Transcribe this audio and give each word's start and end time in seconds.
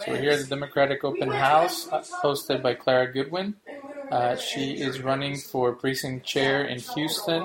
So 0.00 0.12
we're 0.12 0.20
here 0.20 0.30
at 0.30 0.40
the 0.40 0.46
Democratic 0.46 1.04
Open 1.04 1.28
House, 1.28 1.86
hosted 2.24 2.62
by 2.62 2.72
Clara 2.72 3.12
Goodwin. 3.12 3.56
Uh, 4.10 4.34
she 4.36 4.72
is 4.72 5.02
running 5.02 5.36
for 5.36 5.74
precinct 5.74 6.24
chair 6.24 6.64
in 6.64 6.78
Houston. 6.78 7.42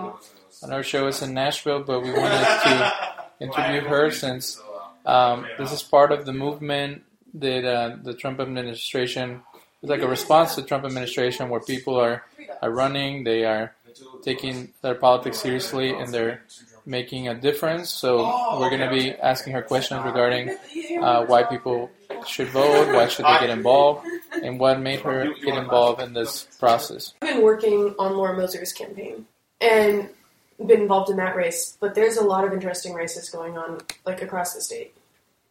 I 0.63 0.67
know 0.67 0.77
her 0.77 0.83
show 0.83 1.07
is 1.07 1.21
in 1.21 1.33
Nashville, 1.33 1.83
but 1.83 2.01
we 2.01 2.11
wanted 2.11 2.45
to 2.63 2.93
interview 3.41 3.81
her 3.81 4.09
since 4.09 4.61
um, 5.05 5.45
this 5.57 5.73
is 5.73 5.83
part 5.83 6.13
of 6.13 6.25
the 6.25 6.31
movement 6.31 7.03
that 7.33 7.65
uh, 7.65 7.97
the 8.01 8.13
Trump 8.13 8.39
administration 8.39 9.41
is 9.83 9.89
like 9.89 10.01
a 10.01 10.07
response 10.07 10.55
to 10.55 10.61
the 10.61 10.67
Trump 10.67 10.85
administration, 10.85 11.49
where 11.49 11.59
people 11.59 11.99
are 11.99 12.23
are 12.61 12.71
running, 12.71 13.25
they 13.25 13.43
are 13.43 13.75
taking 14.23 14.71
their 14.81 14.95
politics 14.95 15.39
seriously, 15.39 15.89
and 15.89 16.13
they're 16.13 16.41
making 16.85 17.27
a 17.27 17.35
difference. 17.35 17.89
So 17.89 18.17
we're 18.59 18.69
going 18.69 18.81
to 18.81 18.89
be 18.89 19.11
asking 19.11 19.53
her 19.53 19.61
questions 19.61 20.05
regarding 20.05 20.55
uh, 21.01 21.25
why 21.25 21.43
people 21.43 21.89
should 22.27 22.49
vote, 22.49 22.93
why 22.93 23.07
should 23.07 23.25
they 23.25 23.39
get 23.39 23.49
involved, 23.49 24.05
and 24.41 24.59
what 24.59 24.79
made 24.79 25.01
her 25.01 25.33
get 25.43 25.57
involved 25.57 26.01
in 26.01 26.13
this 26.13 26.47
process. 26.59 27.13
I've 27.21 27.35
been 27.35 27.43
working 27.43 27.95
on 27.97 28.15
Laura 28.15 28.35
Moser's 28.35 28.73
campaign 28.73 29.25
and 29.61 30.09
been 30.57 30.81
involved 30.81 31.09
in 31.09 31.17
that 31.17 31.35
race, 31.35 31.77
but 31.79 31.95
there's 31.95 32.17
a 32.17 32.23
lot 32.23 32.45
of 32.45 32.53
interesting 32.53 32.93
races 32.93 33.29
going 33.29 33.57
on 33.57 33.81
like 34.05 34.21
across 34.21 34.53
the 34.53 34.61
state. 34.61 34.93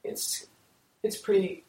It's 0.02 0.46
it's 1.02 1.16
pretty. 1.16 1.64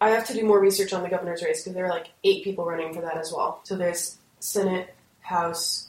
I 0.00 0.10
have 0.10 0.26
to 0.26 0.34
do 0.34 0.44
more 0.44 0.60
research 0.60 0.92
on 0.92 1.02
the 1.02 1.08
governor's 1.08 1.42
race 1.42 1.62
because 1.62 1.74
there 1.74 1.86
are 1.86 1.90
like 1.90 2.08
eight 2.24 2.44
people 2.44 2.64
running 2.64 2.92
for 2.92 3.00
that 3.02 3.16
as 3.16 3.32
well. 3.32 3.60
So 3.64 3.76
there's 3.76 4.18
Senate, 4.40 4.94
House, 5.20 5.88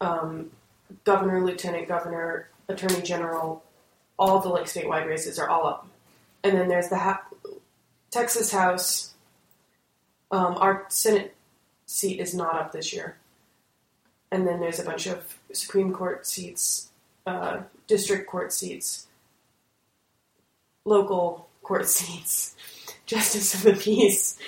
um, 0.00 0.50
governor, 1.04 1.44
lieutenant 1.44 1.88
governor, 1.88 2.48
attorney 2.68 3.02
general. 3.02 3.62
All 4.18 4.38
the 4.38 4.48
like 4.48 4.66
statewide 4.66 5.06
races 5.06 5.38
are 5.38 5.48
all 5.48 5.66
up, 5.66 5.88
and 6.44 6.56
then 6.56 6.68
there's 6.68 6.88
the 6.88 6.98
ha- 6.98 7.24
Texas 8.14 8.52
House. 8.52 9.12
Um, 10.30 10.56
our 10.58 10.86
Senate 10.88 11.34
seat 11.84 12.20
is 12.20 12.32
not 12.32 12.54
up 12.54 12.70
this 12.70 12.92
year, 12.92 13.16
and 14.30 14.46
then 14.46 14.60
there's 14.60 14.78
a 14.78 14.84
bunch 14.84 15.06
of 15.06 15.36
Supreme 15.52 15.92
Court 15.92 16.24
seats, 16.24 16.90
uh, 17.26 17.62
district 17.88 18.28
court 18.28 18.52
seats, 18.52 19.08
local 20.84 21.48
court 21.64 21.88
seats, 21.96 22.54
justice 23.04 23.52
of 23.54 23.62
the 23.62 23.72
peace, 23.72 24.38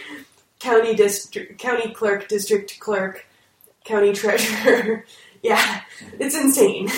county 0.61 0.95
district, 0.95 1.59
county 1.59 1.93
clerk, 1.93 2.29
district 2.29 2.79
clerk, 2.79 3.27
county 3.85 4.13
treasurer. 4.13 5.05
yeah, 5.43 5.83
it's 6.21 6.37
insane. 6.37 6.89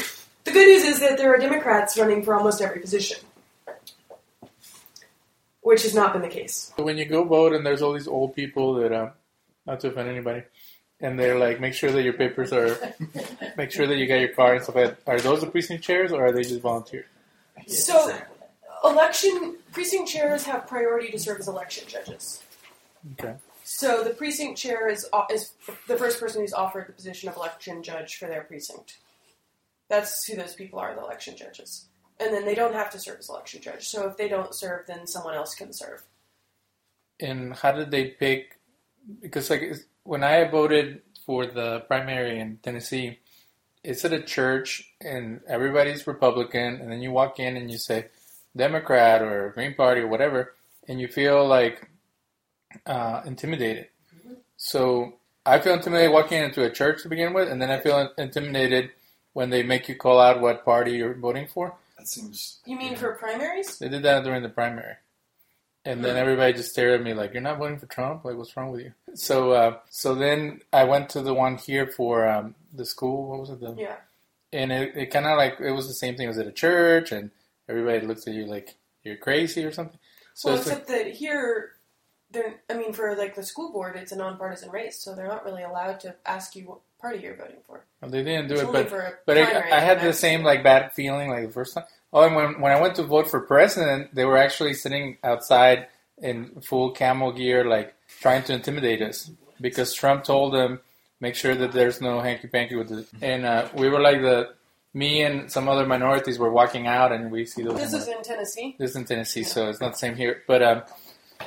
The 0.44 0.52
good 0.52 0.68
news 0.68 0.84
is 0.84 1.00
that 1.00 1.16
there 1.16 1.34
are 1.34 1.38
Democrats 1.38 1.98
running 1.98 2.22
for 2.22 2.34
almost 2.34 2.60
every 2.60 2.80
position, 2.80 3.18
which 5.62 5.82
has 5.82 5.94
not 5.94 6.12
been 6.12 6.22
the 6.22 6.28
case. 6.28 6.72
When 6.76 6.98
you 6.98 7.04
go 7.04 7.24
vote, 7.24 7.52
and 7.52 7.64
there's 7.64 7.82
all 7.82 7.92
these 7.92 8.08
old 8.08 8.34
people 8.34 8.74
that, 8.74 8.92
uh, 8.92 9.10
not 9.66 9.80
to 9.80 9.88
offend 9.88 10.08
anybody, 10.08 10.42
and 11.00 11.18
they're 11.18 11.38
like, 11.38 11.60
make 11.60 11.74
sure 11.74 11.92
that 11.92 12.02
your 12.02 12.14
papers 12.14 12.52
are, 12.52 12.76
make 13.56 13.70
sure 13.70 13.86
that 13.86 13.96
you 13.96 14.06
got 14.06 14.20
your 14.20 14.32
card 14.32 14.56
and 14.56 14.64
stuff 14.64 14.76
like 14.76 15.04
that. 15.04 15.12
Are 15.12 15.20
those 15.20 15.40
the 15.40 15.46
precinct 15.46 15.84
chairs, 15.84 16.12
or 16.12 16.24
are 16.26 16.32
they 16.32 16.42
just 16.42 16.60
volunteer? 16.60 17.06
So, 17.66 18.16
election 18.84 19.56
precinct 19.72 20.10
chairs 20.10 20.44
have 20.44 20.66
priority 20.66 21.10
to 21.10 21.18
serve 21.18 21.40
as 21.40 21.48
election 21.48 21.86
judges. 21.88 22.42
Okay. 23.18 23.34
So 23.64 24.02
the 24.02 24.10
precinct 24.10 24.58
chair 24.58 24.88
is 24.88 25.06
is 25.30 25.52
the 25.86 25.96
first 25.96 26.18
person 26.18 26.40
who's 26.40 26.54
offered 26.54 26.88
the 26.88 26.92
position 26.92 27.28
of 27.28 27.36
election 27.36 27.82
judge 27.82 28.16
for 28.16 28.26
their 28.26 28.42
precinct. 28.42 28.96
That's 29.88 30.24
who 30.24 30.36
those 30.36 30.54
people 30.54 30.78
are, 30.78 30.94
the 30.94 31.02
election 31.02 31.36
judges. 31.36 31.87
And 32.20 32.34
then 32.34 32.44
they 32.44 32.54
don't 32.54 32.74
have 32.74 32.90
to 32.90 32.98
serve 32.98 33.20
as 33.20 33.28
election 33.28 33.62
judge. 33.62 33.88
So 33.88 34.08
if 34.08 34.16
they 34.16 34.28
don't 34.28 34.54
serve, 34.54 34.86
then 34.86 35.06
someone 35.06 35.34
else 35.34 35.54
can 35.54 35.72
serve. 35.72 36.02
And 37.20 37.54
how 37.54 37.72
did 37.72 37.90
they 37.90 38.06
pick? 38.06 38.58
Because 39.20 39.50
like 39.50 39.74
when 40.02 40.24
I 40.24 40.44
voted 40.48 41.02
for 41.24 41.46
the 41.46 41.80
primary 41.80 42.40
in 42.40 42.58
Tennessee, 42.62 43.18
it's 43.84 44.04
at 44.04 44.12
a 44.12 44.22
church 44.22 44.92
and 45.00 45.40
everybody's 45.48 46.06
Republican, 46.06 46.80
and 46.80 46.90
then 46.90 47.00
you 47.00 47.10
walk 47.10 47.38
in 47.38 47.56
and 47.56 47.70
you 47.70 47.78
say 47.78 48.06
Democrat 48.56 49.22
or 49.22 49.50
Green 49.50 49.74
Party 49.74 50.00
or 50.00 50.08
whatever, 50.08 50.54
and 50.88 51.00
you 51.00 51.08
feel 51.08 51.46
like 51.46 51.88
uh, 52.86 53.22
intimidated. 53.24 53.88
So 54.56 55.14
I 55.46 55.60
feel 55.60 55.74
intimidated 55.74 56.12
walking 56.12 56.42
into 56.42 56.64
a 56.64 56.70
church 56.70 57.02
to 57.02 57.08
begin 57.08 57.32
with, 57.32 57.48
and 57.48 57.62
then 57.62 57.70
I 57.70 57.78
feel 57.78 58.10
intimidated 58.18 58.90
when 59.32 59.50
they 59.50 59.62
make 59.62 59.88
you 59.88 59.94
call 59.94 60.18
out 60.18 60.40
what 60.40 60.64
party 60.64 60.92
you're 60.92 61.14
voting 61.14 61.46
for. 61.46 61.74
That 61.98 62.08
seems. 62.08 62.60
You 62.64 62.76
mean 62.76 62.96
for 62.96 63.12
primaries? 63.14 63.78
They 63.78 63.88
did 63.88 64.02
that 64.04 64.24
during 64.24 64.42
the 64.42 64.48
primary. 64.48 64.94
And 65.84 66.04
then 66.04 66.16
everybody 66.16 66.52
just 66.52 66.70
stared 66.70 67.00
at 67.00 67.04
me 67.04 67.14
like, 67.14 67.32
"You're 67.32 67.42
not 67.42 67.58
voting 67.58 67.78
for 67.78 67.86
Trump? 67.86 68.24
Like, 68.24 68.36
what's 68.36 68.56
wrong 68.56 68.72
with 68.72 68.82
you?" 68.82 68.92
So, 69.14 69.52
uh, 69.52 69.78
so 69.90 70.14
then 70.14 70.60
I 70.72 70.84
went 70.84 71.08
to 71.10 71.22
the 71.22 71.34
one 71.34 71.56
here 71.56 71.86
for 71.86 72.28
um, 72.28 72.54
the 72.72 72.84
school. 72.84 73.28
What 73.30 73.40
was 73.40 73.50
it? 73.50 73.60
The, 73.60 73.74
Yeah. 73.74 73.96
and 74.52 74.70
it, 74.70 74.96
it 74.96 75.06
kind 75.06 75.26
of 75.26 75.36
like 75.38 75.58
it 75.60 75.72
was 75.72 75.88
the 75.88 75.94
same 75.94 76.16
thing. 76.16 76.26
It 76.26 76.28
was 76.28 76.38
at 76.38 76.46
a 76.46 76.52
church, 76.52 77.10
and 77.10 77.30
everybody 77.68 78.06
looks 78.06 78.26
at 78.28 78.34
you 78.34 78.44
like 78.44 78.74
you're 79.02 79.16
crazy 79.16 79.64
or 79.64 79.72
something. 79.72 79.98
So 80.34 80.50
well, 80.50 80.58
it's 80.58 80.66
like, 80.66 80.78
except 80.78 80.88
that 80.90 81.14
here, 81.14 81.72
they're. 82.30 82.60
I 82.68 82.74
mean, 82.74 82.92
for 82.92 83.16
like 83.16 83.34
the 83.34 83.42
school 83.42 83.72
board, 83.72 83.96
it's 83.96 84.12
a 84.12 84.16
nonpartisan 84.16 84.70
race, 84.70 85.00
so 85.02 85.14
they're 85.14 85.26
not 85.26 85.44
really 85.44 85.62
allowed 85.62 86.00
to 86.00 86.14
ask 86.26 86.54
you 86.54 86.64
what 86.64 86.80
party 87.00 87.20
you're 87.20 87.36
voting 87.36 87.56
for. 87.66 87.84
well, 88.00 88.10
they 88.10 88.22
didn't 88.22 88.48
do 88.48 88.54
It's 88.54 88.62
it, 88.62 88.72
but 88.72 88.90
but 89.26 89.36
primary 89.36 89.72
I, 89.72 89.76
I 89.76 89.80
had 89.80 90.00
the 90.00 90.12
same 90.12 90.42
like 90.42 90.62
bad 90.62 90.92
feeling 90.92 91.30
like 91.30 91.46
the 91.46 91.52
first 91.52 91.74
time. 91.74 91.84
Oh, 92.12 92.24
and 92.24 92.34
when 92.34 92.60
when 92.60 92.72
I 92.72 92.80
went 92.80 92.94
to 92.96 93.02
vote 93.02 93.30
for 93.30 93.40
president, 93.40 94.14
they 94.14 94.24
were 94.24 94.38
actually 94.38 94.74
sitting 94.74 95.18
outside 95.22 95.88
in 96.20 96.60
full 96.62 96.90
camel 96.90 97.32
gear, 97.32 97.64
like 97.64 97.94
trying 98.20 98.42
to 98.44 98.54
intimidate 98.54 99.02
us 99.02 99.30
because 99.60 99.92
Trump 99.94 100.24
told 100.24 100.54
them 100.54 100.80
make 101.20 101.34
sure 101.34 101.54
that 101.54 101.72
there's 101.72 102.00
no 102.00 102.20
hanky 102.20 102.48
panky 102.48 102.76
with 102.76 102.90
it. 102.92 103.06
And 103.20 103.44
uh, 103.44 103.68
we 103.74 103.88
were 103.88 104.00
like 104.00 104.20
the 104.20 104.54
me 104.94 105.22
and 105.22 105.50
some 105.52 105.68
other 105.68 105.86
minorities 105.86 106.38
were 106.38 106.50
walking 106.50 106.86
out, 106.86 107.12
and 107.12 107.30
we 107.30 107.44
see 107.44 107.62
those. 107.62 107.76
This 107.76 107.92
is 107.92 108.08
in 108.08 108.22
Tennessee. 108.22 108.76
This 108.78 108.90
is 108.90 108.96
in 108.96 109.04
Tennessee, 109.04 109.42
so 109.44 109.68
it's 109.68 109.80
not 109.80 109.92
the 109.92 109.98
same 109.98 110.16
here. 110.16 110.42
But 110.46 110.62
um, 110.62 110.82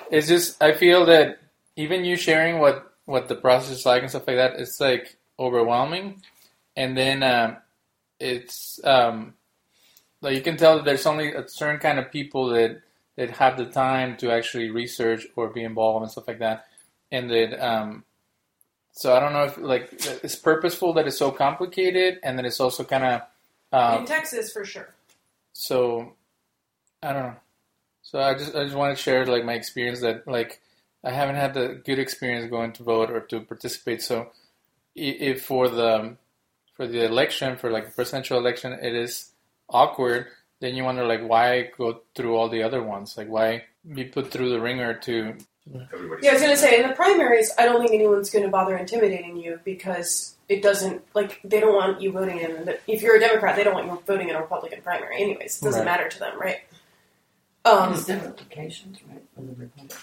it's 0.10 0.28
just 0.28 0.62
I 0.62 0.74
feel 0.74 1.06
that 1.08 1.40
even 1.76 2.06
you 2.06 2.16
sharing 2.16 2.60
what 2.60 2.94
what 3.06 3.28
the 3.28 3.36
process 3.36 3.80
is 3.80 3.86
like 3.86 4.04
and 4.04 4.10
stuff 4.12 4.28
like 4.28 4.38
that, 4.38 4.60
it's 4.60 4.80
like 4.80 5.18
overwhelming. 5.40 6.22
And 6.76 6.98
then 6.98 7.24
um, 7.24 7.58
it's 8.20 8.80
um, 8.84 9.34
like 10.22 10.36
you 10.36 10.42
can 10.42 10.58
tell 10.58 10.78
that 10.78 10.86
there's 10.86 11.06
only 11.06 11.34
a 11.34 11.48
certain 11.48 11.80
kind 11.80 12.00
of 12.00 12.12
people 12.12 12.50
that 12.50 12.82
that 13.18 13.32
have 13.32 13.58
the 13.58 13.66
time 13.66 14.18
to 14.18 14.32
actually 14.32 14.70
research 14.70 15.28
or 15.36 15.50
be 15.50 15.64
involved 15.64 16.04
and 16.04 16.12
stuff 16.12 16.28
like 16.28 16.40
that. 16.40 16.66
And 17.12 17.30
that 17.30 17.64
um, 17.64 18.06
so 18.94 19.16
I 19.16 19.20
don't 19.20 19.34
know 19.34 19.44
if 19.44 19.58
like 19.58 19.90
it's 20.24 20.36
purposeful 20.36 20.94
that 20.94 21.08
it's 21.08 21.18
so 21.18 21.32
complicated, 21.32 22.20
and 22.24 22.38
then 22.38 22.46
it's 22.46 22.60
also 22.60 22.84
kind 22.84 23.04
of 23.04 23.22
um, 23.74 24.02
in 24.02 24.06
Texas, 24.06 24.52
for 24.52 24.66
sure. 24.66 24.94
so 25.54 26.14
I 27.02 27.14
don't 27.14 27.24
know. 27.24 27.36
So 28.02 28.20
I 28.20 28.34
just 28.34 28.56
I 28.56 28.64
just 28.64 28.76
want 28.76 28.96
to 28.96 29.02
share 29.02 29.26
like 29.26 29.46
my 29.46 29.54
experience 29.54 30.02
that 30.02 30.28
like 30.28 30.62
I 31.04 31.12
haven't 31.12 31.36
had 31.36 31.54
the 31.54 31.82
good 31.86 32.00
experience 32.00 32.50
going 32.50 32.74
to 32.74 32.84
vote 32.84 33.10
or 33.10 33.22
to 33.22 33.42
participate. 33.42 34.02
So 34.02 34.32
if 34.96 35.46
for 35.46 35.70
the 35.70 36.16
for 36.76 36.88
the 36.88 37.06
election 37.06 37.58
for 37.58 37.72
like 37.72 37.88
the 37.88 37.92
presidential 37.94 38.38
election 38.38 38.74
it 38.74 38.94
is 38.96 39.32
awkward, 39.70 40.28
then 40.60 40.76
you 40.76 40.84
wonder 40.84 41.06
like 41.06 41.22
why 41.28 41.70
go 41.78 42.02
through 42.16 42.36
all 42.36 42.50
the 42.50 42.64
other 42.64 42.82
ones? 42.84 43.18
Like 43.18 43.28
why 43.30 43.64
be 43.94 44.04
put 44.06 44.32
through 44.32 44.50
the 44.50 44.60
ringer 44.62 44.94
to 44.96 45.36
Everybody's. 45.94 46.24
Yeah, 46.26 46.32
I 46.32 46.34
was 46.34 46.42
gonna 46.42 46.58
say 46.58 46.82
in 46.82 46.90
the 46.90 46.96
primaries, 46.96 47.52
I 47.58 47.66
don't 47.66 47.80
think 47.82 47.94
anyone's 47.94 48.32
gonna 48.32 48.50
bother 48.50 48.76
intimidating 48.76 49.38
you 49.38 49.60
because 49.64 50.36
it 50.50 50.64
doesn't 50.64 51.04
like 51.14 51.40
they 51.44 51.60
don't 51.60 51.76
want 51.76 52.02
you 52.02 52.12
voting 52.12 52.40
in. 52.40 52.74
If 52.88 53.04
you're 53.04 53.16
a 53.18 53.20
Democrat, 53.20 53.56
they 53.56 53.64
don't 53.64 53.76
want 53.76 53.86
you 53.86 54.02
voting 54.06 54.30
in 54.30 54.36
a 54.36 54.42
Republican 54.42 54.82
primary. 54.82 55.22
Anyways, 55.22 55.62
it 55.62 55.64
doesn't 55.66 55.82
Right. 55.82 55.86
matter 55.86 56.10
to 56.10 56.20
them, 56.20 56.40
right? 56.40 56.62
Um, 57.64 57.94
it's 57.94 58.06
different 58.06 58.40
locations, 58.40 58.98
right, 59.08 59.22
for 59.36 59.42
the 59.42 59.54
Republic. 59.54 59.96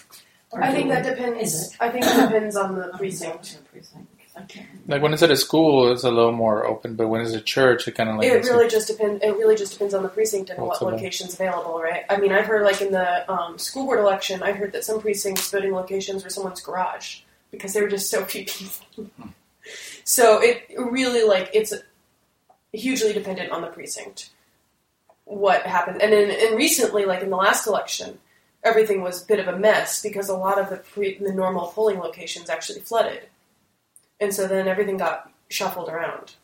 I 0.57 0.71
think 0.71 0.89
that 0.89 1.03
depends. 1.03 1.73
it? 1.73 1.77
I 1.81 1.89
think 1.89 2.05
it 2.05 2.15
depends 2.21 2.55
on 2.55 2.75
the 2.75 2.87
precinct. 2.97 3.59
Precinct. 3.69 4.07
I 4.39 4.65
like 4.87 5.01
when 5.01 5.13
it's 5.13 5.21
at 5.21 5.31
a 5.31 5.37
school 5.37 5.91
it's 5.91 6.03
a 6.03 6.11
little 6.11 6.31
more 6.31 6.65
open, 6.65 6.95
but 6.95 7.07
when 7.07 7.21
it's 7.21 7.33
a 7.33 7.41
church 7.41 7.87
it 7.87 7.91
kind 7.91 8.09
of 8.09 8.17
like 8.17 8.27
It 8.27 8.43
really 8.45 8.67
just 8.67 8.87
depends. 8.87 9.23
It 9.23 9.35
really 9.37 9.55
just 9.55 9.73
depends 9.73 9.93
on 9.93 10.03
the 10.03 10.09
precinct 10.09 10.49
and 10.49 10.61
what 10.61 10.81
location's 10.81 11.33
available, 11.33 11.79
right? 11.81 12.03
I 12.09 12.17
mean, 12.17 12.31
I've 12.31 12.45
heard 12.45 12.63
like 12.63 12.81
in 12.81 12.91
the 12.91 13.29
um, 13.31 13.57
school 13.57 13.85
board 13.85 13.99
election, 13.99 14.41
I 14.43 14.51
heard 14.51 14.71
that 14.73 14.83
some 14.83 15.01
precincts 15.01 15.51
voting 15.51 15.73
locations 15.73 16.23
were 16.23 16.29
someone's 16.29 16.61
garage 16.61 17.21
because 17.51 17.73
there 17.73 17.83
were 17.83 17.89
just 17.89 18.09
so 18.09 18.23
few 18.25 18.45
people. 18.45 19.09
so 20.03 20.41
it 20.41 20.65
really 20.77 21.27
like 21.27 21.49
it's 21.53 21.73
hugely 22.73 23.13
dependent 23.13 23.51
on 23.51 23.61
the 23.61 23.67
precinct. 23.67 24.29
What 25.25 25.63
happened, 25.63 26.01
and 26.01 26.11
then 26.11 26.31
and 26.31 26.57
recently, 26.57 27.05
like 27.05 27.21
in 27.21 27.29
the 27.29 27.35
last 27.35 27.67
election, 27.67 28.17
everything 28.63 29.01
was 29.01 29.23
a 29.23 29.25
bit 29.27 29.39
of 29.39 29.47
a 29.47 29.57
mess 29.57 30.01
because 30.01 30.29
a 30.29 30.35
lot 30.35 30.59
of 30.59 30.69
the 30.69 30.77
pre, 30.77 31.17
the 31.17 31.33
normal 31.33 31.67
polling 31.67 31.99
locations 31.99 32.49
actually 32.49 32.79
flooded, 32.81 33.23
and 34.19 34.33
so 34.33 34.47
then 34.47 34.67
everything 34.67 34.97
got 34.97 35.31
shuffled 35.49 35.89
around. 35.89 36.35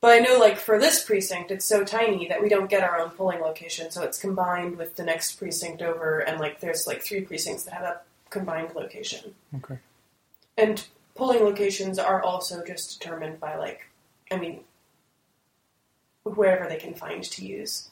But 0.00 0.12
I 0.12 0.18
know, 0.18 0.38
like 0.38 0.58
for 0.58 0.78
this 0.78 1.02
precinct, 1.02 1.50
it's 1.50 1.64
so 1.64 1.82
tiny 1.82 2.28
that 2.28 2.42
we 2.42 2.48
don't 2.48 2.70
get 2.70 2.84
our 2.84 3.00
own 3.00 3.10
polling 3.10 3.40
location, 3.40 3.90
so 3.90 4.02
it's 4.02 4.18
combined 4.18 4.76
with 4.76 4.96
the 4.96 5.04
next 5.04 5.32
precinct 5.32 5.82
over, 5.82 6.20
and 6.20 6.38
like 6.38 6.60
there's 6.60 6.86
like 6.86 7.02
three 7.02 7.22
precincts 7.22 7.64
that 7.64 7.74
have 7.74 7.84
a 7.84 8.00
combined 8.30 8.74
location. 8.74 9.34
Okay. 9.56 9.78
And 10.58 10.86
polling 11.14 11.42
locations 11.42 11.98
are 11.98 12.22
also 12.22 12.62
just 12.64 13.00
determined 13.00 13.40
by 13.40 13.56
like, 13.56 13.88
I 14.30 14.36
mean, 14.36 14.60
wherever 16.22 16.68
they 16.68 16.76
can 16.76 16.94
find 16.94 17.22
to 17.24 17.46
use. 17.46 17.90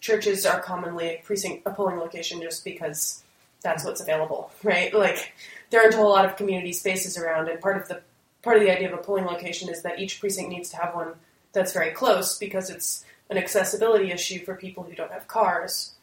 Churches 0.00 0.44
are 0.46 0.60
commonly 0.60 1.06
a 1.06 1.22
precinct, 1.24 1.62
a 1.66 1.70
polling 1.70 1.98
location, 1.98 2.40
just 2.40 2.64
because 2.64 3.22
that's 3.62 3.84
what's 3.84 4.00
available, 4.00 4.50
right? 4.62 4.92
Like 4.92 5.32
there 5.70 5.82
aren't 5.82 5.94
a 5.94 5.96
whole 5.96 6.10
lot 6.10 6.24
of 6.24 6.36
community 6.36 6.72
spaces 6.72 7.18
around, 7.18 7.48
and 7.48 7.60
part 7.60 7.76
of 7.76 7.88
the 7.88 8.02
part 8.42 8.56
of 8.56 8.62
the 8.62 8.70
idea 8.70 8.92
of 8.92 8.98
a 8.98 9.02
polling 9.02 9.24
location 9.24 9.68
is 9.68 9.82
that 9.82 9.98
each 9.98 10.20
precinct 10.20 10.50
needs 10.50 10.70
to 10.70 10.76
have 10.76 10.94
one 10.94 11.14
that's 11.52 11.72
very 11.72 11.90
close 11.90 12.38
because 12.38 12.70
it's 12.70 13.04
an 13.28 13.36
accessibility 13.36 14.12
issue 14.12 14.44
for 14.44 14.54
people 14.54 14.84
who 14.84 14.94
don't 14.94 15.10
have 15.10 15.26
cars. 15.26 15.94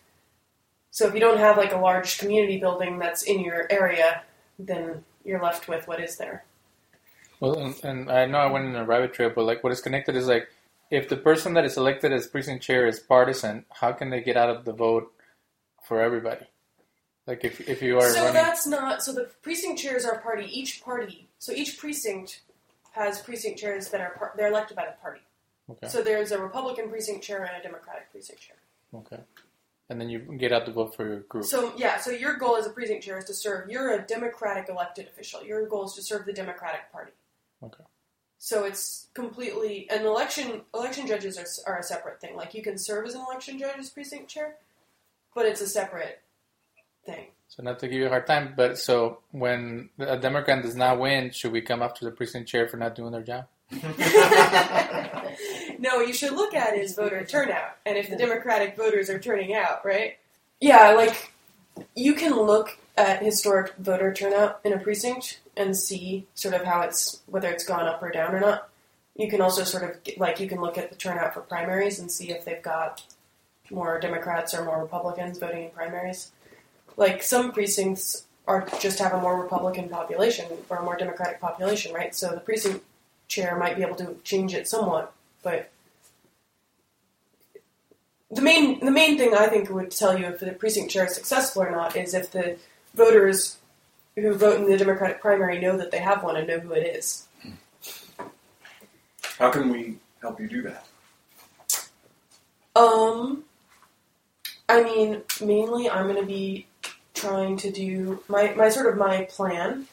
So 0.92 1.08
if 1.08 1.14
you 1.14 1.20
don't 1.20 1.38
have 1.38 1.58
like 1.58 1.72
a 1.72 1.78
large 1.78 2.18
community 2.18 2.60
building 2.60 3.00
that's 3.00 3.24
in 3.24 3.40
your 3.40 3.66
area, 3.72 4.24
then 4.60 5.06
you're 5.24 5.42
left 5.42 5.68
with 5.68 5.88
what 5.88 6.02
is 6.02 6.18
there. 6.18 6.44
Well, 7.40 7.58
and, 7.58 7.76
and 7.84 8.12
I 8.12 8.26
know 8.26 8.40
I 8.40 8.52
went 8.52 8.66
in 8.66 8.76
a 8.76 8.86
rabbit 8.86 9.14
trail, 9.14 9.32
but 9.34 9.46
like 9.46 9.64
what 9.64 9.74
is 9.74 9.82
connected 9.82 10.16
is 10.16 10.28
like 10.28 10.50
if 10.92 11.10
the 11.10 11.18
person 11.18 11.54
that 11.54 11.66
is 11.66 11.78
elected 11.78 12.12
as 12.12 12.28
precinct 12.28 12.64
chair 12.64 12.86
is 12.86 13.00
partisan, 13.00 13.66
how 13.72 13.92
can 13.94 14.10
they 14.10 14.22
get 14.22 14.38
out 14.38 14.50
of 14.50 14.66
the 14.66 14.74
vote 14.74 15.12
for 15.88 16.02
everybody? 16.02 16.46
Like 17.26 17.46
if 17.46 17.68
if 17.70 17.82
you 17.82 17.98
are 18.00 18.10
so 18.10 18.20
running, 18.20 18.34
that's 18.34 18.68
not 18.68 19.02
so 19.04 19.14
the 19.14 19.30
precinct 19.42 19.80
chairs 19.80 20.04
are 20.06 20.20
party. 20.20 20.46
Each 20.52 20.84
party, 20.84 21.28
so 21.40 21.54
each 21.54 21.78
precinct 21.78 22.42
has 22.92 23.22
precinct 23.22 23.60
chairs 23.60 23.90
that 23.90 24.02
are 24.02 24.12
par- 24.18 24.34
they're 24.36 24.50
elected 24.50 24.76
by 24.76 24.86
the 24.86 25.02
party. 25.02 25.22
okay, 25.70 25.88
So 25.88 26.02
there's 26.04 26.32
a 26.32 26.38
Republican 26.42 26.90
precinct 26.90 27.24
chair 27.24 27.44
and 27.44 27.58
a 27.58 27.64
Democratic 27.64 28.12
precinct 28.12 28.42
chair. 28.42 28.58
okay, 28.94 29.22
and 29.90 30.02
then 30.02 30.10
you 30.10 30.20
get 30.20 30.52
out 30.52 30.66
the 30.66 30.74
vote 30.74 30.96
for 30.96 31.08
your 31.08 31.20
group. 31.22 31.46
So 31.46 31.72
yeah, 31.78 31.98
so 31.98 32.12
your 32.12 32.36
goal 32.36 32.58
as 32.58 32.66
a 32.68 32.70
precinct 32.72 33.04
chair 33.06 33.18
is 33.18 33.26
to 33.26 33.34
serve. 33.34 33.70
You're 33.70 33.94
a 33.94 34.02
Democratic 34.02 34.68
elected 34.68 35.08
official. 35.08 35.44
Your 35.44 35.66
goal 35.68 35.86
is 35.86 35.94
to 35.94 36.02
serve 36.02 36.26
the 36.26 36.34
Democratic 36.34 36.92
Party. 36.92 37.14
Okay. 37.64 37.84
So 38.38 38.66
it's 38.66 39.08
completely 39.14 39.88
and 39.90 40.04
election 40.04 40.64
election 40.74 41.08
judges 41.08 41.38
are, 41.38 41.48
are 41.76 41.80
a 41.80 41.84
separate 41.84 42.20
thing. 42.20 42.36
Like 42.36 42.54
you 42.54 42.62
can 42.62 42.78
serve 42.78 43.06
as 43.08 43.16
an 43.16 43.22
election 43.22 43.58
judge 43.58 43.78
as 43.80 43.90
precinct 43.90 44.28
chair, 44.28 44.56
but 45.34 45.46
it's 45.46 45.62
a 45.62 45.68
separate 45.68 46.20
thing. 47.06 47.28
So 47.48 47.62
not 47.62 47.80
to 47.80 47.88
give 47.88 48.00
you 48.00 48.08
a 48.08 48.10
hard 48.10 48.26
time, 48.26 48.54
but 48.58 48.80
so 48.80 49.20
when 49.32 49.90
a 50.00 50.18
Democrat 50.18 50.64
does 50.64 50.76
not 50.76 51.00
win, 51.00 51.32
should 51.32 51.52
we 51.52 51.62
come 51.62 51.84
after 51.84 52.04
the 52.04 52.12
precinct 52.12 52.50
chair 52.50 52.68
for 52.68 52.78
not 52.78 52.96
doing 52.96 53.12
their 53.12 53.22
job? 53.22 53.46
no, 55.80 55.98
what 55.98 56.08
you 56.08 56.14
should 56.14 56.34
look 56.34 56.54
at 56.54 56.76
is 56.76 56.96
voter 56.96 57.24
turnout, 57.26 57.78
and 57.86 57.98
if 57.98 58.10
the 58.10 58.16
Democratic 58.16 58.76
voters 58.76 59.10
are 59.10 59.20
turning 59.20 59.54
out, 59.54 59.86
right? 59.86 60.18
Yeah, 60.60 60.92
like 60.92 61.32
you 61.96 62.14
can 62.14 62.36
look 62.36 62.78
at 62.98 63.24
historic 63.24 63.76
voter 63.78 64.14
turnout 64.14 64.60
in 64.64 64.74
a 64.74 64.80
precinct 64.80 65.40
and 65.58 65.78
see 65.78 66.28
sort 66.34 66.54
of 66.54 66.64
how 66.64 66.82
it's 66.82 67.22
whether 67.28 67.50
it's 67.50 67.66
gone 67.66 67.88
up 67.88 68.02
or 68.02 68.12
down 68.12 68.36
or 68.36 68.40
not. 68.40 68.70
You 69.16 69.30
can 69.30 69.42
also 69.42 69.64
sort 69.64 69.84
of 69.84 70.04
get, 70.04 70.20
like 70.20 70.40
you 70.40 70.48
can 70.48 70.60
look 70.60 70.78
at 70.78 70.90
the 70.90 70.96
turnout 70.96 71.34
for 71.34 71.42
primaries 71.42 72.00
and 72.00 72.12
see 72.12 72.32
if 72.32 72.46
they've 72.46 72.62
got 72.62 73.04
more 73.72 74.00
Democrats 74.00 74.54
or 74.54 74.66
more 74.66 74.82
Republicans 74.82 75.38
voting 75.38 75.66
in 75.66 75.70
primaries. 75.72 76.32
Like 76.98 77.24
some 77.24 77.52
precincts 77.52 78.26
are 78.48 78.68
just 78.80 79.00
have 79.00 79.14
a 79.14 79.22
more 79.22 79.42
Republican 79.42 79.90
population 79.90 80.46
or 80.70 80.78
a 80.78 80.84
more 80.84 80.98
Democratic 80.98 81.40
population, 81.40 81.94
right? 81.94 82.14
So 82.14 82.30
the 82.32 82.40
precinct 82.40 82.84
chair 83.28 83.56
might 83.58 83.76
be 83.76 83.82
able 83.84 83.96
to 83.96 84.18
change 84.24 84.54
it 84.54 84.68
somewhat, 84.68 85.14
but 85.42 85.72
the 88.30 88.42
main 88.42 88.84
the 88.84 88.92
main 88.92 89.18
thing 89.18 89.34
I 89.34 89.48
think 89.48 89.70
would 89.70 89.92
tell 89.92 90.18
you 90.18 90.26
if 90.26 90.40
the 90.40 90.52
precinct 90.52 90.92
chair 90.92 91.06
is 91.06 91.16
successful 91.16 91.64
or 91.64 91.72
not 91.72 91.96
is 91.96 92.14
if 92.14 92.32
the 92.32 92.58
voters 92.94 93.58
who 94.16 94.34
vote 94.34 94.60
in 94.60 94.70
the 94.70 94.78
Democratic 94.78 95.22
primary 95.22 95.60
know 95.60 95.78
that 95.78 95.92
they 95.92 96.00
have 96.00 96.24
one 96.24 96.36
and 96.36 96.48
know 96.48 96.60
who 96.60 96.74
it 96.74 96.96
is. 96.96 97.28
How 99.40 99.50
can 99.50 99.70
we 99.70 99.98
help 100.22 100.40
you 100.40 100.48
do 100.48 100.62
that? 100.64 100.86
Um, 102.76 103.44
I 104.70 104.84
mean, 104.84 105.22
mainly 105.42 105.90
I'm 105.90 106.08
going 106.08 106.20
to 106.20 106.26
be 106.26 106.68
trying 107.24 107.56
to 107.58 107.72
do 107.72 108.22
my 108.28 108.54
my 108.56 108.70
sort 108.70 108.92
of 108.92 108.98
my 108.98 109.24
plan 109.24 109.88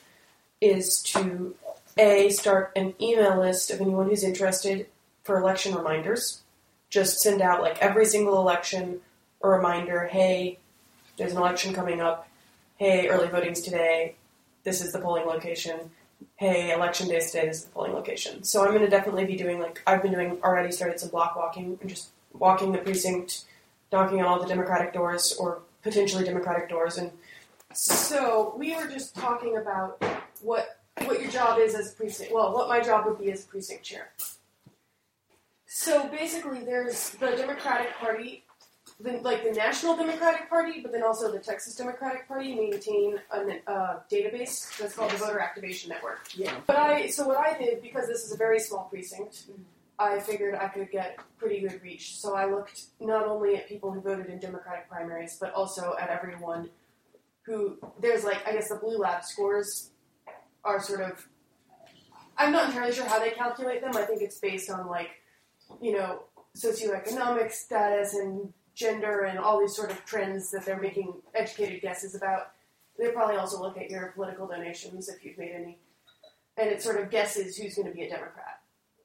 is 0.60 1.00
to 1.02 1.54
a 1.96 2.28
start 2.30 2.72
an 2.74 2.94
email 3.00 3.38
list 3.38 3.70
of 3.70 3.80
anyone 3.80 4.08
who's 4.08 4.24
interested 4.24 4.86
for 5.22 5.38
election 5.38 5.74
reminders. 5.74 6.42
Just 6.88 7.20
send 7.20 7.40
out 7.40 7.62
like 7.62 7.78
every 7.78 8.04
single 8.04 8.40
election 8.40 9.00
a 9.42 9.48
reminder. 9.48 10.08
Hey, 10.08 10.58
there's 11.16 11.32
an 11.32 11.38
election 11.38 11.72
coming 11.72 12.00
up. 12.00 12.28
Hey, 12.78 13.08
early 13.08 13.28
voting's 13.28 13.60
today. 13.60 14.16
This 14.64 14.82
is 14.82 14.92
the 14.92 14.98
polling 14.98 15.26
location. 15.26 15.90
Hey, 16.36 16.72
election 16.72 17.08
day 17.08 17.18
is 17.18 17.30
today. 17.30 17.46
This 17.46 17.58
is 17.58 17.64
the 17.66 17.70
polling 17.70 17.92
location. 17.92 18.42
So 18.42 18.62
I'm 18.62 18.70
going 18.70 18.80
to 18.80 18.90
definitely 18.90 19.24
be 19.24 19.36
doing 19.36 19.60
like 19.60 19.80
I've 19.86 20.02
been 20.02 20.12
doing 20.12 20.38
already. 20.42 20.72
Started 20.72 20.98
some 20.98 21.10
block 21.10 21.36
walking 21.36 21.78
and 21.80 21.88
just 21.88 22.08
walking 22.32 22.72
the 22.72 22.78
precinct, 22.78 23.44
knocking 23.92 24.20
on 24.20 24.26
all 24.26 24.40
the 24.40 24.48
Democratic 24.48 24.92
doors 24.92 25.32
or 25.38 25.60
potentially 25.82 26.24
Democratic 26.24 26.68
doors. 26.68 26.98
And 26.98 27.10
so 27.72 28.54
we 28.56 28.74
were 28.74 28.86
just 28.86 29.14
talking 29.14 29.56
about 29.56 30.02
what 30.42 30.80
what 31.04 31.20
your 31.20 31.30
job 31.30 31.58
is 31.58 31.74
as 31.74 31.92
precinct. 31.92 32.32
Well, 32.32 32.52
what 32.52 32.68
my 32.68 32.80
job 32.80 33.06
would 33.06 33.18
be 33.18 33.30
as 33.30 33.44
precinct 33.44 33.84
chair. 33.84 34.10
So 35.66 36.08
basically, 36.08 36.64
there's 36.64 37.10
the 37.10 37.28
Democratic 37.28 37.94
Party, 37.94 38.44
the, 38.98 39.12
like 39.22 39.44
the 39.44 39.52
National 39.52 39.96
Democratic 39.96 40.50
Party, 40.50 40.80
but 40.80 40.90
then 40.90 41.04
also 41.04 41.30
the 41.30 41.38
Texas 41.38 41.76
Democratic 41.76 42.26
Party 42.26 42.54
maintain 42.54 43.20
a 43.30 43.70
uh, 43.70 44.00
database 44.10 44.76
that's 44.78 44.94
called 44.94 45.12
the 45.12 45.16
Voter 45.16 45.38
Activation 45.38 45.88
Network. 45.90 46.28
Yeah. 46.34 46.54
But 46.66 46.76
I, 46.76 47.06
so 47.08 47.26
what 47.26 47.38
I 47.38 47.56
did 47.56 47.82
because 47.82 48.08
this 48.08 48.24
is 48.24 48.32
a 48.32 48.36
very 48.36 48.58
small 48.58 48.88
precinct, 48.90 49.44
I 50.00 50.18
figured 50.18 50.54
I 50.54 50.68
could 50.68 50.90
get 50.90 51.18
pretty 51.36 51.60
good 51.60 51.82
reach. 51.82 52.16
So 52.18 52.34
I 52.34 52.50
looked 52.50 52.84
not 53.00 53.26
only 53.26 53.56
at 53.56 53.68
people 53.68 53.92
who 53.92 54.00
voted 54.00 54.26
in 54.26 54.38
Democratic 54.38 54.88
primaries, 54.88 55.36
but 55.38 55.52
also 55.52 55.94
at 56.00 56.08
everyone 56.08 56.70
who 57.42 57.76
there's 58.00 58.24
like 58.24 58.46
I 58.48 58.52
guess 58.52 58.70
the 58.70 58.76
Blue 58.76 58.96
Lab 58.96 59.24
scores 59.24 59.90
are 60.64 60.80
sort 60.80 61.02
of. 61.02 61.28
I'm 62.38 62.50
not 62.50 62.70
entirely 62.70 62.94
sure 62.94 63.04
how 63.04 63.18
they 63.18 63.30
calculate 63.30 63.82
them. 63.82 63.94
I 63.94 64.02
think 64.02 64.22
it's 64.22 64.38
based 64.38 64.70
on 64.70 64.86
like, 64.86 65.10
you 65.82 65.92
know, 65.92 66.22
socioeconomic 66.56 67.52
status 67.52 68.14
and 68.14 68.54
gender 68.74 69.24
and 69.24 69.38
all 69.38 69.60
these 69.60 69.76
sort 69.76 69.90
of 69.90 70.02
trends 70.06 70.50
that 70.52 70.64
they're 70.64 70.80
making 70.80 71.12
educated 71.34 71.82
guesses 71.82 72.14
about. 72.14 72.52
They 72.98 73.10
probably 73.10 73.36
also 73.36 73.60
look 73.60 73.76
at 73.76 73.90
your 73.90 74.12
political 74.12 74.46
donations 74.46 75.10
if 75.10 75.22
you've 75.22 75.36
made 75.36 75.52
any, 75.52 75.78
and 76.56 76.70
it 76.70 76.82
sort 76.82 76.98
of 76.98 77.10
guesses 77.10 77.58
who's 77.58 77.74
going 77.74 77.88
to 77.88 77.94
be 77.94 78.04
a 78.04 78.08
Democrat 78.08 78.59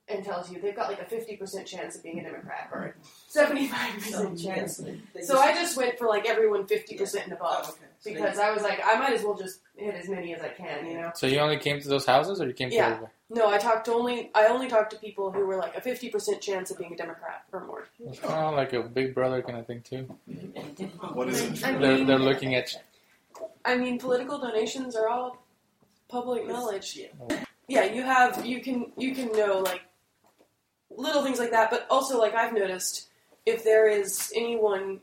and 0.07 0.23
tells 0.23 0.51
you 0.51 0.59
they've 0.61 0.75
got 0.75 0.89
like 0.89 1.01
a 1.01 1.05
50% 1.05 1.65
chance 1.65 1.95
of 1.95 2.03
being 2.03 2.19
a 2.19 2.23
Democrat 2.23 2.69
or 2.71 2.93
a 2.93 3.37
75% 3.37 4.43
chance. 4.43 4.81
So 5.25 5.39
I 5.39 5.53
just 5.53 5.75
went 5.77 5.97
for 5.97 6.07
like 6.07 6.27
everyone 6.27 6.65
50% 6.65 7.23
and 7.23 7.33
above 7.33 7.77
because 8.03 8.37
I 8.37 8.51
was 8.51 8.61
like, 8.61 8.79
I 8.85 8.99
might 8.99 9.13
as 9.13 9.23
well 9.23 9.35
just 9.35 9.61
hit 9.75 9.95
as 9.95 10.07
many 10.07 10.35
as 10.35 10.41
I 10.41 10.49
can, 10.49 10.85
you 10.85 10.93
know. 10.99 11.11
So 11.15 11.25
you 11.25 11.39
only 11.39 11.57
came 11.57 11.81
to 11.81 11.87
those 11.87 12.05
houses, 12.05 12.39
or 12.39 12.45
you 12.47 12.53
came 12.53 12.69
to 12.69 12.75
Yeah. 12.75 12.85
everybody? 12.87 13.11
No, 13.31 13.49
I 13.49 13.57
talked 13.57 13.85
to 13.85 13.93
only 13.93 14.29
I 14.35 14.45
only 14.45 14.67
talked 14.67 14.91
to 14.91 14.97
people 14.97 15.31
who 15.31 15.47
were 15.47 15.55
like 15.55 15.75
a 15.75 15.81
50% 15.81 16.39
chance 16.39 16.69
of 16.69 16.77
being 16.77 16.93
a 16.93 16.97
Democrat 16.97 17.43
or 17.51 17.61
more. 17.65 17.87
It's 17.99 18.19
kind 18.19 18.45
of 18.45 18.53
like 18.53 18.73
a 18.73 18.83
Big 18.83 19.15
Brother 19.15 19.41
kind 19.41 19.57
of 19.57 19.65
thing 19.65 19.81
too. 19.81 20.03
What 21.13 21.29
is 21.29 21.41
it? 21.41 21.63
I 21.65 21.71
They're 21.71 22.05
they're 22.05 22.19
looking 22.19 22.53
at 22.53 22.71
you. 22.73 22.79
I 23.65 23.75
mean, 23.75 23.97
political 23.97 24.37
donations 24.37 24.95
are 24.95 25.09
all 25.09 25.43
public 26.07 26.47
knowledge. 26.47 26.99
Yeah, 27.67 27.85
you 27.85 28.03
have 28.03 28.45
you 28.45 28.61
can 28.61 28.91
you 28.95 29.15
can 29.15 29.31
know 29.31 29.57
like 29.65 29.81
little 30.97 31.23
things 31.23 31.39
like 31.39 31.51
that, 31.51 31.69
but 31.69 31.85
also 31.89 32.19
like 32.19 32.33
I've 32.35 32.53
noticed 32.53 33.07
if 33.45 33.63
there 33.63 33.87
is 33.87 34.31
anyone 34.35 34.99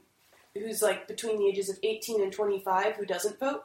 who's 0.54 0.82
like 0.82 1.08
between 1.08 1.38
the 1.38 1.46
ages 1.46 1.68
of 1.70 1.78
18 1.82 2.22
and 2.22 2.32
25 2.32 2.96
who 2.96 3.04
doesn't 3.06 3.38
vote, 3.38 3.64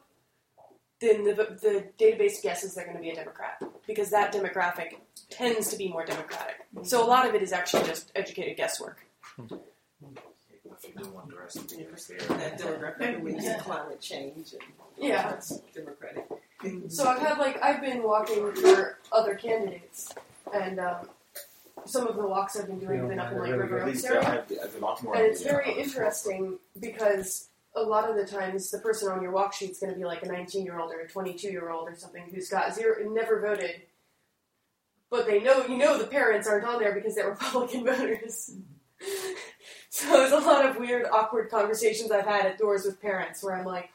then 0.99 1.23
the 1.25 1.33
the 1.33 1.85
database 1.99 2.41
guesses 2.41 2.73
they're 2.75 2.85
going 2.85 2.97
to 2.97 3.01
be 3.01 3.09
a 3.11 3.15
Democrat 3.15 3.61
because 3.85 4.09
that 4.09 4.33
demographic 4.33 4.95
tends 5.29 5.69
to 5.69 5.77
be 5.77 5.87
more 5.89 6.05
Democratic. 6.05 6.55
So 6.83 7.03
a 7.03 7.07
lot 7.07 7.27
of 7.27 7.35
it 7.35 7.41
is 7.41 7.51
actually 7.53 7.83
just 7.85 8.11
educated 8.15 8.57
guesswork. 8.57 8.97
No 10.95 11.19
underestimate 11.21 11.89
That 12.27 12.59
demographic, 12.59 13.23
need 13.23 13.59
climate 13.59 13.99
change 13.99 14.53
and 14.53 14.61
Yeah. 14.97 15.29
that's 15.29 15.59
democratic. 15.73 16.25
So 16.89 17.07
I've 17.07 17.19
had 17.19 17.37
like 17.37 17.61
I've 17.63 17.81
been 17.81 18.03
walking 18.03 18.51
for 18.53 18.99
other 19.11 19.35
candidates, 19.35 20.13
and 20.53 20.79
um, 20.79 21.07
some 21.85 22.07
of 22.07 22.15
the 22.15 22.25
walks 22.27 22.59
I've 22.59 22.67
been 22.67 22.79
doing 22.79 22.99
have 22.99 23.09
been 23.09 23.19
up 23.19 23.31
in 23.31 23.39
like 23.39 23.51
River 23.51 23.83
Oaks 23.83 24.03
area, 24.03 24.43
and 25.15 25.25
it's 25.25 25.43
very 25.43 25.71
interesting 25.79 26.59
because 26.79 27.49
a 27.75 27.81
lot 27.81 28.09
of 28.09 28.15
the 28.15 28.25
times 28.25 28.71
the 28.71 28.79
person 28.79 29.09
on 29.11 29.21
your 29.21 29.31
walk 29.31 29.53
sheet 29.53 29.71
is 29.71 29.79
going 29.79 29.93
to 29.93 29.97
be 29.97 30.05
like 30.05 30.23
a 30.23 30.27
19 30.27 30.65
year 30.65 30.79
old 30.79 30.91
or 30.91 31.01
a 31.01 31.07
22 31.07 31.47
year 31.49 31.69
old 31.69 31.87
or 31.87 31.95
something 31.95 32.23
who's 32.33 32.49
got 32.49 32.73
zero 32.73 32.95
never 33.09 33.39
voted, 33.39 33.83
but 35.09 35.27
they 35.27 35.41
know 35.41 35.65
you 35.67 35.77
know 35.77 35.97
the 35.97 36.07
parents 36.07 36.47
aren't 36.47 36.65
on 36.65 36.79
there 36.79 36.93
because 36.93 37.15
they're 37.15 37.29
Republican 37.41 37.85
voters. 37.85 38.55
so 39.89 40.09
there's 40.11 40.31
a 40.31 40.39
lot 40.39 40.65
of 40.65 40.77
weird, 40.77 41.05
awkward 41.11 41.49
conversations 41.49 42.11
I've 42.11 42.25
had 42.25 42.45
at 42.45 42.57
doors 42.57 42.85
with 42.85 43.01
parents 43.01 43.43
where 43.43 43.55
I'm 43.55 43.65
like, 43.65 43.89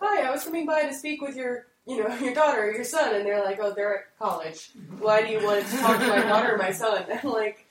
"Hi, 0.00 0.26
I 0.26 0.30
was 0.30 0.44
coming 0.44 0.66
by 0.66 0.82
to 0.82 0.94
speak 0.94 1.22
with 1.22 1.36
your." 1.36 1.66
You 1.86 2.02
know, 2.02 2.14
your 2.20 2.34
daughter 2.34 2.62
or 2.62 2.72
your 2.72 2.84
son, 2.84 3.14
and 3.14 3.26
they're 3.26 3.42
like, 3.42 3.58
"Oh, 3.60 3.72
they're 3.74 3.98
at 3.98 4.18
college. 4.18 4.70
Why 4.98 5.22
do 5.22 5.32
you 5.32 5.44
want 5.44 5.66
to 5.66 5.76
talk 5.78 6.00
to 6.00 6.06
my 6.06 6.22
daughter 6.22 6.54
or 6.54 6.58
my 6.58 6.72
son?" 6.72 7.04
And 7.08 7.20
I'm 7.24 7.30
like, 7.30 7.66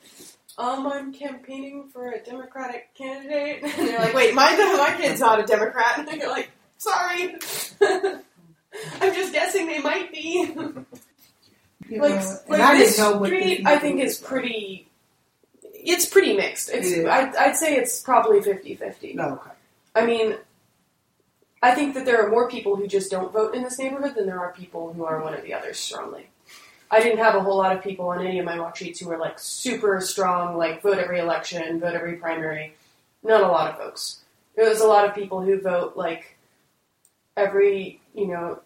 um, 0.57 0.87
I'm 0.87 1.13
campaigning 1.13 1.89
for 1.91 2.11
a 2.11 2.19
Democratic 2.19 2.93
candidate. 2.95 3.63
And 3.77 3.87
they're 3.87 3.99
like, 3.99 4.13
wait, 4.13 4.33
my, 4.35 4.55
my 4.77 4.95
kid's 4.97 5.19
not 5.19 5.39
a 5.39 5.43
Democrat. 5.43 5.99
And 5.99 6.19
you're 6.19 6.29
like, 6.29 6.51
sorry. 6.77 7.35
I'm 7.81 9.13
just 9.13 9.33
guessing 9.33 9.67
they 9.67 9.79
might 9.79 10.11
be. 10.11 10.53
You 11.89 12.01
like, 12.01 12.21
like 12.47 12.61
I 12.61 12.77
this 12.77 12.95
didn't 12.95 13.11
know 13.11 13.17
what 13.17 13.27
street, 13.27 13.65
I 13.65 13.77
think 13.77 14.01
is 14.01 14.17
pretty, 14.17 14.87
it's 15.63 16.05
pretty 16.05 16.35
mixed. 16.35 16.69
It's. 16.69 16.93
I'd, 16.93 17.35
I'd 17.35 17.55
say 17.55 17.75
it's 17.75 18.01
probably 18.01 18.39
50-50. 18.39 19.15
No, 19.15 19.33
okay. 19.33 19.51
I 19.95 20.05
mean, 20.05 20.35
I 21.61 21.75
think 21.75 21.93
that 21.93 22.05
there 22.05 22.25
are 22.25 22.29
more 22.29 22.49
people 22.49 22.75
who 22.75 22.87
just 22.87 23.11
don't 23.11 23.31
vote 23.31 23.53
in 23.53 23.63
this 23.63 23.77
neighborhood 23.77 24.15
than 24.15 24.25
there 24.25 24.39
are 24.39 24.51
people 24.51 24.93
who 24.93 25.05
are 25.05 25.21
one 25.21 25.35
or 25.35 25.41
the 25.41 25.53
other 25.53 25.73
strongly. 25.73 26.27
I 26.89 26.99
didn't 26.99 27.19
have 27.19 27.35
a 27.35 27.39
whole 27.39 27.57
lot 27.57 27.75
of 27.75 27.83
people 27.83 28.09
on 28.09 28.25
any 28.25 28.39
of 28.39 28.45
my 28.45 28.59
walk 28.59 28.75
sheets 28.75 28.99
who 28.99 29.07
were 29.07 29.17
like 29.17 29.39
super 29.39 30.01
strong, 30.01 30.57
like 30.57 30.81
vote 30.81 30.97
every 30.97 31.19
election, 31.19 31.79
vote 31.79 31.93
every 31.93 32.15
primary. 32.17 32.75
Not 33.23 33.43
a 33.43 33.47
lot 33.47 33.71
of 33.71 33.77
folks. 33.77 34.21
There 34.55 34.67
was 34.67 34.81
a 34.81 34.87
lot 34.87 35.07
of 35.07 35.15
people 35.15 35.41
who 35.41 35.61
vote 35.61 35.95
like 35.95 36.37
every, 37.37 38.01
you 38.13 38.27
know, 38.27 38.59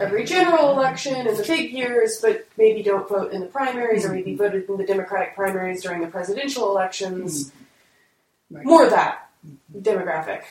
every 0.00 0.24
general 0.24 0.72
election 0.72 1.14
in 1.14 1.26
the 1.26 1.42
big 1.42 1.72
years, 1.72 2.18
but 2.20 2.46
maybe 2.58 2.82
don't 2.82 3.08
vote 3.08 3.32
in 3.32 3.40
the 3.40 3.46
primaries 3.46 4.04
or 4.04 4.12
maybe 4.12 4.32
mm-hmm. 4.32 4.42
voted 4.42 4.68
in 4.68 4.76
the 4.76 4.84
Democratic 4.84 5.34
primaries 5.34 5.82
during 5.82 6.00
the 6.00 6.08
presidential 6.08 6.68
elections. 6.68 7.46
Mm-hmm. 7.46 8.56
Right. 8.56 8.66
More 8.66 8.84
of 8.84 8.90
that 8.90 9.30
mm-hmm. 9.46 9.78
demographic. 9.78 10.42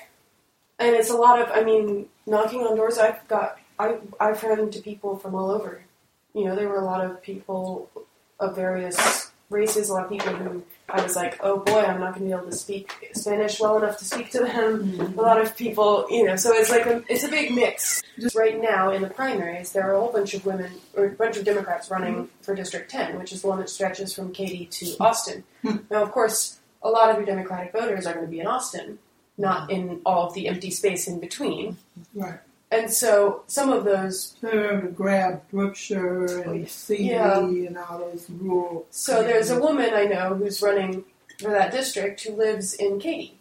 And 0.83 0.95
it's 0.97 1.09
a 1.09 1.15
lot 1.15 1.41
of, 1.41 1.49
I 1.51 1.63
mean, 1.63 2.07
knocking 2.25 2.61
on 2.61 2.75
doors. 2.75 2.97
I've 2.97 3.25
got, 3.29 3.57
I, 3.79 3.95
I've 4.19 4.43
run 4.43 4.59
into 4.59 4.81
people 4.81 5.17
from 5.17 5.33
all 5.33 5.49
over. 5.49 5.85
You 6.33 6.45
know, 6.45 6.55
there 6.55 6.67
were 6.67 6.79
a 6.79 6.83
lot 6.83 7.05
of 7.05 7.21
people 7.21 7.89
of 8.37 8.55
various 8.55 9.31
races, 9.49 9.89
a 9.89 9.93
lot 9.93 10.03
of 10.05 10.09
people 10.09 10.33
who 10.33 10.63
I 10.89 11.01
was 11.01 11.15
like, 11.15 11.39
oh 11.41 11.59
boy, 11.59 11.79
I'm 11.79 12.01
not 12.01 12.15
going 12.15 12.29
to 12.29 12.35
be 12.35 12.37
able 12.37 12.51
to 12.51 12.57
speak 12.57 12.91
Spanish 13.13 13.61
well 13.61 13.77
enough 13.77 13.97
to 13.99 14.05
speak 14.05 14.31
to 14.31 14.39
them. 14.39 14.91
Mm-hmm. 14.91 15.17
A 15.17 15.21
lot 15.21 15.39
of 15.39 15.55
people, 15.55 16.05
you 16.09 16.25
know, 16.25 16.35
so 16.35 16.51
it's 16.51 16.69
like 16.69 16.85
a, 16.85 17.01
it's 17.07 17.23
a 17.23 17.29
big 17.29 17.53
mix. 17.53 18.01
Just 18.19 18.35
right 18.35 18.61
now 18.61 18.91
in 18.91 19.01
the 19.01 19.09
primaries, 19.09 19.71
there 19.71 19.89
are 19.89 19.93
a 19.93 19.99
whole 19.99 20.11
bunch 20.11 20.33
of 20.33 20.45
women 20.45 20.71
or 20.95 21.05
a 21.05 21.09
bunch 21.11 21.37
of 21.37 21.45
Democrats 21.45 21.89
running 21.89 22.13
mm-hmm. 22.13 22.41
for 22.41 22.55
District 22.55 22.91
10, 22.91 23.17
which 23.17 23.31
is 23.31 23.41
the 23.41 23.47
one 23.47 23.59
that 23.59 23.69
stretches 23.69 24.13
from 24.13 24.33
Katy 24.33 24.65
to 24.65 24.85
hmm. 24.85 25.01
Austin. 25.01 25.43
Hmm. 25.61 25.77
now, 25.89 26.03
of 26.03 26.11
course, 26.11 26.59
a 26.81 26.89
lot 26.89 27.09
of 27.09 27.17
your 27.17 27.25
Democratic 27.25 27.71
voters 27.71 28.05
are 28.05 28.13
going 28.13 28.25
to 28.25 28.31
be 28.31 28.41
in 28.41 28.47
Austin, 28.47 28.99
not 29.37 29.71
in 29.71 30.01
all 30.05 30.27
of 30.27 30.33
the 30.33 30.47
empty 30.47 30.71
space 30.71 31.07
in 31.07 31.19
between. 31.19 31.77
Right. 32.13 32.39
And 32.71 32.91
so 32.91 33.43
some 33.47 33.71
of 33.71 33.83
those 33.83 34.35
They're 34.41 34.81
to 34.81 34.87
grab 34.87 35.43
Brookshire 35.51 36.41
and 36.41 36.63
oh, 36.63 36.65
CD 36.65 37.11
Yeah. 37.11 37.39
and 37.39 37.77
all 37.77 37.99
those 37.99 38.27
rural. 38.29 38.87
So 38.89 39.23
there's 39.23 39.51
a 39.51 39.59
woman 39.59 39.93
I 39.93 40.05
know 40.05 40.33
who's 40.33 40.61
running 40.61 41.05
for 41.39 41.51
that 41.51 41.71
district 41.71 42.23
who 42.23 42.35
lives 42.35 42.73
in 42.73 42.99
Katy. 42.99 43.37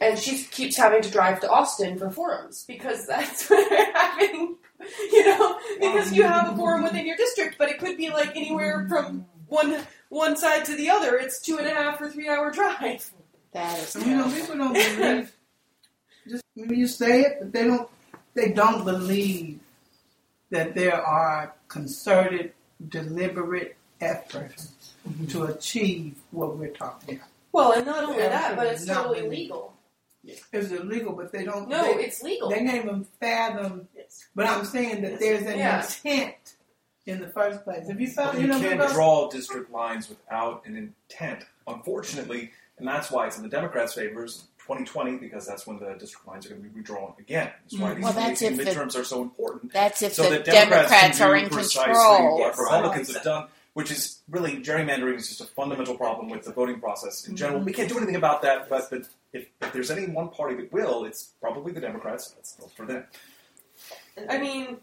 And 0.00 0.18
she 0.18 0.42
keeps 0.44 0.76
having 0.76 1.02
to 1.02 1.10
drive 1.10 1.40
to 1.40 1.50
Austin 1.50 1.98
for 1.98 2.10
forums 2.10 2.64
because 2.66 3.06
that's 3.06 3.48
where 3.48 3.68
they're 3.68 3.92
having, 3.94 4.56
you 5.12 5.26
know, 5.26 5.58
because 5.78 6.12
you 6.12 6.24
have 6.24 6.52
a 6.52 6.56
forum 6.56 6.82
within 6.82 7.06
your 7.06 7.16
district, 7.16 7.56
but 7.58 7.68
it 7.68 7.78
could 7.78 7.96
be 7.96 8.10
like 8.10 8.34
anywhere 8.36 8.86
from 8.88 9.26
one 9.46 9.76
one 10.08 10.36
side 10.36 10.64
to 10.64 10.74
the 10.74 10.90
other. 10.90 11.16
It's 11.16 11.40
two 11.40 11.58
and 11.58 11.66
a 11.66 11.74
half 11.74 12.00
or 12.00 12.10
three 12.10 12.28
hour 12.28 12.50
drive. 12.50 13.08
That 13.52 13.78
is 13.78 13.94
You 13.94 14.16
know, 14.16 14.30
people 14.30 14.56
don't 14.56 14.72
believe. 14.72 15.32
Just 16.28 16.44
when 16.54 16.74
you 16.74 16.86
say 16.86 17.22
it, 17.22 17.36
but 17.40 17.52
they 17.52 17.64
don't. 17.64 17.88
They 18.34 18.52
don't 18.52 18.84
believe 18.84 19.60
that 20.50 20.74
there 20.74 21.00
are 21.00 21.54
concerted, 21.68 22.52
deliberate 22.88 23.76
efforts 24.00 24.94
mm-hmm. 25.08 25.26
to 25.26 25.44
achieve 25.44 26.14
what 26.30 26.56
we're 26.56 26.68
talking 26.68 27.16
about. 27.16 27.28
Well, 27.52 27.72
and 27.72 27.84
not 27.86 28.04
only 28.04 28.18
that, 28.18 28.56
but 28.56 28.66
it's 28.68 28.86
Not 28.86 28.94
totally 29.04 29.22
really. 29.22 29.36
legal. 29.36 29.74
It's 30.24 30.70
illegal, 30.70 31.12
but 31.14 31.32
they 31.32 31.44
don't. 31.44 31.68
No, 31.68 31.82
they, 31.82 32.04
it's 32.04 32.22
legal. 32.22 32.48
they 32.48 32.58
can't 32.58 32.84
even 32.84 33.06
fathom. 33.20 33.88
Yes. 33.96 34.24
But 34.34 34.46
I'm 34.46 34.64
saying 34.64 35.02
that 35.02 35.18
there's 35.18 35.42
an 35.42 35.58
Yeah. 35.58 35.82
intent 35.82 36.54
in 37.06 37.20
the 37.20 37.28
first 37.28 37.64
place. 37.64 37.88
If 37.88 38.00
you 38.00 38.06
But 38.14 38.24
found, 38.26 38.36
you 38.36 38.42
you 38.42 38.46
know, 38.48 38.60
can't 38.60 38.92
draw 38.92 39.28
district 39.28 39.70
lines 39.72 40.08
without 40.08 40.64
an 40.64 40.76
intent, 40.76 41.44
unfortunately, 41.66 42.52
and 42.82 42.88
that's 42.88 43.12
why 43.12 43.28
it's 43.28 43.36
in 43.36 43.44
the 43.44 43.48
Democrats' 43.48 43.94
favors. 43.94 44.48
2020, 44.58 45.18
because 45.18 45.46
that's 45.46 45.68
when 45.68 45.78
the 45.78 45.94
district 45.98 46.26
lines 46.26 46.46
are 46.46 46.50
going 46.50 46.62
to 46.62 46.68
be 46.68 46.74
redrawn 46.76 47.12
again. 47.18 47.50
That's 47.62 47.80
why 47.80 47.90
mm. 47.90 47.94
these 47.96 48.04
Well, 48.04 48.12
that's 48.12 48.40
2018 48.40 48.52
if 48.52 48.56
the- 48.56 48.80
midterms 48.80 49.00
are 49.00 49.04
so 49.04 49.22
important. 49.22 49.72
That's 49.72 50.02
if 50.02 50.14
so 50.14 50.24
the 50.24 50.30
that 50.30 50.44
Democrats, 50.44 50.90
Democrats 50.90 51.18
can 51.18 51.28
are 51.28 51.38
do 51.38 51.44
in 51.44 51.50
precisely 51.50 51.84
control. 51.92 52.38
what 52.38 52.38
Yes. 52.38 52.58
Republicans 52.58 53.14
have 53.14 53.22
done, 53.24 53.48
which 53.74 53.90
is 53.90 54.20
really 54.30 54.56
gerrymandering 54.62 55.16
is 55.16 55.28
just 55.28 55.40
a 55.40 55.46
fundamental 55.46 55.96
problem 55.96 56.28
with 56.28 56.44
the 56.44 56.52
voting 56.52 56.80
process 56.80 57.26
in 57.26 57.36
general. 57.36 57.58
Mm-hmm. 57.58 57.66
We 57.66 57.72
can't 57.72 57.88
do 57.88 57.96
anything 57.96 58.16
about 58.16 58.42
that, 58.42 58.68
but, 58.68 58.88
but 58.90 59.08
if, 59.32 59.46
if 59.60 59.72
there's 59.72 59.90
any 59.90 60.06
one 60.06 60.28
party 60.28 60.54
that 60.56 60.72
will, 60.72 61.04
it's 61.04 61.32
probably 61.40 61.72
the 61.72 61.80
Democrats. 61.80 62.30
That's 62.30 62.52
that's 62.52 62.72
for 62.72 62.86
them. 62.86 63.04
I 64.28 64.38
mean, 64.38 64.76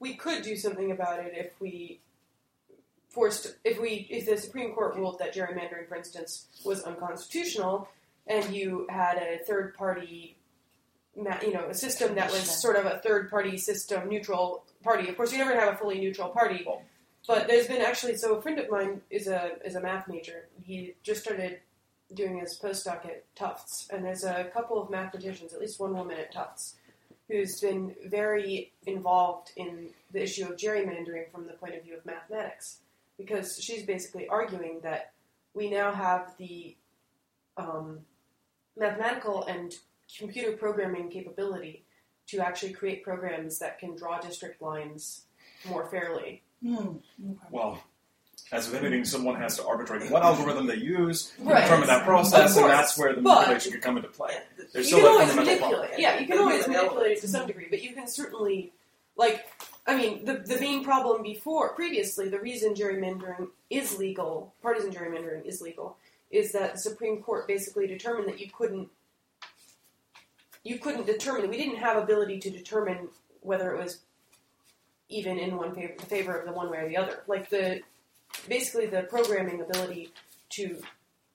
we 0.00 0.14
could 0.14 0.42
do 0.42 0.56
something 0.56 0.90
about 0.92 1.20
it 1.20 1.32
if 1.34 1.50
we 1.60 2.00
forced 3.18 3.56
if 3.64 3.80
we 3.80 4.06
if 4.10 4.26
the 4.26 4.36
Supreme 4.36 4.72
Court 4.72 4.94
ruled 4.94 5.18
that 5.18 5.34
gerrymandering, 5.34 5.88
for 5.88 5.96
instance, 5.96 6.46
was 6.64 6.82
unconstitutional, 6.84 7.88
and 8.28 8.54
you 8.54 8.86
had 8.88 9.16
a 9.16 9.38
third 9.44 9.74
party, 9.74 10.36
you 11.16 11.52
know, 11.52 11.66
a 11.68 11.74
system 11.74 12.14
that 12.14 12.30
was 12.30 12.42
sort 12.42 12.76
of 12.76 12.86
a 12.86 13.00
third 13.00 13.28
party 13.28 13.58
system, 13.58 14.08
neutral 14.08 14.62
party. 14.84 15.08
Of 15.08 15.16
course, 15.16 15.32
you 15.32 15.38
never 15.38 15.58
have 15.58 15.74
a 15.74 15.76
fully 15.76 15.98
neutral 15.98 16.28
party. 16.28 16.64
But 17.26 17.48
there's 17.48 17.66
been 17.66 17.82
actually 17.82 18.14
so 18.14 18.36
a 18.36 18.40
friend 18.40 18.60
of 18.60 18.70
mine 18.70 19.00
is 19.10 19.26
a 19.26 19.56
is 19.64 19.74
a 19.74 19.80
math 19.80 20.06
major. 20.06 20.46
He 20.62 20.94
just 21.02 21.20
started 21.24 21.58
doing 22.14 22.38
his 22.38 22.56
postdoc 22.62 23.04
at 23.04 23.24
Tufts, 23.34 23.88
and 23.90 24.04
there's 24.04 24.22
a 24.22 24.44
couple 24.54 24.80
of 24.80 24.90
mathematicians, 24.90 25.52
at 25.52 25.60
least 25.60 25.80
one 25.80 25.92
woman 25.92 26.18
at 26.18 26.32
Tufts, 26.32 26.76
who's 27.26 27.60
been 27.60 27.96
very 28.06 28.70
involved 28.86 29.50
in 29.56 29.88
the 30.12 30.22
issue 30.22 30.44
of 30.44 30.56
gerrymandering 30.56 31.32
from 31.32 31.48
the 31.48 31.54
point 31.54 31.74
of 31.74 31.82
view 31.82 31.96
of 31.96 32.06
mathematics, 32.06 32.78
because 33.18 33.58
she's 33.62 33.82
basically 33.84 34.28
arguing 34.28 34.80
that 34.82 35.12
we 35.54 35.68
now 35.70 35.92
have 35.92 36.34
the 36.38 36.76
um, 37.56 38.00
mathematical 38.76 39.44
and 39.44 39.74
computer 40.16 40.52
programming 40.56 41.10
capability 41.10 41.84
to 42.28 42.38
actually 42.38 42.72
create 42.72 43.02
programs 43.02 43.58
that 43.58 43.78
can 43.78 43.96
draw 43.96 44.18
district 44.20 44.62
lines 44.62 45.22
more 45.68 45.86
fairly. 45.86 46.42
Hmm, 46.62 46.74
okay. 46.76 46.98
Well, 47.50 47.82
as 48.52 48.70
with 48.70 48.80
anything, 48.82 49.04
someone 49.04 49.34
has 49.36 49.56
to 49.56 49.66
arbitrate 49.66 50.10
what 50.10 50.22
algorithm 50.22 50.66
they 50.66 50.76
use, 50.76 51.32
Right. 51.40 51.62
determine 51.62 51.88
that 51.88 52.04
process, 52.04 52.56
and 52.56 52.66
that's 52.66 52.96
where 52.96 53.14
the 53.14 53.20
But- 53.20 53.34
manipulation 53.34 53.72
could 53.72 53.82
come 53.82 53.96
into 53.96 54.08
play. 54.08 54.38
There's 54.72 54.90
you 54.90 54.96
still 54.96 54.98
can 55.00 55.06
always 55.08 55.28
fundamental 55.28 55.54
manipulate. 55.54 55.80
problem. 55.90 56.00
Yeah, 56.00 56.18
you 56.20 56.26
can 56.26 56.38
always 56.38 56.68
manipulate 56.68 57.12
it 57.18 57.20
to 57.22 57.28
some 57.28 57.46
degree, 57.46 57.66
but 57.68 57.82
you 57.82 57.94
can 57.94 58.06
certainly, 58.06 58.72
like, 59.16 59.46
I 59.88 59.96
mean, 59.96 60.26
the 60.26 60.34
the 60.34 60.60
main 60.60 60.84
problem 60.84 61.22
before 61.22 61.74
previously, 61.74 62.28
the 62.28 62.38
reason 62.38 62.74
gerrymandering 62.74 63.48
is 63.70 63.98
legal, 63.98 64.54
partisan 64.62 64.92
gerrymandering 64.92 65.46
is 65.46 65.62
legal, 65.62 65.96
is 66.30 66.52
that 66.52 66.74
the 66.74 66.78
Supreme 66.78 67.22
Court 67.22 67.48
basically 67.48 67.86
determined 67.86 68.28
that 68.28 68.38
you 68.38 68.50
couldn't 68.50 68.90
you 70.62 70.78
couldn't 70.78 71.06
determine 71.06 71.48
we 71.48 71.56
didn't 71.56 71.78
have 71.78 71.96
ability 71.96 72.38
to 72.40 72.50
determine 72.50 73.08
whether 73.40 73.74
it 73.74 73.82
was 73.82 74.00
even 75.08 75.38
in 75.38 75.56
one 75.56 75.74
favor, 75.74 75.94
the 75.96 76.04
favor 76.04 76.36
of 76.36 76.44
the 76.44 76.52
one 76.52 76.70
way 76.70 76.80
or 76.80 76.88
the 76.88 76.98
other. 76.98 77.22
Like 77.26 77.48
the 77.48 77.80
basically 78.46 78.86
the 78.86 79.04
programming 79.04 79.62
ability 79.62 80.12
to 80.50 80.82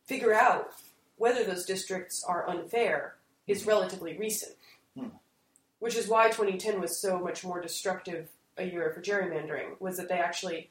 figure 0.06 0.34
out 0.34 0.74
whether 1.18 1.44
those 1.44 1.66
districts 1.66 2.24
are 2.24 2.48
unfair 2.48 3.16
is 3.48 3.66
relatively 3.66 4.16
recent. 4.16 4.56
Hmm. 4.96 5.08
Which 5.80 5.96
is 5.96 6.08
why 6.08 6.28
2010 6.28 6.80
was 6.80 7.02
so 7.02 7.18
much 7.18 7.44
more 7.44 7.60
destructive 7.60 8.30
a 8.58 8.64
year 8.64 8.92
for 8.94 9.02
gerrymandering, 9.02 9.80
was 9.80 9.98
that 9.98 10.10
they 10.10 10.18
actually, 10.18 10.70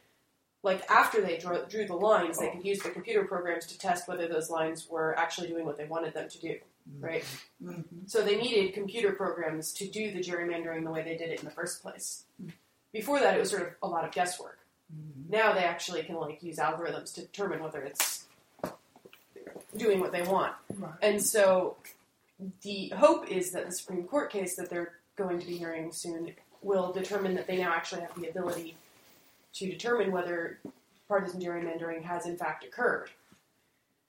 like 0.63 0.89
after 0.91 1.21
they 1.21 1.39
drew, 1.39 1.65
drew 1.69 1.87
the 1.87 1.95
lines, 1.95 2.39
they 2.39 2.49
oh. 2.49 2.53
could 2.53 2.65
use 2.65 2.81
the 2.81 2.91
computer 2.91 3.25
programs 3.25 3.67
to 3.67 3.79
test 3.79 4.09
whether 4.09 4.29
those 4.29 4.51
lines 4.51 4.89
were 4.89 5.19
actually 5.19 5.49
doing 5.49 5.65
what 5.65 5.77
they 5.77 5.85
wanted 5.85 6.15
them 6.15 6.29
to 6.29 6.39
do, 6.41 6.57
mm-hmm. 6.89 7.05
right? 7.05 7.25
Mhm. 7.63 7.85
So 8.07 8.23
they 8.23 8.37
needed 8.37 8.75
computer 8.75 9.13
programs 9.13 9.73
to 9.75 9.89
do 9.89 10.13
the 10.13 10.21
gerrymandering 10.21 10.85
the 10.85 10.91
way 10.91 11.03
they 11.03 11.17
did 11.17 11.31
it 11.31 11.41
in 11.41 11.45
the 11.45 11.51
first 11.51 11.83
place. 11.83 12.25
Mm-hmm. 12.41 12.51
Before 12.93 13.21
that, 13.21 13.37
it 13.37 13.41
was 13.41 13.51
sort 13.51 13.63
of 13.63 13.69
a 13.83 13.89
lot 13.89 14.05
of 14.05 14.13
guesswork. 14.13 14.59
Mm-hmm. 14.95 15.31
Now 15.33 15.53
they 15.53 15.65
actually 15.65 16.03
can 16.03 16.17
like 16.17 16.43
use 16.43 16.59
algorithms 16.59 17.15
to 17.15 17.23
determine 17.23 17.63
whether 17.63 17.83
it's 17.83 18.27
doing 19.77 20.01
what 20.01 20.13
they 20.13 20.23
want. 20.23 20.53
Right. 20.79 20.93
And 21.01 21.23
so 21.23 21.77
the 22.63 22.93
hope 22.97 23.31
is 23.31 23.53
that 23.53 23.67
the 23.67 23.73
Supreme 23.73 24.05
Court 24.05 24.31
case 24.31 24.57
that 24.57 24.69
they're 24.69 24.93
going 25.17 25.39
to 25.39 25.47
be 25.47 25.57
hearing 25.57 25.93
soon 25.93 26.33
will 26.63 26.93
determine 26.93 27.35
that 27.35 27.47
they 27.47 27.57
now 27.57 27.73
actually 27.73 28.03
have 28.03 28.15
the 28.21 28.29
ability 28.29 28.77
to 29.55 29.67
determine 29.67 30.13
whether 30.13 30.59
partisan 31.09 31.41
gerrymandering 31.41 32.03
has 32.03 32.27
in 32.27 32.37
fact 32.37 32.65
occurred. 32.65 33.11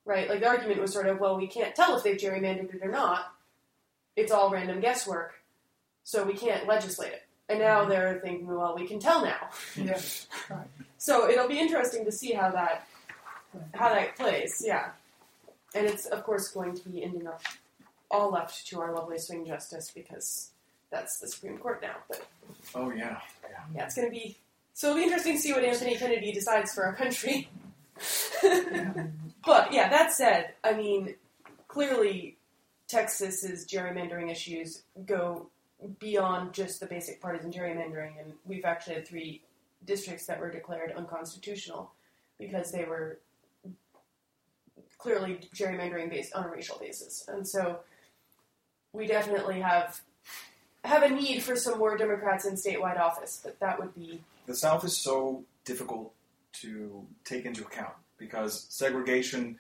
Right? 0.06 0.30
Like 0.30 0.42
the 0.42 0.48
argument 0.48 0.82
was 0.82 0.92
sort 0.92 1.08
of, 1.08 1.20
well, 1.20 1.38
we 1.38 1.48
can't 1.48 1.76
tell 1.76 1.96
if 1.96 2.04
they've 2.04 2.18
gerrymandered 2.18 2.74
it 2.76 2.82
or 2.84 2.92
not. 2.92 3.34
It's 4.16 4.32
all 4.32 4.50
random 4.50 4.80
guesswork, 4.80 5.34
so 6.04 6.24
we 6.24 6.34
can't 6.34 6.68
legislate 6.68 7.14
it. 7.14 7.24
And 7.50 7.60
now 7.60 7.82
mm-hmm. 7.82 7.90
they're 7.90 8.20
thinking, 8.24 8.48
well, 8.48 8.76
we 8.76 8.86
can 8.86 9.00
tell 9.00 9.24
now. 9.24 9.50
Yeah. 9.76 10.00
So 11.04 11.30
it'll 11.30 11.50
be 11.50 11.60
interesting 11.60 12.06
to 12.06 12.14
see 12.14 12.32
how 12.32 12.52
that 12.52 12.88
how 13.74 13.90
that 13.90 14.16
plays. 14.16 14.64
Yeah, 14.66 14.92
and 15.76 15.86
it's 15.86 16.06
of 16.06 16.24
course 16.24 16.48
going 16.48 16.76
to 16.76 16.88
be 16.88 17.04
ending 17.04 17.28
up 17.28 17.42
all 18.10 18.32
left 18.32 18.66
to 18.68 18.80
our 18.80 18.94
lovely 18.94 19.20
swing 19.20 19.46
justice 19.46 19.92
because 19.94 20.52
that's 20.94 21.18
the 21.18 21.28
Supreme 21.28 21.58
Court 21.58 21.82
now. 21.82 21.96
But 22.08 22.26
Oh 22.76 22.92
yeah. 22.92 23.20
yeah, 23.76 23.86
it's 23.86 23.96
going 23.96 24.08
to 24.08 24.12
be 24.12 24.38
so 24.74 24.90
it'll 24.90 25.00
be 25.00 25.04
interesting 25.04 25.36
to 25.36 25.40
see 25.40 25.54
what 25.54 25.64
Anthony 25.64 25.96
Kennedy 25.96 26.32
decides 26.32 26.74
for 26.74 26.86
our 26.86 26.96
country. 26.96 27.50
but 29.46 29.72
yeah, 29.72 29.90
that 29.90 30.12
said, 30.14 30.54
I 30.64 30.74
mean, 30.74 31.16
clearly 31.68 32.38
Texas's 32.88 33.68
gerrymandering 33.68 34.32
issues 34.32 34.84
go 35.06 35.48
beyond 36.00 36.54
just 36.54 36.80
the 36.80 36.88
basic 36.88 37.22
partisan 37.22 37.52
gerrymandering, 37.52 38.20
and 38.20 38.34
we've 38.46 38.66
actually 38.66 38.96
had 38.96 39.08
three 39.08 39.42
districts 39.86 40.26
that 40.26 40.40
were 40.40 40.50
declared 40.50 40.92
unconstitutional 40.92 41.92
because 42.40 42.72
they 42.72 42.86
were 42.86 43.20
clearly 44.98 45.40
gerrymandering 45.54 46.10
based 46.10 46.34
on 46.34 46.46
a 46.46 46.50
racial 46.50 46.80
basis, 46.80 47.26
and 47.28 47.48
so 47.48 47.80
we 48.92 49.06
definitely 49.06 49.60
have 49.60 50.02
have 50.84 51.04
a 51.04 51.10
need 51.10 51.42
for 51.42 51.56
some 51.56 51.80
more 51.80 51.98
Democrats 51.98 52.46
in 52.46 52.56
statewide 52.56 53.00
office, 53.00 53.40
but 53.44 53.60
that 53.60 53.80
would 53.80 53.96
be 53.96 54.22
The 54.46 54.56
South 54.56 54.84
is 54.84 54.98
so 54.98 55.44
difficult 55.66 56.14
to 56.54 57.06
take 57.24 57.46
into 57.46 57.64
account 57.64 57.94
because 58.18 58.66
segregation 58.70 59.60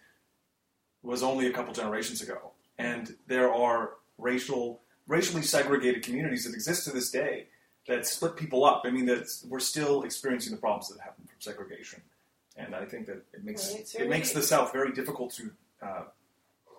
was 1.01 1.23
only 1.23 1.47
a 1.47 1.51
couple 1.51 1.73
generations 1.73 2.21
ago, 2.21 2.51
and 2.77 3.15
there 3.27 3.53
are 3.53 3.91
racial, 4.17 4.81
racially 5.07 5.41
segregated 5.41 6.03
communities 6.03 6.45
that 6.45 6.53
exist 6.53 6.85
to 6.85 6.91
this 6.91 7.09
day 7.09 7.47
that 7.87 8.05
split 8.05 8.35
people 8.35 8.63
up. 8.63 8.83
I 8.85 8.91
mean, 8.91 9.05
that 9.07 9.27
we're 9.47 9.59
still 9.59 10.03
experiencing 10.03 10.51
the 10.51 10.59
problems 10.59 10.89
that 10.89 11.01
happen 11.01 11.25
from 11.25 11.39
segregation, 11.39 12.01
and 12.55 12.75
I 12.75 12.85
think 12.85 13.07
that 13.07 13.23
it 13.33 13.43
makes 13.43 13.71
Right, 13.71 13.95
it 13.99 14.09
makes 14.09 14.31
the 14.31 14.43
South 14.43 14.71
very 14.71 14.91
difficult 14.93 15.33
to 15.33 15.51
uh, 15.81 16.03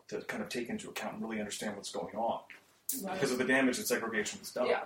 to 0.09 0.21
kind 0.23 0.43
of 0.43 0.49
take 0.49 0.69
into 0.69 0.89
account 0.89 1.15
and 1.15 1.23
really 1.23 1.41
understand 1.41 1.77
what's 1.77 1.91
going 1.91 2.15
on 2.15 2.41
because 3.03 3.33
of 3.33 3.39
the 3.39 3.45
damage 3.45 3.79
that 3.79 3.87
segregation 3.87 4.39
has 4.41 4.51
done. 4.51 4.67
Yeah. 4.67 4.81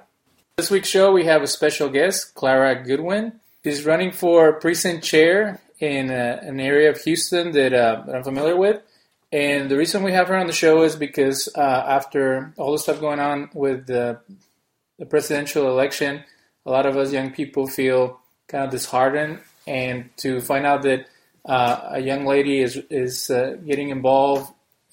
This 0.56 0.70
week's 0.70 0.88
show, 0.88 1.12
we 1.12 1.24
have 1.24 1.42
a 1.42 1.46
special 1.46 1.88
guest, 1.88 2.34
Clara 2.34 2.82
Goodwin. 2.82 3.40
She's 3.64 3.84
running 3.84 4.12
for 4.12 4.54
precinct 4.54 5.04
chair 5.04 5.60
in 5.78 6.10
uh, 6.10 6.40
an 6.42 6.58
area 6.58 6.90
of 6.90 7.00
Houston 7.02 7.52
that, 7.52 7.72
uh, 7.72 8.02
that 8.06 8.16
I'm 8.16 8.24
familiar 8.24 8.56
with. 8.56 8.82
And 9.30 9.70
the 9.70 9.76
reason 9.76 10.02
we 10.02 10.12
have 10.12 10.28
her 10.28 10.36
on 10.36 10.46
the 10.46 10.52
show 10.52 10.82
is 10.82 10.96
because 10.96 11.48
uh, 11.54 11.60
after 11.60 12.54
all 12.56 12.72
the 12.72 12.78
stuff 12.78 13.00
going 13.00 13.20
on 13.20 13.50
with 13.52 13.86
the, 13.86 14.20
the 14.98 15.06
presidential 15.06 15.68
election, 15.68 16.24
a 16.64 16.70
lot 16.70 16.86
of 16.86 16.96
us 16.96 17.12
young 17.12 17.30
people 17.30 17.66
feel 17.66 18.20
kind 18.48 18.64
of 18.64 18.70
disheartened. 18.70 19.40
And 19.66 20.10
to 20.18 20.40
find 20.40 20.64
out 20.64 20.82
that 20.82 21.06
uh, 21.44 21.90
a 21.90 22.00
young 22.00 22.24
lady 22.24 22.60
is, 22.60 22.76
is 22.90 23.30
uh, 23.30 23.56
getting 23.66 23.90
involved, 23.90 24.52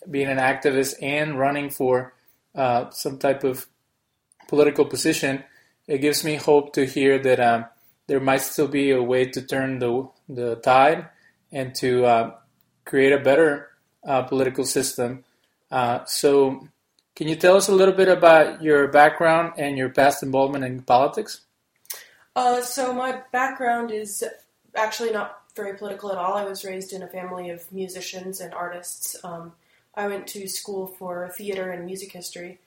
being 0.10 0.28
an 0.28 0.38
activist, 0.38 0.96
and 1.02 1.40
running 1.40 1.70
for 1.70 2.14
uh, 2.56 2.90
some 2.92 3.18
type 3.18 3.44
of 3.44 3.68
political 4.48 4.86
position, 4.86 5.44
it 5.88 6.00
gives 6.00 6.24
me 6.24 6.36
hope 6.36 6.74
to 6.74 6.86
hear 6.86 7.20
that 7.20 7.40
um, 7.40 7.66
there 8.08 8.20
might 8.20 8.42
still 8.42 8.68
be 8.68 8.92
a 8.92 9.02
way 9.02 9.26
to 9.26 9.42
turn 9.42 9.80
the 9.80 10.10
the 10.28 10.56
tide 10.58 11.08
and 11.52 11.76
to 11.76 12.06
uh, 12.06 12.36
create 12.86 13.14
a 13.14 13.20
better 13.20 13.70
uh, 14.06 14.24
political 14.24 14.66
system. 14.66 15.24
Uh, 15.72 16.04
so, 16.06 16.68
can 17.16 17.28
you 17.28 17.36
tell 17.36 17.58
us 17.58 17.68
a 17.68 17.76
little 17.76 17.94
bit 17.94 18.08
about 18.08 18.62
your 18.62 18.88
background 18.88 19.54
and 19.58 19.78
your 19.78 19.90
past 19.90 20.24
involvement 20.24 20.64
in 20.64 20.82
politics? 20.82 21.42
Uh, 22.36 22.62
so 22.62 22.94
my 22.94 23.22
background 23.32 23.92
is 23.92 24.24
actually 24.76 25.12
not 25.12 25.42
very 25.56 25.78
political 25.78 26.12
at 26.12 26.18
all. 26.18 26.34
I 26.34 26.44
was 26.44 26.66
raised 26.66 26.92
in 26.92 27.02
a 27.02 27.08
family 27.08 27.50
of 27.50 27.72
musicians 27.72 28.42
and 28.42 28.54
artists. 28.54 29.16
Um, 29.24 29.54
I 29.96 30.08
went 30.08 30.28
to 30.28 30.48
school 30.48 30.88
for 30.88 31.30
theater 31.30 31.72
and 31.72 31.86
music 31.86 32.12
history, 32.12 32.60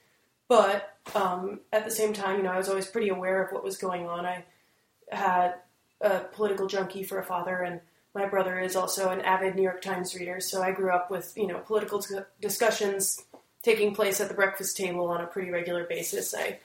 but 0.48 0.96
um, 1.14 1.60
at 1.72 1.84
the 1.84 1.90
same 1.90 2.12
time, 2.12 2.38
you 2.38 2.42
know, 2.42 2.52
I 2.52 2.56
was 2.56 2.68
always 2.68 2.86
pretty 2.86 3.08
aware 3.08 3.42
of 3.42 3.52
what 3.52 3.64
was 3.64 3.76
going 3.76 4.06
on. 4.06 4.24
I 4.24 4.44
had 5.10 5.56
a 6.00 6.20
political 6.20 6.66
junkie 6.66 7.02
for 7.02 7.18
a 7.18 7.24
father, 7.24 7.58
and 7.62 7.80
my 8.14 8.26
brother 8.26 8.58
is 8.58 8.76
also 8.76 9.10
an 9.10 9.20
avid 9.20 9.56
New 9.56 9.62
York 9.62 9.82
Times 9.82 10.14
reader. 10.14 10.40
So 10.40 10.62
I 10.62 10.72
grew 10.72 10.90
up 10.90 11.10
with 11.10 11.32
you 11.36 11.46
know 11.46 11.58
political 11.58 12.00
dis- 12.00 12.22
discussions 12.40 13.24
taking 13.62 13.94
place 13.94 14.20
at 14.20 14.28
the 14.28 14.34
breakfast 14.34 14.76
table 14.76 15.08
on 15.08 15.20
a 15.20 15.26
pretty 15.26 15.50
regular 15.50 15.84
basis. 15.84 16.34
I 16.34 16.58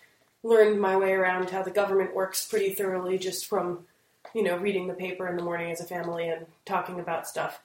learned 0.43 0.80
my 0.80 0.95
way 0.95 1.13
around 1.13 1.49
how 1.49 1.63
the 1.63 1.71
government 1.71 2.15
works 2.15 2.45
pretty 2.45 2.73
thoroughly 2.73 3.17
just 3.17 3.47
from, 3.47 3.86
you 4.34 4.43
know, 4.43 4.58
reading 4.58 4.88
the 4.88 4.93
paper 4.93 5.28
in 5.28 5.36
the 5.36 5.43
morning 5.43 5.71
as 5.71 5.82
a 5.82 5.86
family 5.86 6.28
and 6.28 6.45
talking 6.65 6.99
about 6.99 7.28
stuff. 7.28 7.62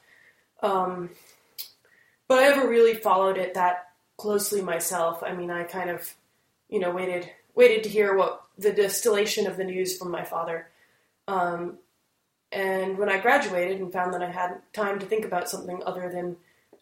Um, 0.62 1.11
but 2.29 2.38
I 2.38 2.49
never 2.49 2.69
really 2.69 2.95
followed 2.95 3.38
it 3.38 3.55
that 3.55 3.88
closely 4.17 4.62
myself. 4.62 5.23
I 5.23 5.35
mean, 5.35 5.51
I 5.51 5.64
kind 5.64 5.91
of, 5.91 6.14
you 6.69 6.79
know, 6.79 6.91
waited 6.91 7.31
waited 7.55 7.83
to 7.83 7.88
hear 7.88 8.14
what 8.14 8.43
the 8.57 8.73
distillation 8.73 9.47
of 9.47 9.57
the 9.57 9.64
news 9.64 9.99
from 9.99 10.11
my 10.11 10.25
father. 10.25 10.69
Um, 11.27 11.79
and 12.53 12.97
when 12.97 13.09
I 13.09 13.19
graduated 13.19 13.81
and 13.81 13.93
found 13.93 14.14
that 14.14 14.23
I 14.23 14.31
had 14.31 14.61
time 14.73 14.99
to 15.01 15.07
think 15.07 15.25
about 15.25 15.51
something 15.51 15.83
other 15.85 16.09
than 16.11 16.37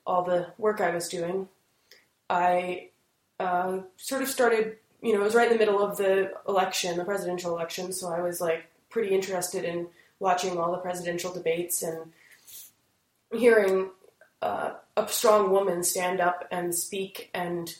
all 0.07 0.23
the 0.23 0.53
work 0.59 0.81
I 0.81 0.91
was 0.91 1.09
doing, 1.09 1.49
I 2.29 2.91
uh, 3.41 3.81
sort 3.97 4.23
of 4.23 4.29
started 4.29 4.77
you 5.03 5.13
know, 5.13 5.21
it 5.21 5.25
was 5.25 5.35
right 5.35 5.51
in 5.51 5.53
the 5.53 5.59
middle 5.59 5.83
of 5.83 5.97
the 5.97 6.33
election, 6.49 6.97
the 6.97 7.05
presidential 7.05 7.53
election, 7.53 7.93
so 7.93 8.09
I 8.09 8.21
was 8.21 8.41
like 8.41 8.67
pretty 8.91 9.15
interested 9.15 9.65
in 9.65 9.89
watching 10.19 10.59
all 10.59 10.73
the 10.73 10.79
presidential 10.79 11.33
debates 11.33 11.83
and 11.83 12.13
hearing 13.33 13.91
uh, 14.43 14.73
a 14.97 15.09
strong 15.09 15.51
woman 15.51 15.83
stand 15.83 16.21
up 16.21 16.47
and 16.51 16.75
speak 16.75 17.31
and 17.35 17.75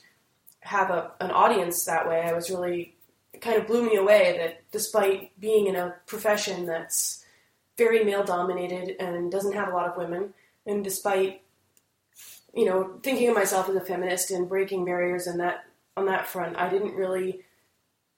have 0.61 0.91
a, 0.91 1.13
an 1.21 1.31
audience 1.31 1.85
that 1.85 2.09
way. 2.09 2.21
I 2.23 2.33
was 2.33 2.51
really 2.51 2.97
it 3.33 3.43
kind 3.43 3.59
of 3.59 3.67
blew 3.67 3.85
me 3.85 3.97
away 3.97 4.37
that 4.39 4.63
despite 4.73 5.39
being 5.39 5.67
in 5.67 5.77
a 5.77 5.95
profession 6.07 6.65
that's 6.65 7.25
very 7.77 8.03
male 8.03 8.25
dominated 8.25 8.97
and 8.99 9.31
doesn't 9.31 9.53
have 9.53 9.69
a 9.69 9.73
lot 9.73 9.89
of 9.89 9.97
women, 9.97 10.33
and 10.65 10.83
despite 10.83 11.43
you 12.55 12.65
know 12.65 12.99
thinking 13.03 13.29
of 13.29 13.35
myself 13.35 13.69
as 13.69 13.77
a 13.77 13.81
feminist 13.81 14.31
and 14.31 14.49
breaking 14.49 14.85
barriers 14.85 15.27
and 15.27 15.39
that 15.41 15.67
on 15.97 16.07
that 16.07 16.27
front. 16.27 16.57
I 16.57 16.69
didn't 16.69 16.95
really. 16.95 17.43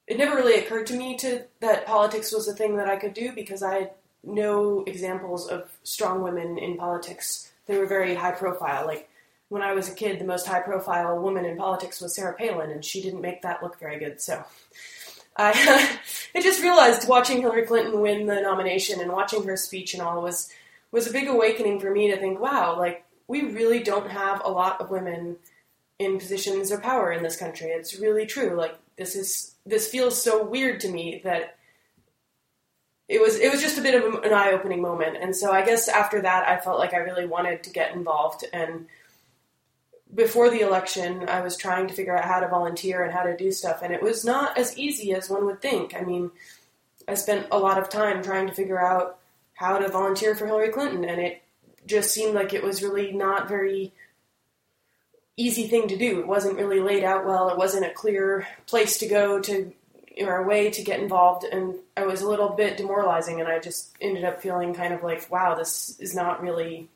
It 0.06 0.16
never 0.16 0.36
really 0.36 0.60
occurred 0.60 0.86
to 0.86 0.96
me 0.96 1.16
to 1.18 1.44
that 1.60 1.86
politics 1.86 2.32
was 2.32 2.48
a 2.48 2.54
thing 2.54 2.76
that 2.76 2.88
I 2.88 2.96
could 2.96 3.12
do 3.12 3.32
because 3.32 3.62
I 3.62 3.74
had 3.74 3.90
no 4.24 4.82
examples 4.86 5.48
of 5.48 5.70
strong 5.82 6.22
women 6.22 6.58
in 6.58 6.76
politics. 6.76 7.52
They 7.68 7.78
were 7.78 7.86
very 7.86 8.16
high 8.16 8.32
profile. 8.32 8.84
Like 8.84 9.08
when 9.48 9.62
I 9.62 9.74
was 9.74 9.88
a 9.88 9.94
kid, 9.94 10.18
the 10.18 10.24
most 10.24 10.46
high 10.46 10.60
profile 10.60 11.20
woman 11.20 11.44
in 11.44 11.56
politics 11.56 12.00
was 12.00 12.16
Sarah 12.16 12.34
Palin, 12.34 12.70
and 12.70 12.84
she 12.84 13.00
didn't 13.00 13.20
make 13.20 13.42
that 13.42 13.62
look 13.62 13.78
very 13.78 14.00
good. 14.00 14.20
So 14.20 14.42
I, 15.36 15.98
I 16.34 16.42
just 16.42 16.62
realized 16.62 17.08
watching 17.08 17.40
Hillary 17.40 17.66
Clinton 17.66 18.00
win 18.00 18.26
the 18.26 18.40
nomination 18.40 19.00
and 19.00 19.12
watching 19.12 19.44
her 19.44 19.56
speech 19.56 19.94
and 19.94 20.02
all 20.02 20.20
was 20.20 20.50
was 20.90 21.06
a 21.06 21.12
big 21.12 21.28
awakening 21.28 21.78
for 21.78 21.90
me 21.90 22.10
to 22.10 22.16
think, 22.16 22.40
wow, 22.40 22.76
like 22.76 23.04
we 23.28 23.42
really 23.42 23.82
don't 23.82 24.10
have 24.10 24.40
a 24.42 24.50
lot 24.50 24.80
of 24.80 24.90
women 24.90 25.36
in 25.98 26.18
positions 26.18 26.70
of 26.70 26.82
power 26.82 27.12
in 27.12 27.22
this 27.22 27.36
country. 27.36 27.68
It's 27.68 27.98
really 27.98 28.24
true. 28.24 28.56
Like 28.56 28.74
this 28.96 29.14
is 29.14 29.54
this 29.66 29.88
feels 29.88 30.20
so 30.20 30.42
weird 30.42 30.80
to 30.80 30.88
me 30.88 31.20
that 31.24 31.57
it 33.08 33.20
was 33.20 33.36
it 33.36 33.50
was 33.50 33.62
just 33.62 33.78
a 33.78 33.82
bit 33.82 33.94
of 33.94 34.22
an 34.22 34.32
eye 34.32 34.52
opening 34.52 34.82
moment. 34.82 35.16
And 35.20 35.34
so 35.34 35.50
I 35.50 35.64
guess 35.64 35.88
after 35.88 36.20
that, 36.22 36.46
I 36.46 36.58
felt 36.60 36.78
like 36.78 36.92
I 36.92 36.98
really 36.98 37.26
wanted 37.26 37.62
to 37.64 37.70
get 37.70 37.94
involved. 37.94 38.44
And 38.52 38.86
before 40.14 40.50
the 40.50 40.60
election, 40.60 41.28
I 41.28 41.40
was 41.40 41.56
trying 41.56 41.88
to 41.88 41.94
figure 41.94 42.16
out 42.16 42.24
how 42.24 42.40
to 42.40 42.48
volunteer 42.48 43.02
and 43.02 43.12
how 43.12 43.22
to 43.22 43.36
do 43.36 43.50
stuff, 43.50 43.82
and 43.82 43.92
it 43.92 44.02
was 44.02 44.24
not 44.24 44.56
as 44.58 44.76
easy 44.78 45.12
as 45.14 45.28
one 45.28 45.46
would 45.46 45.60
think. 45.60 45.94
I 45.94 46.02
mean, 46.02 46.30
I 47.06 47.14
spent 47.14 47.46
a 47.50 47.58
lot 47.58 47.78
of 47.78 47.88
time 47.88 48.22
trying 48.22 48.46
to 48.46 48.54
figure 48.54 48.80
out 48.80 49.18
how 49.54 49.78
to 49.78 49.88
volunteer 49.88 50.34
for 50.34 50.46
Hillary 50.46 50.70
Clinton, 50.70 51.04
and 51.04 51.20
it 51.20 51.42
just 51.86 52.12
seemed 52.12 52.34
like 52.34 52.52
it 52.52 52.62
was 52.62 52.82
really 52.82 53.12
not 53.12 53.48
very 53.48 53.92
easy 55.36 55.68
thing 55.68 55.88
to 55.88 55.96
do. 55.96 56.20
It 56.20 56.26
wasn't 56.26 56.56
really 56.56 56.80
laid 56.80 57.04
out 57.04 57.24
well. 57.26 57.48
It 57.48 57.58
wasn't 57.58 57.86
a 57.86 57.90
clear 57.90 58.46
place 58.66 58.98
to 58.98 59.08
go 59.08 59.40
to 59.40 59.72
or 60.20 60.36
a 60.36 60.46
way 60.46 60.70
to 60.70 60.82
get 60.82 61.00
involved, 61.00 61.44
and 61.44 61.74
I 61.96 62.06
was 62.06 62.22
a 62.22 62.28
little 62.28 62.50
bit 62.50 62.76
demoralizing. 62.76 63.40
And 63.40 63.48
I 63.48 63.58
just 63.58 63.96
ended 64.00 64.24
up 64.24 64.40
feeling 64.40 64.74
kind 64.74 64.94
of 64.94 65.02
like, 65.02 65.30
wow, 65.30 65.54
this 65.54 65.96
is 66.00 66.14
not 66.14 66.42
really 66.42 66.88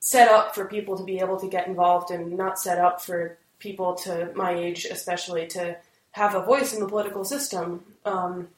set 0.00 0.28
up 0.28 0.54
for 0.54 0.64
people 0.64 0.96
to 0.98 1.04
be 1.04 1.20
able 1.20 1.38
to 1.40 1.48
get 1.48 1.66
involved, 1.66 2.10
and 2.10 2.36
not 2.36 2.58
set 2.58 2.78
up 2.78 3.00
for 3.00 3.38
people 3.58 3.94
to 3.94 4.32
my 4.34 4.52
age, 4.52 4.84
especially, 4.84 5.46
to 5.48 5.76
have 6.12 6.34
a 6.34 6.42
voice 6.42 6.74
in 6.74 6.80
the 6.80 6.88
political 6.88 7.24
system. 7.24 7.84
Um, 8.04 8.48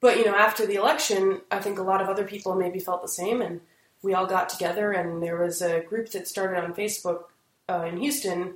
but 0.00 0.18
you 0.18 0.24
know, 0.26 0.34
after 0.34 0.66
the 0.66 0.74
election, 0.74 1.40
I 1.50 1.60
think 1.60 1.78
a 1.78 1.82
lot 1.82 2.02
of 2.02 2.08
other 2.08 2.24
people 2.24 2.54
maybe 2.54 2.78
felt 2.78 3.02
the 3.02 3.08
same, 3.08 3.40
and 3.40 3.60
we 4.02 4.12
all 4.12 4.26
got 4.26 4.50
together, 4.50 4.92
and 4.92 5.22
there 5.22 5.38
was 5.38 5.62
a 5.62 5.80
group 5.80 6.10
that 6.10 6.28
started 6.28 6.62
on 6.62 6.74
Facebook 6.74 7.24
uh, 7.68 7.86
in 7.88 7.96
Houston. 7.96 8.54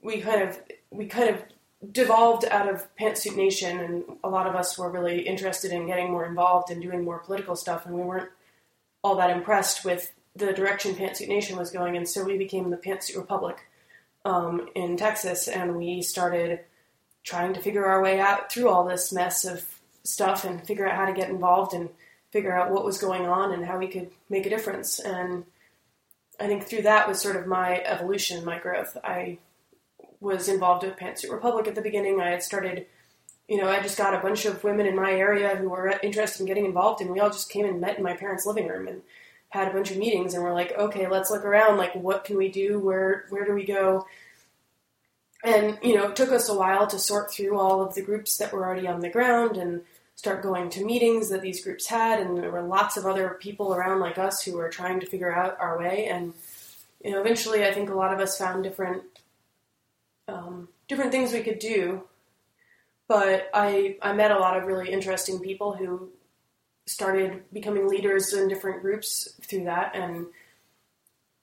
We 0.00 0.20
kind 0.20 0.42
of 0.42 0.58
we 0.90 1.06
kind 1.06 1.30
of 1.30 1.42
devolved 1.92 2.44
out 2.50 2.68
of 2.68 2.86
Pantsuit 2.96 3.36
Nation, 3.36 3.80
and 3.80 4.04
a 4.22 4.28
lot 4.28 4.46
of 4.46 4.54
us 4.54 4.76
were 4.76 4.90
really 4.90 5.20
interested 5.20 5.72
in 5.72 5.86
getting 5.86 6.10
more 6.10 6.26
involved 6.26 6.70
and 6.70 6.82
doing 6.82 7.04
more 7.04 7.18
political 7.18 7.56
stuff, 7.56 7.86
and 7.86 7.94
we 7.94 8.02
weren't 8.02 8.30
all 9.02 9.16
that 9.16 9.30
impressed 9.30 9.84
with 9.84 10.12
the 10.36 10.52
direction 10.52 10.94
Pantsuit 10.94 11.28
Nation 11.28 11.56
was 11.56 11.70
going, 11.70 11.96
and 11.96 12.08
so 12.08 12.24
we 12.24 12.36
became 12.36 12.70
the 12.70 12.76
Pantsuit 12.76 13.16
Republic 13.16 13.58
um, 14.24 14.68
in 14.74 14.96
Texas, 14.96 15.48
and 15.48 15.76
we 15.76 16.02
started 16.02 16.60
trying 17.24 17.54
to 17.54 17.60
figure 17.60 17.86
our 17.86 18.02
way 18.02 18.20
out 18.20 18.52
through 18.52 18.68
all 18.68 18.84
this 18.84 19.12
mess 19.12 19.44
of 19.44 19.66
stuff 20.04 20.44
and 20.44 20.66
figure 20.66 20.88
out 20.88 20.96
how 20.96 21.06
to 21.06 21.12
get 21.12 21.30
involved 21.30 21.74
and 21.74 21.88
figure 22.30 22.56
out 22.56 22.70
what 22.70 22.84
was 22.84 22.98
going 22.98 23.26
on 23.26 23.52
and 23.52 23.64
how 23.64 23.78
we 23.78 23.88
could 23.88 24.10
make 24.28 24.46
a 24.46 24.50
difference. 24.50 24.98
And 24.98 25.44
I 26.38 26.46
think 26.46 26.64
through 26.64 26.82
that 26.82 27.08
was 27.08 27.20
sort 27.20 27.36
of 27.36 27.46
my 27.46 27.82
evolution, 27.84 28.44
my 28.44 28.58
growth. 28.58 28.96
I 29.02 29.38
was 30.20 30.48
involved 30.48 30.84
with 30.84 30.96
Pantsuit 30.96 31.32
Republic 31.32 31.66
at 31.66 31.74
the 31.74 31.80
beginning. 31.80 32.20
I 32.20 32.30
had 32.30 32.42
started, 32.42 32.86
you 33.48 33.56
know, 33.56 33.68
I 33.68 33.80
just 33.80 33.98
got 33.98 34.14
a 34.14 34.20
bunch 34.20 34.44
of 34.44 34.62
women 34.62 34.86
in 34.86 34.94
my 34.94 35.12
area 35.12 35.56
who 35.56 35.70
were 35.70 35.98
interested 36.02 36.40
in 36.40 36.46
getting 36.46 36.66
involved, 36.66 37.00
and 37.00 37.10
we 37.10 37.20
all 37.20 37.30
just 37.30 37.50
came 37.50 37.64
and 37.64 37.80
met 37.80 37.96
in 37.98 38.04
my 38.04 38.14
parents' 38.14 38.46
living 38.46 38.68
room 38.68 38.86
and 38.86 39.02
had 39.48 39.68
a 39.68 39.72
bunch 39.72 39.90
of 39.90 39.96
meetings. 39.96 40.34
And 40.34 40.42
we're 40.42 40.54
like, 40.54 40.72
okay, 40.78 41.08
let's 41.08 41.30
look 41.30 41.44
around. 41.44 41.78
Like, 41.78 41.94
what 41.94 42.24
can 42.24 42.36
we 42.36 42.50
do? 42.50 42.78
Where 42.78 43.24
where 43.30 43.44
do 43.44 43.54
we 43.54 43.64
go? 43.64 44.06
And 45.42 45.78
you 45.82 45.96
know, 45.96 46.08
it 46.10 46.16
took 46.16 46.32
us 46.32 46.48
a 46.48 46.54
while 46.54 46.86
to 46.88 46.98
sort 46.98 47.32
through 47.32 47.58
all 47.58 47.82
of 47.82 47.94
the 47.94 48.02
groups 48.02 48.36
that 48.36 48.52
were 48.52 48.64
already 48.64 48.86
on 48.86 49.00
the 49.00 49.08
ground 49.08 49.56
and 49.56 49.82
start 50.14 50.42
going 50.42 50.68
to 50.68 50.84
meetings 50.84 51.30
that 51.30 51.40
these 51.40 51.64
groups 51.64 51.86
had. 51.86 52.20
And 52.20 52.36
there 52.36 52.50
were 52.50 52.62
lots 52.62 52.98
of 52.98 53.06
other 53.06 53.38
people 53.40 53.74
around 53.74 54.00
like 54.00 54.18
us 54.18 54.42
who 54.42 54.56
were 54.56 54.68
trying 54.68 55.00
to 55.00 55.06
figure 55.06 55.34
out 55.34 55.56
our 55.58 55.78
way. 55.78 56.06
And 56.06 56.34
you 57.02 57.12
know, 57.12 57.20
eventually, 57.20 57.64
I 57.64 57.72
think 57.72 57.88
a 57.88 57.94
lot 57.94 58.12
of 58.12 58.20
us 58.20 58.36
found 58.36 58.62
different 58.62 59.02
um, 60.30 60.68
different 60.88 61.10
things 61.10 61.32
we 61.32 61.42
could 61.42 61.58
do. 61.58 62.02
But 63.08 63.50
I 63.52 63.96
I 64.00 64.12
met 64.12 64.30
a 64.30 64.38
lot 64.38 64.56
of 64.56 64.64
really 64.64 64.90
interesting 64.90 65.40
people 65.40 65.74
who 65.74 66.10
started 66.86 67.42
becoming 67.52 67.88
leaders 67.88 68.32
in 68.32 68.48
different 68.48 68.82
groups 68.82 69.28
through 69.42 69.64
that 69.64 69.94
and 69.94 70.26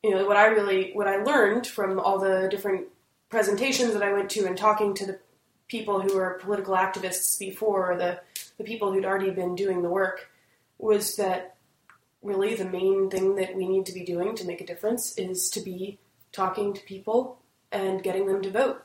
you 0.03 0.11
know 0.11 0.25
what 0.25 0.35
I 0.35 0.47
really 0.47 0.91
what 0.93 1.07
I 1.07 1.23
learned 1.23 1.65
from 1.65 1.99
all 1.99 2.19
the 2.19 2.47
different 2.49 2.87
presentations 3.29 3.93
that 3.93 4.03
I 4.03 4.11
went 4.11 4.29
to 4.31 4.45
and 4.45 4.57
talking 4.57 4.93
to 4.95 5.05
the 5.05 5.19
people 5.67 6.01
who 6.01 6.15
were 6.15 6.39
political 6.41 6.75
activists 6.75 7.37
before 7.39 7.91
or 7.91 7.97
the 7.97 8.19
the 8.57 8.63
people 8.63 8.91
who'd 8.91 9.05
already 9.05 9.31
been 9.31 9.55
doing 9.55 9.81
the 9.81 9.89
work 9.89 10.29
was 10.77 11.15
that 11.15 11.55
really 12.21 12.55
the 12.55 12.65
main 12.65 13.09
thing 13.09 13.35
that 13.35 13.55
we 13.55 13.67
need 13.67 13.85
to 13.85 13.93
be 13.93 14.03
doing 14.03 14.35
to 14.35 14.45
make 14.45 14.61
a 14.61 14.65
difference 14.65 15.17
is 15.17 15.49
to 15.51 15.61
be 15.61 15.97
talking 16.31 16.73
to 16.73 16.81
people 16.83 17.39
and 17.71 18.03
getting 18.03 18.25
them 18.27 18.41
to 18.41 18.51
vote. 18.51 18.83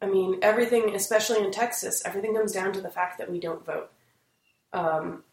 I 0.00 0.06
mean, 0.06 0.38
everything, 0.42 0.94
especially 0.94 1.42
in 1.42 1.50
Texas, 1.50 2.02
everything 2.04 2.34
comes 2.34 2.52
down 2.52 2.72
to 2.72 2.80
the 2.80 2.90
fact 2.90 3.18
that 3.18 3.30
we 3.30 3.40
don't 3.40 3.64
vote. 3.64 3.90
Um, 4.72 5.24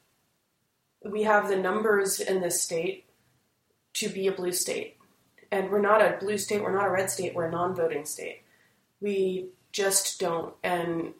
we 1.03 1.23
have 1.23 1.47
the 1.47 1.57
numbers 1.57 2.19
in 2.19 2.41
this 2.41 2.61
state 2.61 3.05
to 3.95 4.09
be 4.09 4.27
a 4.27 4.31
blue 4.31 4.51
state. 4.51 4.97
And 5.51 5.69
we're 5.69 5.81
not 5.81 6.01
a 6.01 6.17
blue 6.19 6.37
state, 6.37 6.63
we're 6.63 6.73
not 6.73 6.87
a 6.87 6.91
red 6.91 7.09
state, 7.09 7.35
we're 7.35 7.45
a 7.45 7.51
non 7.51 7.75
voting 7.75 8.05
state. 8.05 8.41
We 8.99 9.49
just 9.71 10.19
don't. 10.19 10.53
And 10.63 11.13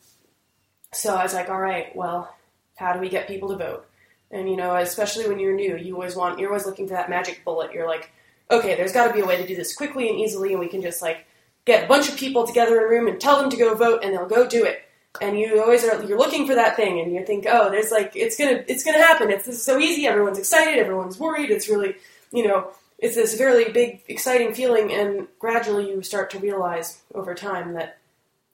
so 0.92 1.16
I 1.16 1.24
was 1.24 1.34
like, 1.34 1.50
all 1.50 1.60
right, 1.60 1.96
well, 1.96 2.36
how 2.76 2.94
do 2.94 3.00
we 3.00 3.10
get 3.10 3.28
people 3.28 3.50
to 3.50 3.58
vote? 3.58 3.88
And 4.32 4.50
you 4.50 4.58
know, 4.58 4.76
especially 4.76 5.28
when 5.28 5.40
you're 5.40 5.56
new, 5.56 5.78
you 5.78 5.94
always 5.94 6.16
want, 6.16 6.40
you're 6.40 6.50
always 6.50 6.66
looking 6.66 6.88
for 6.88 6.96
that 6.96 7.10
magic 7.10 7.44
bullet. 7.46 7.72
You're 7.72 7.88
like, 7.88 8.12
okay, 8.52 8.76
there's 8.76 8.94
got 8.94 9.08
to 9.08 9.14
be 9.14 9.22
a 9.22 9.26
way 9.26 9.38
to 9.38 9.48
do 9.48 9.56
this 9.56 9.76
quickly 9.76 10.10
and 10.10 10.20
easily, 10.20 10.52
and 10.52 10.60
we 10.60 10.68
can 10.68 10.82
just 10.82 11.02
like 11.02 11.26
get 11.66 11.86
a 11.86 11.88
bunch 11.88 12.10
of 12.10 12.18
people 12.18 12.46
together 12.46 12.78
in 12.78 12.84
a 12.84 12.88
room 12.88 13.08
and 13.08 13.20
tell 13.20 13.40
them 13.40 13.50
to 13.50 13.58
go 13.58 13.74
vote, 13.76 14.02
and 14.04 14.14
they'll 14.14 14.28
go 14.28 14.48
do 14.48 14.64
it. 14.64 14.82
And 15.22 15.40
you 15.40 15.62
always 15.62 15.84
are 15.86 16.04
you're 16.04 16.18
looking 16.18 16.46
for 16.46 16.56
that 16.56 16.76
thing 16.76 17.00
and 17.00 17.14
you 17.14 17.26
think 17.26 17.46
oh 17.48 17.70
there's 17.70 17.90
like 17.90 18.12
it's 18.16 18.38
gonna 18.38 18.64
it's 18.68 18.84
gonna 18.84 18.98
happen. 18.98 19.32
It's, 19.32 19.48
it's 19.48 19.64
so 19.64 19.80
easy. 19.80 20.08
Everyone's 20.08 20.38
excited. 20.38 20.78
Everyone's 20.78 21.18
worried. 21.18 21.52
It's 21.52 21.70
really 21.70 21.96
you 22.34 22.46
know 22.46 22.72
it's 23.00 23.16
this 23.16 23.38
very 23.38 23.72
big 23.72 24.02
exciting 24.08 24.54
feeling 24.54 24.92
and 24.92 25.28
gradually 25.40 25.90
you 25.90 26.02
start 26.02 26.30
to 26.32 26.40
realize 26.40 27.02
over 27.14 27.34
time 27.34 27.74
that 27.74 27.98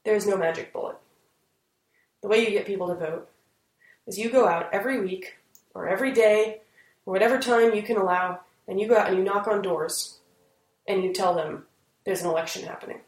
there's 0.03 0.27
no 0.27 0.37
magic 0.37 0.71
bullet. 0.73 0.97
The 2.21 2.27
way 2.27 2.43
you 2.45 2.51
get 2.51 2.67
people 2.67 2.87
to 2.87 2.95
vote 2.95 3.29
is 4.05 4.19
you 4.19 4.29
go 4.29 4.47
out 4.47 4.69
every 4.71 4.99
week 4.99 5.37
or 5.73 5.87
every 5.87 6.11
day 6.11 6.61
or 7.05 7.13
whatever 7.13 7.39
time 7.39 7.73
you 7.73 7.81
can 7.81 7.97
allow 7.97 8.39
and 8.71 8.79
you 8.79 8.87
go 8.87 8.97
out 8.97 9.09
and 9.09 9.17
you 9.17 9.23
knock 9.23 9.47
on 9.47 9.61
doors 9.61 10.19
and 10.87 11.03
you 11.03 11.11
tell 11.11 11.35
them 11.35 11.65
there's 12.05 12.21
an 12.21 12.29
election 12.29 12.63
happening 12.63 13.01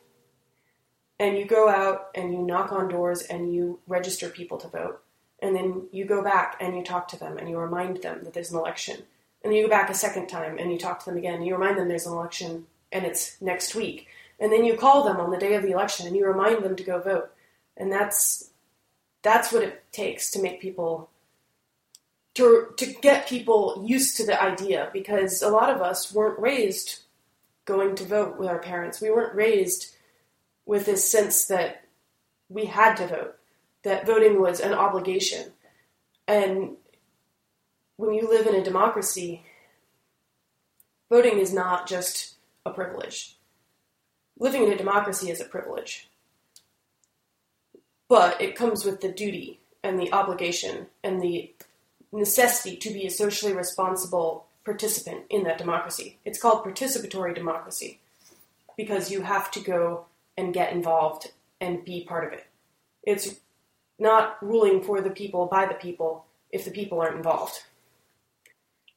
and 1.23 1.37
you 1.37 1.45
go 1.45 1.69
out 1.69 2.09
and 2.15 2.33
you 2.33 2.39
knock 2.39 2.73
on 2.73 2.89
doors 2.89 3.21
and 3.21 3.55
you 3.55 3.79
register 3.87 4.27
people 4.27 4.57
to 4.57 4.67
vote. 4.67 5.01
And 5.41 5.55
then 5.55 5.87
you 5.93 6.03
go 6.03 6.21
back 6.21 6.57
and 6.59 6.75
you 6.75 6.83
talk 6.83 7.07
to 7.09 7.19
them 7.19 7.37
and 7.37 7.49
you 7.49 7.57
remind 7.57 8.01
them 8.01 8.25
that 8.25 8.33
there's 8.33 8.51
an 8.51 8.57
election. 8.57 8.97
And 9.41 9.51
then 9.51 9.53
you 9.53 9.63
go 9.63 9.69
back 9.69 9.89
a 9.89 9.93
second 9.93 10.27
time 10.27 10.57
and 10.57 10.69
you 10.69 10.77
talk 10.77 10.99
to 10.99 11.05
them 11.05 11.17
again 11.17 11.35
and 11.35 11.45
you 11.45 11.53
remind 11.53 11.77
them 11.77 11.87
there's 11.87 12.07
an 12.07 12.11
election 12.11 12.65
and 12.91 13.05
it's 13.05 13.41
next 13.41 13.73
week. 13.73 14.07
And 14.41 14.51
then 14.51 14.65
you 14.65 14.75
call 14.75 15.05
them 15.05 15.21
on 15.21 15.31
the 15.31 15.37
day 15.37 15.53
of 15.53 15.63
the 15.63 15.71
election 15.71 16.07
and 16.07 16.15
you 16.17 16.25
remind 16.25 16.61
them 16.61 16.75
to 16.75 16.83
go 16.83 16.99
vote. 16.99 17.31
And 17.77 17.89
that's 17.89 18.49
that's 19.21 19.53
what 19.53 19.63
it 19.63 19.81
takes 19.93 20.29
to 20.31 20.41
make 20.41 20.59
people 20.59 21.09
to 22.35 22.69
to 22.77 22.85
get 23.01 23.27
people 23.27 23.83
used 23.85 24.17
to 24.17 24.25
the 24.25 24.41
idea 24.41 24.89
because 24.91 25.41
a 25.41 25.49
lot 25.49 25.69
of 25.69 25.81
us 25.81 26.13
weren't 26.13 26.39
raised 26.39 26.99
going 27.65 27.95
to 27.95 28.03
vote 28.03 28.37
with 28.37 28.49
our 28.49 28.59
parents. 28.59 29.01
We 29.01 29.11
weren't 29.11 29.35
raised 29.35 29.95
with 30.65 30.85
this 30.85 31.09
sense 31.09 31.45
that 31.45 31.85
we 32.49 32.65
had 32.65 32.95
to 32.95 33.07
vote, 33.07 33.35
that 33.83 34.05
voting 34.05 34.39
was 34.39 34.59
an 34.59 34.73
obligation. 34.73 35.51
And 36.27 36.77
when 37.97 38.13
you 38.13 38.29
live 38.29 38.47
in 38.47 38.55
a 38.55 38.63
democracy, 38.63 39.43
voting 41.09 41.39
is 41.39 41.53
not 41.53 41.87
just 41.87 42.35
a 42.65 42.71
privilege. 42.71 43.37
Living 44.39 44.63
in 44.63 44.71
a 44.71 44.77
democracy 44.77 45.29
is 45.29 45.41
a 45.41 45.45
privilege. 45.45 46.09
But 48.09 48.41
it 48.41 48.55
comes 48.55 48.85
with 48.85 49.01
the 49.01 49.11
duty 49.11 49.59
and 49.83 49.99
the 49.99 50.11
obligation 50.13 50.87
and 51.03 51.21
the 51.21 51.53
necessity 52.13 52.77
to 52.77 52.93
be 52.93 53.05
a 53.05 53.11
socially 53.11 53.53
responsible 53.53 54.45
participant 54.63 55.23
in 55.29 55.43
that 55.43 55.57
democracy. 55.57 56.17
It's 56.23 56.39
called 56.39 56.63
participatory 56.63 57.35
democracy 57.35 57.99
because 58.77 59.11
you 59.11 59.21
have 59.21 59.51
to 59.51 59.59
go 59.59 60.05
and 60.37 60.53
get 60.53 60.71
involved 60.71 61.31
and 61.59 61.83
be 61.83 62.05
part 62.05 62.25
of 62.25 62.33
it. 62.33 62.45
It's 63.03 63.35
not 63.99 64.37
ruling 64.41 64.81
for 64.81 65.01
the 65.01 65.09
people 65.09 65.45
by 65.47 65.65
the 65.65 65.73
people 65.73 66.25
if 66.51 66.65
the 66.65 66.71
people 66.71 67.01
aren't 67.01 67.17
involved. 67.17 67.63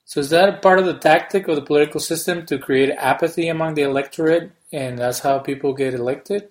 So 0.04 0.20
is 0.20 0.30
that 0.30 0.48
a 0.48 0.58
part 0.58 0.78
of 0.78 0.86
the 0.86 0.94
tactic 0.94 1.48
of 1.48 1.56
the 1.56 1.62
political 1.62 1.98
system 1.98 2.46
to 2.46 2.58
create 2.58 2.90
apathy 2.90 3.48
among 3.48 3.74
the 3.74 3.82
electorate, 3.82 4.52
and 4.72 4.98
that's 4.98 5.18
how 5.18 5.40
people 5.40 5.74
get 5.74 5.94
elected? 5.94 6.48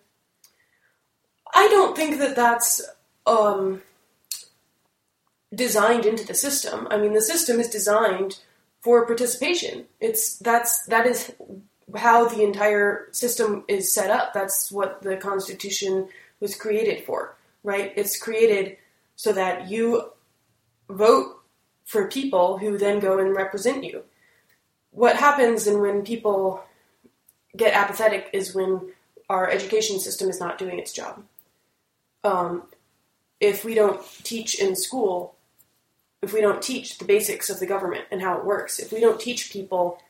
I 1.54 1.68
don't 1.70 1.96
think 1.96 2.20
that 2.20 2.36
that's 2.36 2.82
um, 3.26 3.82
designed 5.56 6.06
into 6.06 6.26
the 6.26 6.34
system. 6.34 6.88
I 6.92 6.98
mean, 6.98 7.14
the 7.14 7.22
system 7.22 7.60
is 7.60 7.70
designed 7.70 8.40
for 8.82 9.06
participation. 9.06 9.86
It's 10.00 10.38
that's 10.38 10.86
that 10.86 11.08
is 11.08 11.34
how 11.96 12.28
the 12.28 12.44
entire 12.44 13.08
system 13.12 13.64
is 13.68 13.94
set 13.94 14.10
up. 14.10 14.34
That's 14.34 14.72
what 14.72 15.02
the 15.02 15.18
Constitution 15.18 16.10
was 16.40 16.56
created 16.56 17.06
for, 17.06 17.36
right? 17.64 17.94
It's 17.96 18.22
created 18.22 18.78
so 19.16 19.32
that 19.34 19.70
you 19.70 20.12
vote 20.90 21.42
for 21.86 22.08
people 22.08 22.58
who 22.58 22.78
then 22.78 23.00
go 23.00 23.20
and 23.20 23.36
represent 23.36 23.84
you. 23.84 24.04
What 24.92 25.16
happens 25.16 25.68
and 25.68 25.82
when 25.82 26.04
people 26.04 26.64
get 27.56 27.74
apathetic 27.74 28.30
is 28.34 28.56
when 28.56 28.94
our 29.30 29.50
education 29.50 30.00
system 30.00 30.30
is 30.30 30.40
not 30.40 30.58
doing 30.58 30.80
its 30.80 30.94
job. 30.94 31.24
Um, 32.24 32.64
if 33.40 33.64
we 33.64 33.76
don't 33.76 34.02
teach 34.24 34.60
in 34.60 34.76
school, 34.76 35.35
if 36.22 36.34
we 36.34 36.42
don't 36.42 36.62
teach 36.62 36.98
the 36.98 37.06
basics 37.06 37.50
of 37.50 37.60
the 37.60 37.66
government 37.66 38.06
and 38.12 38.22
how 38.22 38.38
it 38.38 38.46
works, 38.46 38.80
if 38.80 38.92
we 38.92 39.00
don't 39.00 39.20
teach 39.20 39.52
people 39.52 40.02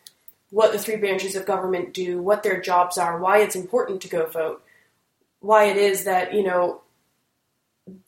what 0.50 0.72
the 0.72 0.80
three 0.80 0.96
branches 0.96 1.36
of 1.36 1.46
government 1.46 1.94
do, 1.94 2.22
what 2.22 2.44
their 2.44 2.62
jobs 2.62 2.98
are, 2.98 3.20
why 3.20 3.40
it's 3.40 3.56
important 3.56 4.02
to 4.02 4.08
go 4.08 4.26
vote, 4.26 4.64
why 5.40 5.66
it 5.66 5.78
is 5.78 6.06
that, 6.06 6.34
you 6.34 6.44
know, 6.44 6.82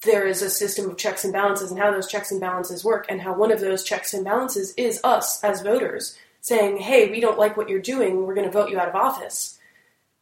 there 0.04 0.26
is 0.26 0.42
a 0.42 0.50
system 0.50 0.90
of 0.90 0.98
checks 0.98 1.24
and 1.24 1.34
balances 1.34 1.70
and 1.70 1.80
how 1.80 1.92
those 1.92 2.08
checks 2.08 2.32
and 2.32 2.40
balances 2.42 2.84
work, 2.84 3.06
and 3.10 3.22
how 3.22 3.34
one 3.34 3.52
of 3.52 3.60
those 3.60 3.84
checks 3.84 4.14
and 4.14 4.24
balances 4.24 4.74
is 4.78 5.02
us 5.04 5.44
as 5.44 5.62
voters 5.62 6.18
saying, 6.42 6.78
hey, 6.78 7.12
we 7.12 7.20
don't 7.20 7.38
like 7.38 7.58
what 7.58 7.70
you're 7.70 7.80
doing, 7.80 8.26
we're 8.26 8.34
going 8.34 8.48
to 8.48 8.52
vote 8.52 8.70
you 8.70 8.80
out 8.80 8.88
of 8.88 8.96
office. 8.96 9.60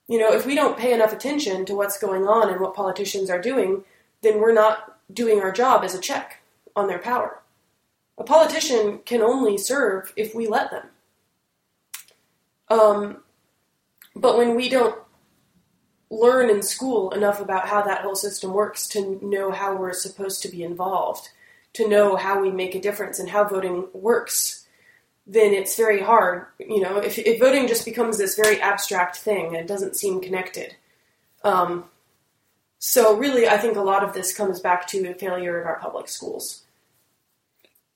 You 0.08 0.20
know, 0.20 0.34
if 0.34 0.46
we 0.46 0.56
don't 0.56 0.78
pay 0.78 0.94
enough 0.94 1.14
attention 1.14 1.66
to 1.66 1.76
what's 1.76 2.00
going 2.00 2.28
on 2.28 2.50
and 2.50 2.60
what 2.60 2.76
politicians 2.76 3.30
are 3.30 3.42
doing, 3.42 3.84
then 4.22 4.40
we're 4.40 4.54
not 4.54 4.98
doing 5.14 5.40
our 5.40 5.52
job 5.52 5.84
as 5.84 5.94
a 5.94 6.00
check. 6.00 6.42
on 6.76 6.88
their 6.88 7.00
power. 7.00 7.40
A 8.18 8.24
politician 8.24 9.00
can 9.06 9.22
only 9.22 9.58
serve 9.58 10.14
if 10.16 10.34
we 10.34 10.48
let 10.48 10.72
them. 10.72 10.88
Um, 12.70 13.24
but 14.16 14.38
when 14.38 14.56
we 14.56 14.70
don't 14.70 14.98
learn 16.10 16.50
in 16.50 16.62
school 16.62 17.12
enough 17.12 17.42
about 17.42 17.68
how 17.68 17.82
that 17.82 18.02
whole 18.02 18.16
system 18.16 18.54
works 18.54 18.88
to 18.90 19.20
know 19.22 19.52
how 19.52 19.76
we're 19.76 19.94
supposed 19.94 20.42
to 20.44 20.50
be 20.50 20.64
involved, 20.64 21.30
to 21.74 21.88
know 21.88 22.16
how 22.16 22.40
we 22.40 22.52
make 22.52 22.76
a 22.76 22.82
difference 22.82 23.20
and 23.20 23.30
how 23.30 23.44
voting 23.44 23.88
works, 23.94 24.66
then 25.28 25.54
it's 25.54 25.76
very 25.76 26.02
hard. 26.02 26.46
You 26.60 26.82
know, 26.82 26.98
if, 26.98 27.18
if 27.18 27.40
voting 27.40 27.68
just 27.68 27.84
becomes 27.84 28.18
this 28.18 28.36
very 28.36 28.62
abstract 28.62 29.18
thing 29.18 29.56
and 29.56 29.68
doesn't 29.68 29.96
seem 29.96 30.22
connected. 30.22 30.76
Um, 31.44 31.86
so 32.80 33.18
really, 33.18 33.48
I 33.48 33.58
think 33.58 33.76
a 33.76 33.82
lot 33.82 34.04
of 34.04 34.14
this 34.14 34.36
comes 34.36 34.60
back 34.60 34.88
to 34.90 35.10
a 35.10 35.14
failure 35.16 35.60
of 35.60 35.66
our 35.66 35.80
public 35.80 36.08
schools. 36.08 36.65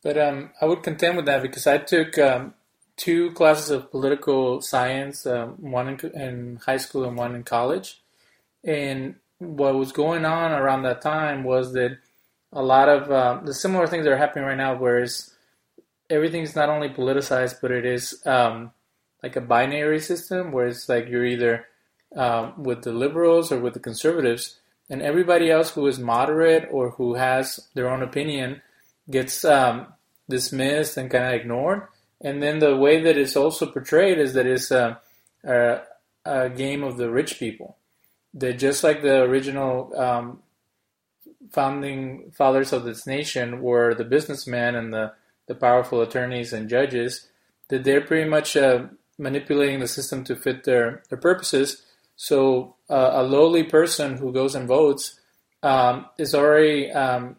But 0.02 0.18
um, 0.18 0.52
I 0.62 0.66
would 0.66 0.84
contend 0.84 1.18
with 1.18 1.26
that 1.26 1.42
because 1.42 1.68
I 1.68 1.78
took 1.78 2.18
um, 2.18 2.54
two 2.96 3.32
classes 3.32 3.70
of 3.70 3.92
political 3.92 4.62
science, 4.62 5.26
um, 5.26 5.56
one 5.60 5.88
in, 5.88 6.00
in 6.14 6.60
high 6.66 6.78
school 6.78 7.06
and 7.06 7.18
one 7.18 7.36
in 7.36 7.44
college. 7.44 8.02
And 8.64 9.16
what 9.40 9.76
was 9.76 9.92
going 9.92 10.26
on 10.26 10.52
around 10.52 10.84
that 10.84 11.02
time 11.02 11.44
was 11.44 11.74
that 11.74 11.98
a 12.52 12.62
lot 12.62 12.90
of 12.90 13.12
uh, 13.12 13.40
the 13.44 13.54
similar 13.54 13.88
things 13.88 14.04
that 14.06 14.12
are 14.12 14.18
happening 14.18 14.46
right 14.46 14.58
now, 14.58 14.76
whereas 14.76 15.32
everything's 16.10 16.56
not 16.56 16.70
only 16.70 16.90
politicized, 16.90 17.58
but 17.62 17.72
it 17.72 17.86
is 17.86 18.22
um, 18.26 18.72
like 19.24 19.36
a 19.36 19.42
binary 19.42 20.00
system 20.00 20.52
where 20.52 20.68
it's 20.68 20.90
like 20.90 21.08
you're 21.08 21.26
either 21.26 21.66
um, 22.16 22.64
with 22.64 22.84
the 22.84 22.92
liberals 22.92 23.52
or 23.52 23.60
with 23.60 23.74
the 23.74 23.80
conservatives, 23.80 24.60
and 24.90 25.02
everybody 25.02 25.52
else 25.52 25.72
who 25.72 25.86
is 25.86 26.00
moderate 26.00 26.68
or 26.72 26.92
who 26.92 27.14
has 27.14 27.70
their 27.76 27.90
own 27.90 28.02
opinion 28.02 28.62
gets 29.10 29.44
um, 29.46 29.88
dismissed 30.30 30.98
and 30.98 31.10
kind 31.10 31.26
of 31.26 31.34
ignored. 31.34 31.88
And 32.22 32.44
then 32.44 32.60
the 32.60 32.76
way 32.76 33.02
that 33.02 33.18
it's 33.18 33.36
also 33.36 33.66
portrayed 33.66 34.20
is 34.20 34.34
that 34.34 34.46
it's 34.46 34.72
a, 34.72 35.00
a, 35.44 35.82
a 36.26 36.50
game 36.50 36.84
of 36.84 36.98
the 36.98 37.10
rich 37.10 37.40
people. 37.40 37.78
That 38.34 38.60
just 38.60 38.84
like 38.84 39.02
the 39.02 39.22
original 39.22 39.92
um, 39.98 40.40
founding 41.52 42.32
fathers 42.32 42.74
of 42.74 42.84
this 42.84 43.08
nation 43.08 43.62
were 43.62 43.96
the 43.96 44.04
businessmen 44.04 44.76
and 44.76 44.94
the, 44.94 45.14
the 45.48 45.56
powerful 45.56 46.02
attorneys 46.02 46.54
and 46.54 46.70
judges, 46.70 47.28
that 47.70 47.84
they're 47.84 48.02
pretty 48.02 48.30
much 48.30 48.56
uh, 48.56 48.88
manipulating 49.18 49.80
the 49.80 49.88
system 49.88 50.24
to 50.26 50.36
fit 50.36 50.64
their, 50.64 51.02
their 51.10 51.18
purposes. 51.18 51.84
So 52.16 52.76
uh, 52.90 53.12
a 53.14 53.24
lowly 53.24 53.64
person 53.64 54.18
who 54.18 54.32
goes 54.34 54.54
and 54.54 54.68
votes 54.68 55.20
um, 55.64 56.06
is 56.18 56.36
already 56.36 56.92
um, 56.92 57.38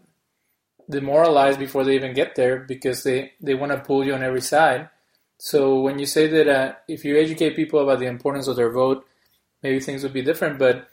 demoralized 0.90 1.58
before 1.58 1.84
they 1.84 1.94
even 1.94 2.12
get 2.14 2.34
there 2.34 2.58
because 2.58 3.02
they, 3.04 3.32
they 3.40 3.54
want 3.54 3.72
to 3.72 3.78
pull 3.78 4.04
you 4.04 4.14
on 4.14 4.22
every 4.22 4.40
side. 4.40 4.88
So 5.38 5.80
when 5.80 5.98
you 5.98 6.06
say 6.06 6.26
that 6.26 6.48
uh, 6.48 6.74
if 6.88 7.04
you 7.04 7.18
educate 7.18 7.56
people 7.56 7.80
about 7.80 8.00
the 8.00 8.06
importance 8.06 8.46
of 8.46 8.56
their 8.56 8.70
vote, 8.70 9.06
maybe 9.62 9.80
things 9.80 10.02
would 10.02 10.12
be 10.12 10.22
different. 10.22 10.58
But 10.58 10.88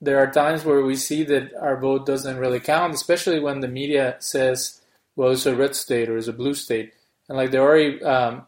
there 0.00 0.18
are 0.18 0.30
times 0.30 0.64
where 0.64 0.82
we 0.82 0.94
see 0.94 1.24
that 1.24 1.52
our 1.60 1.80
vote 1.80 2.06
doesn't 2.06 2.38
really 2.38 2.60
count, 2.60 2.94
especially 2.94 3.40
when 3.40 3.60
the 3.60 3.68
media 3.68 4.16
says, 4.20 4.80
well, 5.16 5.32
it's 5.32 5.46
a 5.46 5.56
red 5.56 5.74
state 5.74 6.08
or 6.08 6.16
it's 6.16 6.28
a 6.28 6.32
blue 6.32 6.54
state. 6.54 6.92
And 7.28 7.36
like 7.36 7.50
they 7.50 7.58
already 7.58 8.02
um, 8.04 8.46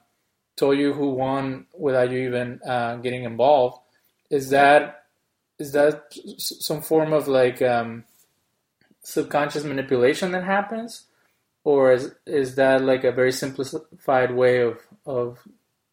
told 0.57 0.79
you 0.79 0.93
who 0.93 1.11
won 1.11 1.67
without 1.77 2.11
you 2.13 2.29
even 2.29 2.61
uh, 2.67 2.97
getting 2.97 3.25
involved. 3.25 3.79
Is 4.31 4.51
that 4.51 5.05
is 5.59 5.73
that 5.73 6.15
some 6.39 6.81
form 6.81 7.13
of 7.13 7.29
like 7.29 7.61
um, 7.61 8.05
subconscious 9.03 9.65
manipulation 9.65 10.33
that 10.33 10.45
happens, 10.45 11.05
or 11.65 11.93
is 11.93 12.15
is 12.27 12.55
that 12.57 12.83
like 12.83 13.05
a 13.05 13.13
very 13.13 13.33
simplified 13.33 14.35
way 14.35 14.61
of 14.61 14.79
of 15.07 15.39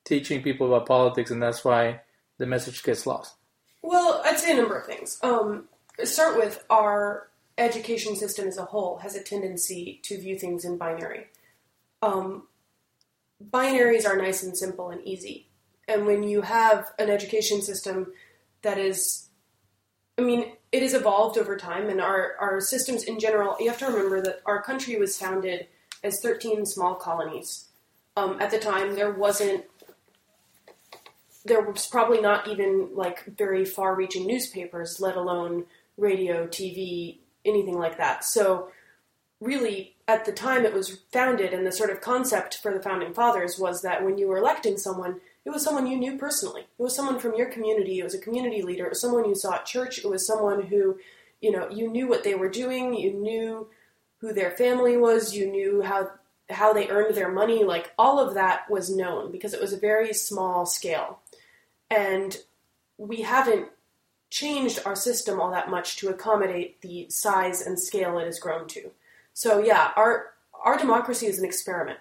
teaching 0.06 0.42
people 0.42 0.68
about 0.68 0.88
politics, 0.88 1.32
and 1.32 1.42
that's 1.42 1.66
why 1.66 2.02
the 2.38 2.46
message 2.46 2.84
gets 2.84 3.06
lost? 3.06 3.36
Well, 3.82 4.22
I'd 4.26 4.40
say 4.40 4.54
a 4.54 4.56
number 4.56 4.78
of 4.78 4.86
things. 4.86 5.20
Um, 5.24 5.66
start 6.04 6.38
with 6.38 6.64
our 6.70 7.28
education 7.58 8.16
system 8.16 8.48
as 8.48 8.58
a 8.58 8.66
whole 8.66 8.98
has 9.00 9.16
a 9.16 9.24
tendency 9.24 10.00
to 10.04 10.20
view 10.20 10.38
things 10.38 10.64
in 10.64 10.78
binary. 10.78 11.26
Um, 12.02 12.48
binaries 13.44 14.08
are 14.08 14.16
nice 14.16 14.44
and 14.44 14.56
simple 14.56 14.90
and 14.90 15.06
easy, 15.06 15.48
and 15.88 16.06
when 16.06 16.24
you 16.24 16.42
have 16.42 16.92
an 17.00 17.10
education 17.10 17.62
system 17.62 18.14
that 18.62 18.78
is, 18.78 19.27
I 20.18 20.24
mean, 20.24 20.54
it 20.72 20.82
has 20.82 20.94
evolved 20.94 21.38
over 21.38 21.56
time, 21.56 21.90
and 21.90 22.02
our, 22.02 22.36
our 22.40 22.60
systems 22.60 23.04
in 23.04 23.20
general, 23.20 23.56
you 23.60 23.70
have 23.70 23.78
to 23.80 23.86
remember 23.86 24.22
that 24.22 24.42
our 24.46 24.62
country 24.62 24.98
was 24.98 25.18
founded 25.18 25.68
as 26.04 26.20
13 26.22 26.66
small 26.66 26.96
colonies. 26.96 27.66
Um, 28.16 28.42
at 28.42 28.50
the 28.50 28.58
time, 28.58 28.96
there 28.96 29.12
wasn't, 29.12 29.66
there 31.46 31.62
was 31.62 31.86
probably 31.86 32.20
not 32.20 32.48
even 32.48 32.90
like 32.96 33.26
very 33.38 33.64
far 33.64 33.96
reaching 33.96 34.26
newspapers, 34.26 35.00
let 35.00 35.16
alone 35.16 35.66
radio, 35.98 36.48
TV, 36.48 37.18
anything 37.46 37.78
like 37.78 37.98
that. 37.98 38.26
So, 38.26 38.70
really, 39.40 39.96
at 40.08 40.26
the 40.26 40.32
time 40.32 40.66
it 40.66 40.74
was 40.74 41.00
founded, 41.12 41.54
and 41.54 41.66
the 41.66 41.72
sort 41.72 41.92
of 41.92 42.02
concept 42.02 42.58
for 42.58 42.74
the 42.74 42.82
founding 42.82 43.14
fathers 43.14 43.60
was 43.60 43.84
that 43.84 44.04
when 44.04 44.18
you 44.18 44.28
were 44.28 44.38
electing 44.38 44.78
someone, 44.78 45.22
it 45.48 45.54
was 45.54 45.64
someone 45.64 45.88
you 45.88 45.96
knew 45.96 46.18
personally. 46.18 46.64
It 46.78 46.84
was 46.84 46.94
someone 46.94 47.20
from 47.20 47.34
your 47.36 47.50
community. 47.50 48.00
It 48.00 48.04
was 48.04 48.14
a 48.14 48.20
community 48.20 48.62
leader. 48.62 48.86
It 48.86 48.90
was 48.90 49.00
someone 49.00 49.30
you 49.30 49.34
saw 49.34 49.56
at 49.56 49.66
church. 49.66 49.98
It 49.98 50.10
was 50.10 50.28
someone 50.28 50.64
who, 50.64 51.00
you 51.40 51.52
know, 51.52 51.70
you 51.70 51.90
knew 51.90 52.06
what 52.06 52.26
they 52.26 52.36
were 52.36 52.50
doing. 52.50 52.94
You 52.94 53.14
knew 53.14 53.70
who 54.18 54.34
their 54.34 54.52
family 54.52 54.98
was. 54.98 55.34
You 55.34 55.50
knew 55.50 55.82
how 55.82 56.12
how 56.50 56.74
they 56.74 56.90
earned 56.90 57.16
their 57.16 57.32
money. 57.32 57.64
Like 57.64 57.94
all 57.98 58.20
of 58.20 58.34
that 58.34 58.70
was 58.70 58.94
known 58.94 59.32
because 59.32 59.54
it 59.54 59.62
was 59.62 59.72
a 59.72 59.80
very 59.80 60.14
small 60.14 60.66
scale, 60.66 61.20
and 61.90 62.36
we 62.98 63.22
haven't 63.22 63.70
changed 64.30 64.82
our 64.86 64.98
system 64.98 65.40
all 65.40 65.52
that 65.52 65.70
much 65.70 65.96
to 65.98 66.10
accommodate 66.10 66.82
the 66.82 67.08
size 67.10 67.62
and 67.62 67.80
scale 67.80 68.20
it 68.20 68.26
has 68.26 68.38
grown 68.38 68.68
to. 68.68 68.92
So 69.34 69.64
yeah, 69.64 69.92
our 69.96 70.32
our 70.62 70.78
democracy 70.78 71.28
is 71.28 71.40
an 71.40 71.46
experiment 71.46 72.00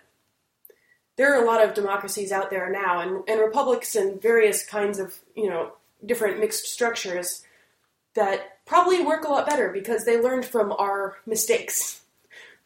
there 1.16 1.34
are 1.34 1.42
a 1.42 1.46
lot 1.46 1.64
of 1.64 1.74
democracies 1.74 2.30
out 2.30 2.50
there 2.50 2.70
now, 2.70 3.00
and, 3.00 3.22
and 3.28 3.40
republics 3.40 3.96
and 3.96 4.20
various 4.20 4.64
kinds 4.64 4.98
of, 4.98 5.14
you 5.34 5.48
know, 5.48 5.72
different 6.04 6.38
mixed 6.38 6.66
structures 6.66 7.42
that 8.14 8.64
probably 8.66 9.04
work 9.04 9.24
a 9.24 9.30
lot 9.30 9.46
better 9.46 9.70
because 9.70 10.04
they 10.04 10.20
learned 10.20 10.44
from 10.44 10.72
our 10.72 11.16
mistakes. 11.26 12.02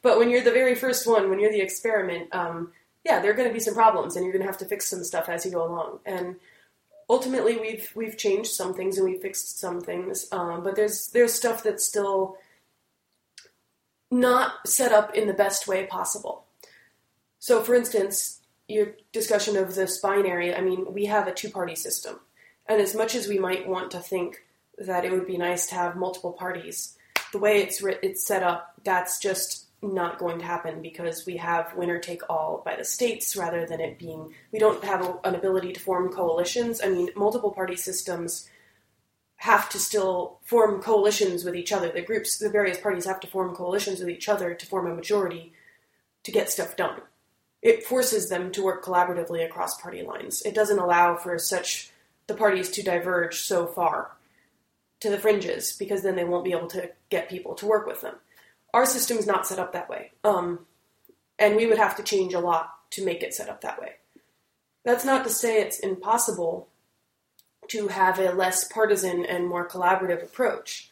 But 0.02 0.18
when 0.18 0.30
you're 0.30 0.42
the 0.42 0.50
very 0.50 0.74
first 0.74 1.06
one, 1.06 1.28
when 1.28 1.38
you're 1.38 1.52
the 1.52 1.60
experiment, 1.60 2.34
um, 2.34 2.72
yeah, 3.04 3.20
there 3.20 3.30
are 3.30 3.34
going 3.34 3.48
to 3.48 3.54
be 3.54 3.60
some 3.60 3.74
problems, 3.74 4.16
and 4.16 4.24
you're 4.24 4.32
going 4.32 4.42
to 4.42 4.48
have 4.48 4.58
to 4.58 4.64
fix 4.64 4.88
some 4.88 5.04
stuff 5.04 5.28
as 5.28 5.44
you 5.44 5.52
go 5.52 5.64
along. 5.64 6.00
And 6.04 6.36
ultimately, 7.08 7.56
we've 7.56 7.90
we've 7.94 8.16
changed 8.16 8.50
some 8.50 8.74
things 8.74 8.96
and 8.96 9.06
we've 9.06 9.20
fixed 9.20 9.58
some 9.58 9.80
things, 9.80 10.26
um, 10.32 10.62
but 10.62 10.74
there's 10.74 11.08
there's 11.08 11.34
stuff 11.34 11.62
that's 11.62 11.86
still 11.86 12.36
not 14.10 14.66
set 14.66 14.92
up 14.92 15.14
in 15.14 15.26
the 15.26 15.34
best 15.34 15.68
way 15.68 15.86
possible. 15.86 16.44
So, 17.38 17.62
for 17.62 17.74
instance, 17.74 18.39
your 18.70 18.94
discussion 19.12 19.56
of 19.56 19.74
this 19.74 19.98
binary, 19.98 20.54
I 20.54 20.60
mean, 20.60 20.92
we 20.92 21.06
have 21.06 21.26
a 21.26 21.34
two 21.34 21.50
party 21.50 21.74
system. 21.74 22.20
And 22.66 22.80
as 22.80 22.94
much 22.94 23.14
as 23.14 23.26
we 23.26 23.38
might 23.38 23.68
want 23.68 23.90
to 23.90 23.98
think 23.98 24.44
that 24.78 25.04
it 25.04 25.12
would 25.12 25.26
be 25.26 25.36
nice 25.36 25.66
to 25.68 25.74
have 25.74 25.96
multiple 25.96 26.32
parties, 26.32 26.96
the 27.32 27.38
way 27.38 27.62
it's 27.62 27.82
it's 28.02 28.26
set 28.26 28.42
up, 28.42 28.74
that's 28.84 29.18
just 29.18 29.66
not 29.82 30.18
going 30.18 30.38
to 30.38 30.44
happen 30.44 30.82
because 30.82 31.24
we 31.24 31.38
have 31.38 31.74
winner 31.74 31.98
take 31.98 32.22
all 32.28 32.62
by 32.64 32.76
the 32.76 32.84
states 32.84 33.34
rather 33.34 33.66
than 33.66 33.80
it 33.80 33.98
being 33.98 34.34
we 34.52 34.58
don't 34.58 34.84
have 34.84 35.00
a, 35.00 35.18
an 35.24 35.34
ability 35.34 35.72
to 35.72 35.80
form 35.80 36.12
coalitions. 36.12 36.80
I 36.82 36.88
mean, 36.88 37.10
multiple 37.16 37.50
party 37.50 37.76
systems 37.76 38.48
have 39.36 39.70
to 39.70 39.78
still 39.78 40.38
form 40.44 40.82
coalitions 40.82 41.44
with 41.44 41.56
each 41.56 41.72
other. 41.72 41.90
The 41.90 42.02
groups, 42.02 42.38
the 42.38 42.50
various 42.50 42.78
parties 42.78 43.06
have 43.06 43.20
to 43.20 43.26
form 43.26 43.54
coalitions 43.54 44.00
with 44.00 44.10
each 44.10 44.28
other 44.28 44.54
to 44.54 44.66
form 44.66 44.86
a 44.86 44.94
majority 44.94 45.54
to 46.24 46.30
get 46.30 46.50
stuff 46.50 46.76
done 46.76 47.00
it 47.62 47.84
forces 47.84 48.28
them 48.28 48.50
to 48.52 48.62
work 48.62 48.84
collaboratively 48.84 49.44
across 49.44 49.80
party 49.80 50.02
lines. 50.02 50.42
It 50.42 50.54
doesn't 50.54 50.78
allow 50.78 51.16
for 51.16 51.38
such 51.38 51.90
the 52.26 52.34
parties 52.34 52.70
to 52.70 52.82
diverge 52.82 53.40
so 53.40 53.66
far 53.66 54.12
to 55.00 55.10
the 55.10 55.18
fringes 55.18 55.72
because 55.78 56.02
then 56.02 56.16
they 56.16 56.24
won't 56.24 56.44
be 56.44 56.52
able 56.52 56.68
to 56.68 56.90
get 57.10 57.28
people 57.28 57.54
to 57.54 57.66
work 57.66 57.86
with 57.86 58.00
them. 58.00 58.14
Our 58.72 58.86
system 58.86 59.18
is 59.18 59.26
not 59.26 59.46
set 59.46 59.58
up 59.58 59.72
that 59.72 59.88
way, 59.88 60.12
um, 60.22 60.60
and 61.38 61.56
we 61.56 61.66
would 61.66 61.78
have 61.78 61.96
to 61.96 62.02
change 62.02 62.34
a 62.34 62.40
lot 62.40 62.70
to 62.90 63.04
make 63.04 63.22
it 63.22 63.34
set 63.34 63.48
up 63.48 63.62
that 63.62 63.80
way. 63.80 63.94
That's 64.84 65.04
not 65.04 65.24
to 65.24 65.30
say 65.30 65.60
it's 65.60 65.80
impossible 65.80 66.68
to 67.68 67.88
have 67.88 68.18
a 68.18 68.32
less 68.32 68.64
partisan 68.64 69.24
and 69.26 69.48
more 69.48 69.68
collaborative 69.68 70.22
approach, 70.22 70.90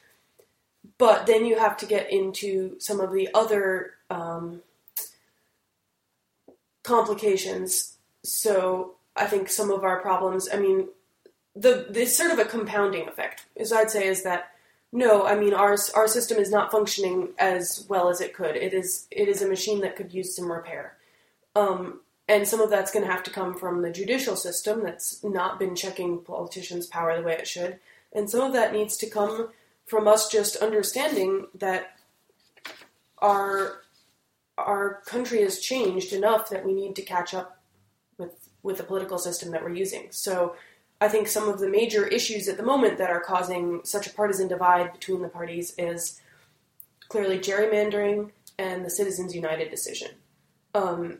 but 0.98 1.26
then 1.26 1.44
you 1.44 1.58
have 1.58 1.76
to 1.78 1.86
get 1.86 2.12
into 2.12 2.78
some 2.80 3.00
of 3.00 3.12
the 3.12 3.28
other 3.34 3.94
um, 4.10 4.62
complications. 6.88 7.96
So 8.24 8.94
I 9.14 9.26
think 9.26 9.48
some 9.48 9.70
of 9.70 9.84
our 9.84 10.00
problems, 10.00 10.48
I 10.52 10.56
mean, 10.58 10.88
the 11.54 11.86
there's 11.94 12.16
sort 12.16 12.32
of 12.32 12.38
a 12.38 12.50
compounding 12.54 13.06
effect. 13.08 13.46
As 13.56 13.72
I'd 13.72 13.90
say 13.90 14.06
is 14.06 14.22
that 14.22 14.42
No, 14.90 15.26
I 15.26 15.34
mean 15.34 15.54
our 15.54 15.76
our 15.94 16.08
system 16.08 16.38
is 16.38 16.50
not 16.50 16.72
functioning 16.72 17.18
as 17.38 17.86
well 17.90 18.08
as 18.08 18.20
it 18.20 18.32
could. 18.38 18.56
It 18.56 18.72
is 18.72 19.06
it 19.10 19.28
is 19.28 19.42
a 19.42 19.48
machine 19.48 19.80
that 19.82 19.96
could 19.96 20.14
use 20.14 20.34
some 20.34 20.50
repair, 20.50 20.96
um, 21.54 22.00
and 22.26 22.48
some 22.48 22.60
of 22.60 22.70
that's 22.70 22.90
going 22.90 23.04
to 23.04 23.12
have 23.12 23.22
to 23.24 23.30
come 23.30 23.54
from 23.54 23.82
the 23.82 23.90
judicial 23.90 24.36
system 24.36 24.82
that's 24.82 25.22
not 25.22 25.58
been 25.58 25.74
checking 25.76 26.24
politicians' 26.24 26.86
power 26.86 27.14
the 27.14 27.26
way 27.26 27.34
it 27.34 27.46
should, 27.46 27.78
and 28.14 28.30
some 28.30 28.40
of 28.40 28.52
that 28.54 28.72
needs 28.72 28.96
to 28.96 29.10
come 29.10 29.50
from 29.84 30.08
us 30.08 30.30
just 30.30 30.56
understanding 30.56 31.46
that 31.54 31.82
our 33.20 33.82
our 34.58 35.02
country 35.06 35.42
has 35.42 35.60
changed 35.60 36.12
enough 36.12 36.50
that 36.50 36.64
we 36.64 36.72
need 36.72 36.96
to 36.96 37.02
catch 37.02 37.34
up 37.34 37.60
with 38.18 38.48
with 38.62 38.76
the 38.76 38.84
political 38.84 39.18
system 39.18 39.52
that 39.52 39.62
we're 39.62 39.74
using. 39.74 40.08
So 40.10 40.56
I 41.00 41.08
think 41.08 41.28
some 41.28 41.48
of 41.48 41.60
the 41.60 41.68
major 41.68 42.06
issues 42.06 42.48
at 42.48 42.56
the 42.56 42.62
moment 42.64 42.98
that 42.98 43.10
are 43.10 43.20
causing 43.20 43.80
such 43.84 44.08
a 44.08 44.12
partisan 44.12 44.48
divide 44.48 44.92
between 44.92 45.22
the 45.22 45.28
parties 45.28 45.74
is 45.78 46.20
clearly 47.08 47.38
gerrymandering 47.38 48.32
and 48.58 48.84
the 48.84 48.90
Citizens 48.90 49.34
United 49.34 49.70
decision. 49.70 50.10
Um, 50.74 51.18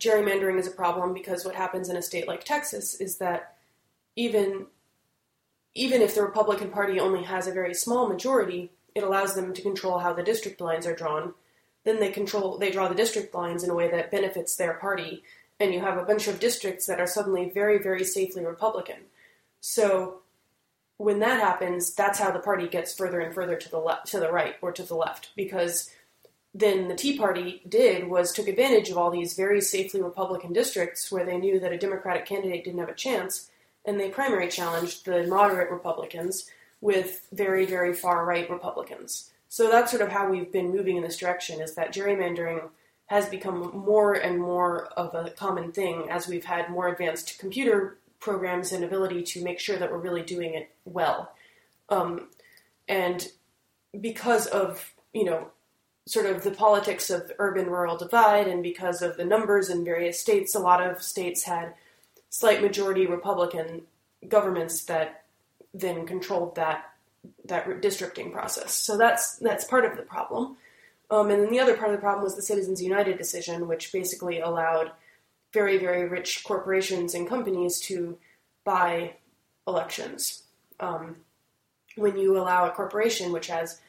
gerrymandering 0.00 0.58
is 0.58 0.66
a 0.66 0.72
problem 0.72 1.12
because 1.12 1.44
what 1.44 1.54
happens 1.54 1.88
in 1.88 1.96
a 1.96 2.02
state 2.02 2.26
like 2.26 2.44
Texas 2.44 3.00
is 3.00 3.18
that 3.18 3.56
even 4.16 4.66
even 5.76 6.00
if 6.02 6.14
the 6.14 6.22
Republican 6.22 6.70
Party 6.70 7.00
only 7.00 7.24
has 7.24 7.48
a 7.48 7.52
very 7.52 7.74
small 7.74 8.08
majority, 8.08 8.70
it 8.94 9.02
allows 9.02 9.34
them 9.34 9.52
to 9.52 9.62
control 9.62 9.98
how 9.98 10.12
the 10.12 10.22
district 10.22 10.60
lines 10.60 10.86
are 10.86 10.94
drawn. 10.94 11.34
Then 11.84 12.00
they 12.00 12.10
control 12.10 12.58
they 12.58 12.70
draw 12.70 12.88
the 12.88 12.94
district 12.94 13.34
lines 13.34 13.62
in 13.62 13.70
a 13.70 13.74
way 13.74 13.90
that 13.90 14.10
benefits 14.10 14.56
their 14.56 14.74
party 14.74 15.22
and 15.60 15.72
you 15.72 15.80
have 15.80 15.98
a 15.98 16.04
bunch 16.04 16.26
of 16.28 16.40
districts 16.40 16.86
that 16.86 17.00
are 17.00 17.06
suddenly 17.06 17.50
very, 17.50 17.78
very 17.78 18.04
safely 18.04 18.44
Republican. 18.44 18.96
So 19.60 20.20
when 20.96 21.20
that 21.20 21.40
happens, 21.40 21.94
that's 21.94 22.18
how 22.18 22.30
the 22.30 22.40
party 22.40 22.68
gets 22.68 22.94
further 22.94 23.20
and 23.20 23.34
further 23.34 23.56
to 23.56 23.70
the 23.70 23.78
left, 23.78 24.08
to 24.08 24.20
the 24.20 24.32
right, 24.32 24.56
or 24.62 24.72
to 24.72 24.82
the 24.82 24.94
left, 24.94 25.30
because 25.36 25.90
then 26.52 26.88
the 26.88 26.94
Tea 26.94 27.18
Party 27.18 27.62
did 27.68 28.08
was 28.08 28.32
took 28.32 28.46
advantage 28.46 28.90
of 28.90 28.98
all 28.98 29.10
these 29.10 29.34
very 29.34 29.60
safely 29.60 30.00
Republican 30.00 30.52
districts 30.52 31.10
where 31.10 31.24
they 31.24 31.36
knew 31.36 31.58
that 31.58 31.72
a 31.72 31.78
Democratic 31.78 32.26
candidate 32.26 32.64
didn't 32.64 32.80
have 32.80 32.88
a 32.88 32.94
chance, 32.94 33.50
and 33.84 33.98
they 33.98 34.08
primary 34.08 34.48
challenged 34.48 35.04
the 35.04 35.26
moderate 35.26 35.70
Republicans 35.70 36.48
with 36.80 37.26
very, 37.32 37.66
very 37.66 37.92
far 37.92 38.24
right 38.24 38.48
Republicans. 38.48 39.30
So 39.54 39.70
that's 39.70 39.92
sort 39.92 40.02
of 40.02 40.08
how 40.08 40.28
we've 40.28 40.50
been 40.50 40.74
moving 40.74 40.96
in 40.96 41.04
this 41.04 41.16
direction: 41.16 41.60
is 41.60 41.76
that 41.76 41.94
gerrymandering 41.94 42.70
has 43.06 43.28
become 43.28 43.70
more 43.72 44.14
and 44.14 44.40
more 44.40 44.86
of 44.96 45.14
a 45.14 45.30
common 45.30 45.70
thing 45.70 46.10
as 46.10 46.26
we've 46.26 46.44
had 46.44 46.70
more 46.70 46.88
advanced 46.88 47.38
computer 47.38 47.96
programs 48.18 48.72
and 48.72 48.82
ability 48.82 49.22
to 49.22 49.44
make 49.44 49.60
sure 49.60 49.76
that 49.76 49.92
we're 49.92 49.98
really 49.98 50.24
doing 50.24 50.54
it 50.54 50.74
well. 50.84 51.36
Um, 51.88 52.30
and 52.88 53.28
because 54.00 54.48
of, 54.48 54.92
you 55.12 55.24
know, 55.24 55.46
sort 56.04 56.26
of 56.26 56.42
the 56.42 56.50
politics 56.50 57.08
of 57.08 57.30
urban 57.38 57.66
rural 57.66 57.96
divide 57.96 58.48
and 58.48 58.60
because 58.60 59.02
of 59.02 59.16
the 59.16 59.24
numbers 59.24 59.70
in 59.70 59.84
various 59.84 60.18
states, 60.18 60.56
a 60.56 60.58
lot 60.58 60.84
of 60.84 61.00
states 61.00 61.44
had 61.44 61.74
slight 62.28 62.60
majority 62.60 63.06
Republican 63.06 63.82
governments 64.26 64.82
that 64.86 65.22
then 65.72 66.06
controlled 66.06 66.56
that 66.56 66.93
that 67.46 67.80
districting 67.80 68.32
process. 68.32 68.74
So 68.74 68.96
that's 68.96 69.36
that's 69.36 69.64
part 69.64 69.84
of 69.84 69.96
the 69.96 70.02
problem. 70.02 70.56
Um, 71.10 71.30
and 71.30 71.42
then 71.42 71.50
the 71.50 71.60
other 71.60 71.76
part 71.76 71.90
of 71.90 71.96
the 71.96 72.00
problem 72.00 72.24
was 72.24 72.34
the 72.34 72.42
Citizens 72.42 72.82
United 72.82 73.18
decision, 73.18 73.68
which 73.68 73.92
basically 73.92 74.40
allowed 74.40 74.92
very, 75.52 75.78
very 75.78 76.08
rich 76.08 76.42
corporations 76.44 77.14
and 77.14 77.28
companies 77.28 77.78
to 77.80 78.18
buy 78.64 79.14
elections. 79.66 80.42
Um, 80.80 81.16
when 81.96 82.18
you 82.18 82.36
allow 82.36 82.66
a 82.66 82.72
corporation, 82.72 83.32
which 83.32 83.46
has 83.46 83.80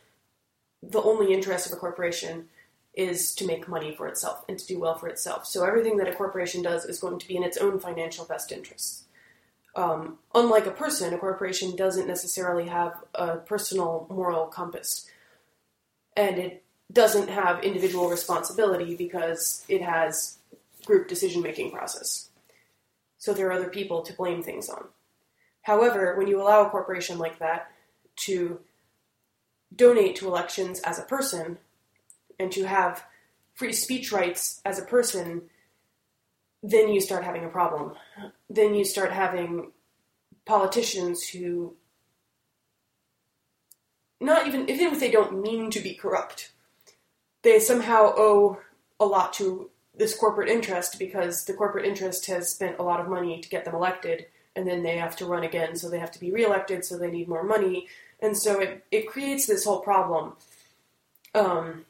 the 0.83 1.01
only 1.01 1.33
interest 1.33 1.65
of 1.65 1.73
a 1.73 1.77
corporation 1.77 2.49
is 2.93 3.33
to 3.35 3.47
make 3.47 3.67
money 3.67 3.93
for 3.95 4.07
itself 4.07 4.45
and 4.47 4.59
to 4.59 4.67
do 4.67 4.79
well 4.79 4.95
for 4.95 5.07
itself. 5.07 5.45
So 5.45 5.65
everything 5.65 5.97
that 5.97 6.07
a 6.07 6.13
corporation 6.13 6.61
does 6.61 6.85
is 6.85 6.99
going 6.99 7.19
to 7.19 7.27
be 7.27 7.35
in 7.35 7.43
its 7.43 7.57
own 7.57 7.79
financial 7.79 8.25
best 8.25 8.51
interests. 8.51 9.04
Um, 9.75 10.19
unlike 10.33 10.65
a 10.67 10.71
person, 10.71 11.13
a 11.13 11.17
corporation 11.17 11.75
doesn't 11.75 12.07
necessarily 12.07 12.67
have 12.67 12.93
a 13.13 13.37
personal 13.37 14.07
moral 14.09 14.47
compass. 14.47 15.05
And 16.15 16.37
it 16.37 16.63
doesn't 16.91 17.29
have 17.29 17.63
individual 17.63 18.09
responsibility 18.09 18.95
because 18.95 19.65
it 19.67 19.81
has 19.81 20.37
group 20.85 21.07
decision 21.07 21.41
making 21.41 21.71
process. 21.71 22.29
So 23.17 23.33
there 23.33 23.47
are 23.47 23.53
other 23.53 23.69
people 23.69 24.01
to 24.03 24.13
blame 24.13 24.43
things 24.43 24.69
on. 24.69 24.87
However, 25.63 26.15
when 26.15 26.27
you 26.27 26.41
allow 26.41 26.65
a 26.65 26.69
corporation 26.69 27.17
like 27.17 27.39
that 27.39 27.71
to 28.17 28.59
donate 29.75 30.15
to 30.17 30.27
elections 30.27 30.79
as 30.81 30.99
a 30.99 31.03
person 31.03 31.57
and 32.39 32.51
to 32.51 32.65
have 32.65 33.03
free 33.55 33.73
speech 33.73 34.11
rights 34.11 34.61
as 34.63 34.77
a 34.77 34.85
person, 34.85 35.49
then 36.69 36.89
you 36.89 36.99
start 36.99 37.23
having 37.23 37.45
a 37.45 37.49
problem. 37.49 37.93
Then 38.49 38.73
you 38.73 38.83
start 38.83 39.11
having 39.11 39.71
politicians 40.45 41.27
who 41.27 41.75
not 44.19 44.47
even 44.47 44.69
even 44.69 44.93
if 44.93 44.99
they 44.99 45.11
don't 45.11 45.41
mean 45.41 45.69
to 45.71 45.79
be 45.79 45.93
corrupt, 45.93 46.51
they 47.43 47.59
somehow 47.59 48.13
owe 48.17 48.59
a 48.99 49.05
lot 49.05 49.33
to 49.33 49.69
this 49.93 50.17
corporate 50.17 50.49
interest 50.49 50.97
because 50.97 51.45
the 51.45 51.53
corporate 51.53 51.85
interest 51.85 52.25
has 52.25 52.49
spent 52.49 52.79
a 52.79 52.83
lot 52.83 52.99
of 52.99 53.07
money 53.07 53.39
to 53.39 53.49
get 53.49 53.63
them 53.63 53.75
elected 53.75 54.25
and 54.55 54.67
then 54.67 54.83
they 54.83 54.97
have 54.97 55.15
to 55.17 55.25
run 55.25 55.43
again 55.43 55.75
so 55.75 55.89
they 55.89 55.99
have 55.99 56.11
to 56.11 56.19
be 56.19 56.31
reelected 56.31 56.83
so 56.83 56.97
they 56.97 57.11
need 57.11 57.27
more 57.27 57.43
money. 57.43 57.87
And 58.21 58.37
so 58.37 58.59
it, 58.59 58.83
it 58.91 59.07
creates 59.07 59.45
this 59.45 59.65
whole 59.65 59.81
problem. 59.81 60.33
Um, 61.33 61.85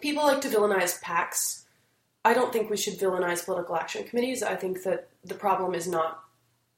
people 0.00 0.24
like 0.24 0.40
to 0.42 0.48
villainize 0.48 1.00
pacs 1.00 1.61
i 2.24 2.34
don't 2.34 2.52
think 2.52 2.70
we 2.70 2.76
should 2.76 2.98
villainize 2.98 3.44
political 3.44 3.76
action 3.76 4.04
committees 4.04 4.42
i 4.42 4.54
think 4.54 4.82
that 4.82 5.08
the 5.24 5.34
problem 5.34 5.74
is 5.74 5.86
not 5.86 6.22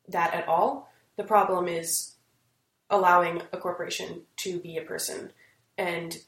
that 0.08 0.34
at 0.34 0.46
all 0.48 0.90
the 1.16 1.24
problem 1.24 1.68
is 1.68 2.14
allowing 2.90 3.42
a 3.52 3.56
corporation 3.56 4.22
to 4.36 4.58
be 4.58 4.76
a 4.76 4.82
person 4.82 5.32
and 5.78 6.18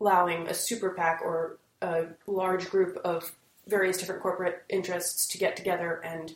allowing 0.00 0.46
a 0.46 0.54
super 0.54 0.90
PAC 0.90 1.20
or 1.22 1.58
a 1.82 2.06
large 2.26 2.70
group 2.70 2.96
of 3.04 3.32
various 3.66 3.98
different 3.98 4.22
corporate 4.22 4.64
interests 4.68 5.26
to 5.28 5.38
get 5.38 5.56
together 5.56 6.00
and 6.04 6.34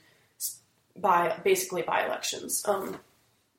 buy 0.97 1.39
basically 1.43 1.83
buy 1.83 2.05
elections. 2.05 2.63
Um, 2.67 2.99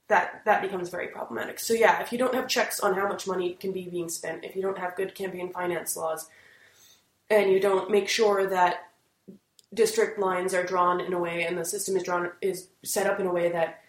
that 0.08 0.42
that 0.46 0.62
becomes 0.62 0.90
very 0.90 1.08
problematic. 1.08 1.60
So 1.60 1.74
yeah, 1.74 2.02
if 2.02 2.12
you 2.12 2.18
don't 2.18 2.36
have 2.36 2.48
checks 2.48 2.80
on 2.80 2.94
how 2.94 3.08
much 3.08 3.26
money 3.26 3.54
can 3.54 3.72
be 3.72 3.88
being 3.88 4.10
spent, 4.10 4.44
if 4.44 4.56
you 4.56 4.62
don't 4.62 4.78
have 4.78 4.96
good 4.96 5.16
campaign 5.16 5.52
finance 5.52 5.96
laws, 5.96 6.30
and 7.30 7.52
you 7.52 7.60
don't 7.60 7.90
make 7.90 8.08
sure 8.08 8.48
that 8.48 8.90
district 9.74 10.20
lines 10.20 10.54
are 10.54 10.64
drawn 10.64 11.02
in 11.02 11.14
a 11.14 11.20
way 11.20 11.44
and 11.44 11.58
the 11.58 11.66
system 11.66 11.96
is 11.96 12.04
drawn 12.04 12.32
is 12.42 12.68
set 12.84 13.08
up 13.08 13.20
in 13.20 13.26
a 13.26 13.34
way 13.34 13.52
that 13.52 13.82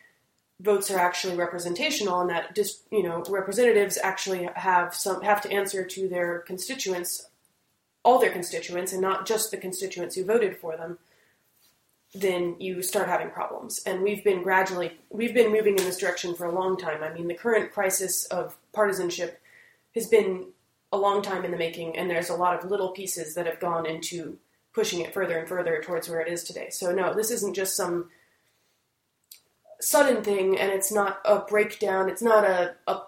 votes 0.61 0.91
are 0.91 0.99
actually 0.99 1.37
representational 1.37 2.21
and 2.21 2.31
that 2.31 2.55
just 2.55 2.83
you 2.91 3.03
know 3.03 3.23
representatives 3.29 3.99
actually 4.03 4.49
have 4.55 4.95
some 4.95 5.21
have 5.23 5.43
to 5.43 5.51
answer 5.51 5.85
to 5.85 6.09
their 6.09 6.39
constituents 6.41 7.27
all 8.03 8.19
their 8.19 8.31
constituents 8.31 8.93
and 8.93 9.03
not 9.03 9.27
just 9.27 9.51
the 9.51 9.57
constituents 9.57 10.15
who 10.15 10.25
voted 10.25 10.57
for 10.57 10.77
them 10.77 10.99
then 12.15 12.55
you 12.61 12.81
start 12.81 13.09
having 13.09 13.29
problems. 13.29 13.83
And 13.85 14.03
we've 14.03 14.23
been 14.23 14.43
gradually 14.43 14.99
we've 15.11 15.35
been 15.35 15.53
moving 15.53 15.77
in 15.77 15.85
this 15.85 15.99
direction 15.99 16.35
for 16.35 16.47
a 16.47 16.55
long 16.55 16.77
time. 16.77 17.03
I 17.03 17.13
mean 17.13 17.27
the 17.27 17.35
current 17.35 17.73
crisis 17.73 18.25
of 18.27 18.57
partisanship 18.73 19.41
has 19.95 20.07
been 20.07 20.47
a 20.95 20.97
long 20.97 21.23
time 21.23 21.45
in 21.45 21.51
the 21.51 21.57
making 21.57 21.97
and 21.97 22.09
there's 22.09 22.31
a 22.31 22.35
lot 22.35 22.57
of 22.57 22.71
little 22.71 22.91
pieces 22.91 23.35
that 23.35 23.47
have 23.47 23.61
gone 23.61 23.87
into 23.87 24.39
pushing 24.73 25.01
it 25.01 25.13
further 25.13 25.39
and 25.39 25.49
further 25.49 25.83
towards 25.83 26.09
where 26.09 26.21
it 26.21 26.33
is 26.33 26.45
today 26.45 26.69
so 26.71 26.93
no 26.93 27.13
this 27.15 27.31
isn't 27.31 27.55
just 27.55 27.77
some 27.77 28.09
sudden 29.85 30.23
thing 30.23 30.59
and 30.59 30.73
it's 30.73 30.91
not 30.91 31.21
a 31.25 31.41
breakdown. 31.41 32.09
It's 32.09 32.23
not 32.23 32.45
a, 32.45 32.75
a 32.87 33.03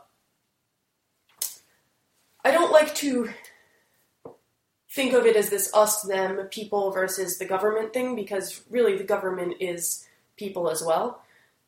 I 2.45 2.51
don't 2.51 2.71
like 2.71 2.95
to 2.97 3.31
think 4.91 5.13
of 5.13 5.27
it 5.27 5.37
as 5.37 5.51
this 5.51 5.71
us 5.75 6.03
them 6.03 6.37
people 6.51 6.91
versus 6.93 7.39
the 7.39 7.45
government 7.45 7.93
thing 7.93 8.15
because 8.15 8.63
really 8.71 8.97
the 8.97 9.05
government 9.05 9.57
is 9.61 10.07
people 10.37 10.71
as 10.71 10.83
well. 10.83 11.23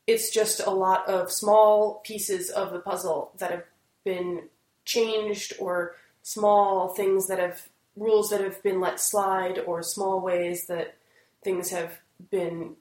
It's 0.06 0.30
just 0.30 0.60
a 0.60 0.70
lot 0.70 1.06
of 1.08 1.32
small 1.32 2.00
pieces 2.04 2.50
of 2.50 2.72
the 2.72 2.78
puzzle 2.78 3.32
that 3.38 3.50
have 3.50 3.64
been 4.04 4.44
changed 4.84 5.54
or 5.58 5.96
small 6.22 6.88
things 6.88 7.26
that 7.28 7.38
have 7.38 7.68
rules 7.96 8.30
that 8.30 8.40
have 8.40 8.62
been 8.62 8.80
let 8.80 9.00
slide 9.00 9.58
or 9.58 9.82
small 9.82 10.20
ways 10.20 10.66
that 10.66 10.96
things 11.42 11.70
have 11.70 11.98
been 12.30 12.74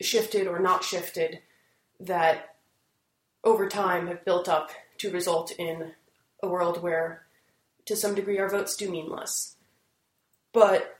shifted 0.00 0.46
or 0.46 0.58
not 0.58 0.82
shifted 0.84 1.40
that 2.00 2.56
over 3.44 3.68
time 3.68 4.06
have 4.06 4.24
built 4.24 4.48
up 4.48 4.70
to 4.98 5.10
result 5.10 5.52
in 5.52 5.92
a 6.42 6.48
world 6.48 6.82
where, 6.82 7.22
to 7.84 7.96
some 7.96 8.14
degree, 8.14 8.38
our 8.38 8.48
votes 8.48 8.76
do 8.76 8.90
mean 8.90 9.10
less. 9.10 9.56
But 10.52 10.98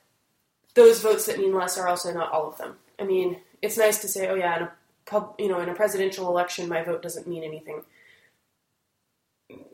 those 0.74 1.00
votes 1.00 1.26
that 1.26 1.38
mean 1.38 1.54
less 1.54 1.78
are 1.78 1.88
also 1.88 2.12
not 2.12 2.32
all 2.32 2.48
of 2.48 2.58
them. 2.58 2.76
I 2.98 3.04
mean, 3.04 3.38
it's 3.62 3.78
nice 3.78 4.00
to 4.00 4.08
say, 4.08 4.28
oh 4.28 4.34
yeah, 4.34 4.56
in 4.56 4.62
a 4.64 4.72
you 5.38 5.48
know, 5.48 5.60
in 5.60 5.68
a 5.68 5.74
presidential 5.74 6.28
election, 6.28 6.68
my 6.68 6.82
vote 6.82 7.02
doesn't 7.02 7.26
mean 7.26 7.44
anything. 7.44 7.82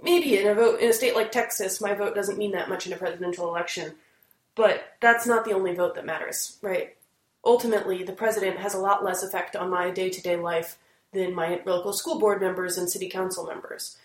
Maybe 0.03 0.39
in 0.39 0.47
a 0.47 0.55
vote 0.55 0.81
in 0.81 0.91
a 0.91 0.93
state 0.93 1.14
like 1.14 1.33
Texas, 1.33 1.81
my 1.81 1.95
vote 1.95 2.14
doesn't 2.14 2.39
mean 2.39 2.53
that 2.53 2.68
much 2.68 2.87
in 2.87 2.93
a 2.93 2.97
presidential 2.97 3.49
election, 3.49 3.95
but 4.55 4.95
that's 5.01 5.26
not 5.26 5.45
the 5.45 5.53
only 5.53 5.74
vote 5.74 5.95
that 5.95 6.07
matters, 6.07 6.59
right? 6.62 6.97
Ultimately, 7.45 8.03
the 8.03 8.12
president 8.12 8.59
has 8.59 8.74
a 8.74 8.78
lot 8.81 9.05
less 9.05 9.22
effect 9.22 9.57
on 9.57 9.70
my 9.70 9.91
day 9.91 10.11
to 10.11 10.22
day 10.22 10.37
life 10.37 10.78
than 11.12 11.35
my 11.35 11.61
local 11.66 11.93
school 11.93 12.18
board 12.18 12.41
members 12.41 12.78
and 12.78 12.89
city 12.89 13.09
council 13.09 13.47
members. 13.47 13.97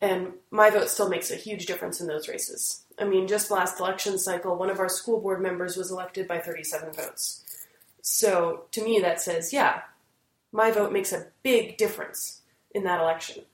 And 0.00 0.34
my 0.50 0.70
vote 0.70 0.88
still 0.88 1.08
makes 1.08 1.30
a 1.30 1.36
huge 1.36 1.66
difference 1.66 2.00
in 2.00 2.06
those 2.06 2.28
races. 2.28 2.84
I 2.98 3.04
mean, 3.04 3.26
just 3.26 3.50
last 3.50 3.80
election 3.80 4.18
cycle, 4.18 4.56
one 4.56 4.70
of 4.70 4.78
our 4.78 4.88
school 4.88 5.20
board 5.20 5.40
members 5.40 5.76
was 5.76 5.90
elected 5.90 6.28
by 6.28 6.38
37 6.38 6.92
votes. 6.92 7.42
So 8.02 8.64
to 8.72 8.84
me, 8.84 9.00
that 9.00 9.20
says, 9.20 9.52
yeah, 9.52 9.82
my 10.52 10.70
vote 10.70 10.92
makes 10.92 11.12
a 11.12 11.26
big 11.42 11.76
difference 11.76 12.42
in 12.72 12.84
that 12.84 13.00
election. 13.00 13.44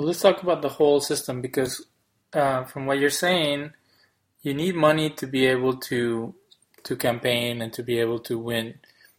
Well, 0.00 0.06
let's 0.06 0.22
talk 0.22 0.42
about 0.42 0.62
the 0.62 0.70
whole 0.70 1.02
system 1.02 1.42
because, 1.42 1.84
uh, 2.32 2.64
from 2.64 2.86
what 2.86 2.98
you're 2.98 3.10
saying, 3.10 3.74
you 4.40 4.54
need 4.54 4.74
money 4.74 5.10
to 5.10 5.26
be 5.26 5.44
able 5.44 5.76
to 5.90 6.34
to 6.84 6.96
campaign 6.96 7.60
and 7.60 7.70
to 7.74 7.82
be 7.82 7.98
able 7.98 8.18
to 8.20 8.38
win. 8.38 8.76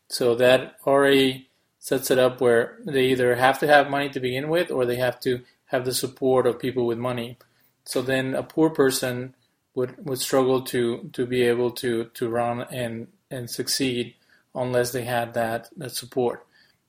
So 0.07 0.33
that 0.33 0.77
already 0.87 1.49
sets 1.77 2.09
it 2.09 2.17
up 2.17 2.41
where 2.41 2.79
they 2.83 3.11
either 3.11 3.35
have 3.35 3.59
to 3.59 3.67
have 3.67 3.91
money 3.91 4.09
to 4.09 4.19
begin 4.19 4.49
with, 4.49 4.71
or 4.71 4.87
they 4.87 4.95
have 4.95 5.19
to 5.19 5.41
have 5.65 5.85
the 5.85 5.93
support 5.93 6.47
of 6.47 6.57
people 6.57 6.87
with 6.87 6.97
money. 6.97 7.37
So 7.85 8.01
then 8.01 8.33
a 8.33 8.41
poor 8.41 8.71
person 8.71 9.35
would 9.75 10.03
would 10.03 10.17
struggle 10.17 10.63
to 10.73 11.11
to 11.13 11.27
be 11.27 11.43
able 11.43 11.69
to 11.83 12.05
to 12.05 12.27
run 12.27 12.61
and 12.71 13.07
and 13.29 13.51
succeed 13.51 14.15
unless 14.55 14.93
they 14.93 15.03
had 15.03 15.35
that 15.35 15.69
that 15.77 15.91
support. 15.91 16.43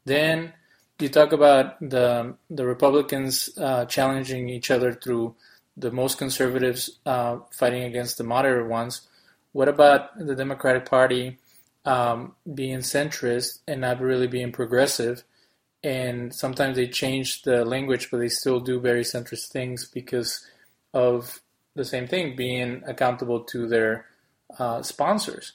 Then 0.06 0.54
you 1.02 1.08
talk 1.08 1.32
about 1.32 1.78
the 1.80 2.34
the 2.50 2.64
Republicans 2.64 3.50
uh, 3.58 3.84
challenging 3.86 4.48
each 4.48 4.70
other 4.70 4.92
through 4.92 5.34
the 5.76 5.90
most 5.90 6.18
conservatives 6.18 6.98
uh, 7.06 7.38
fighting 7.50 7.82
against 7.84 8.18
the 8.18 8.24
moderate 8.24 8.68
ones. 8.68 9.02
What 9.52 9.68
about 9.68 10.18
the 10.18 10.34
Democratic 10.34 10.86
Party 10.88 11.38
um, 11.84 12.34
being 12.54 12.78
centrist 12.78 13.60
and 13.66 13.80
not 13.80 14.00
really 14.00 14.26
being 14.26 14.52
progressive? 14.52 15.24
And 15.84 16.32
sometimes 16.34 16.76
they 16.76 16.86
change 16.86 17.42
the 17.42 17.64
language, 17.64 18.10
but 18.10 18.18
they 18.18 18.28
still 18.28 18.60
do 18.60 18.80
very 18.80 19.02
centrist 19.02 19.48
things 19.48 19.84
because 19.84 20.46
of 20.94 21.40
the 21.74 21.84
same 21.84 22.06
thing, 22.06 22.36
being 22.36 22.82
accountable 22.86 23.40
to 23.44 23.66
their 23.66 24.06
uh, 24.58 24.82
sponsors. 24.82 25.52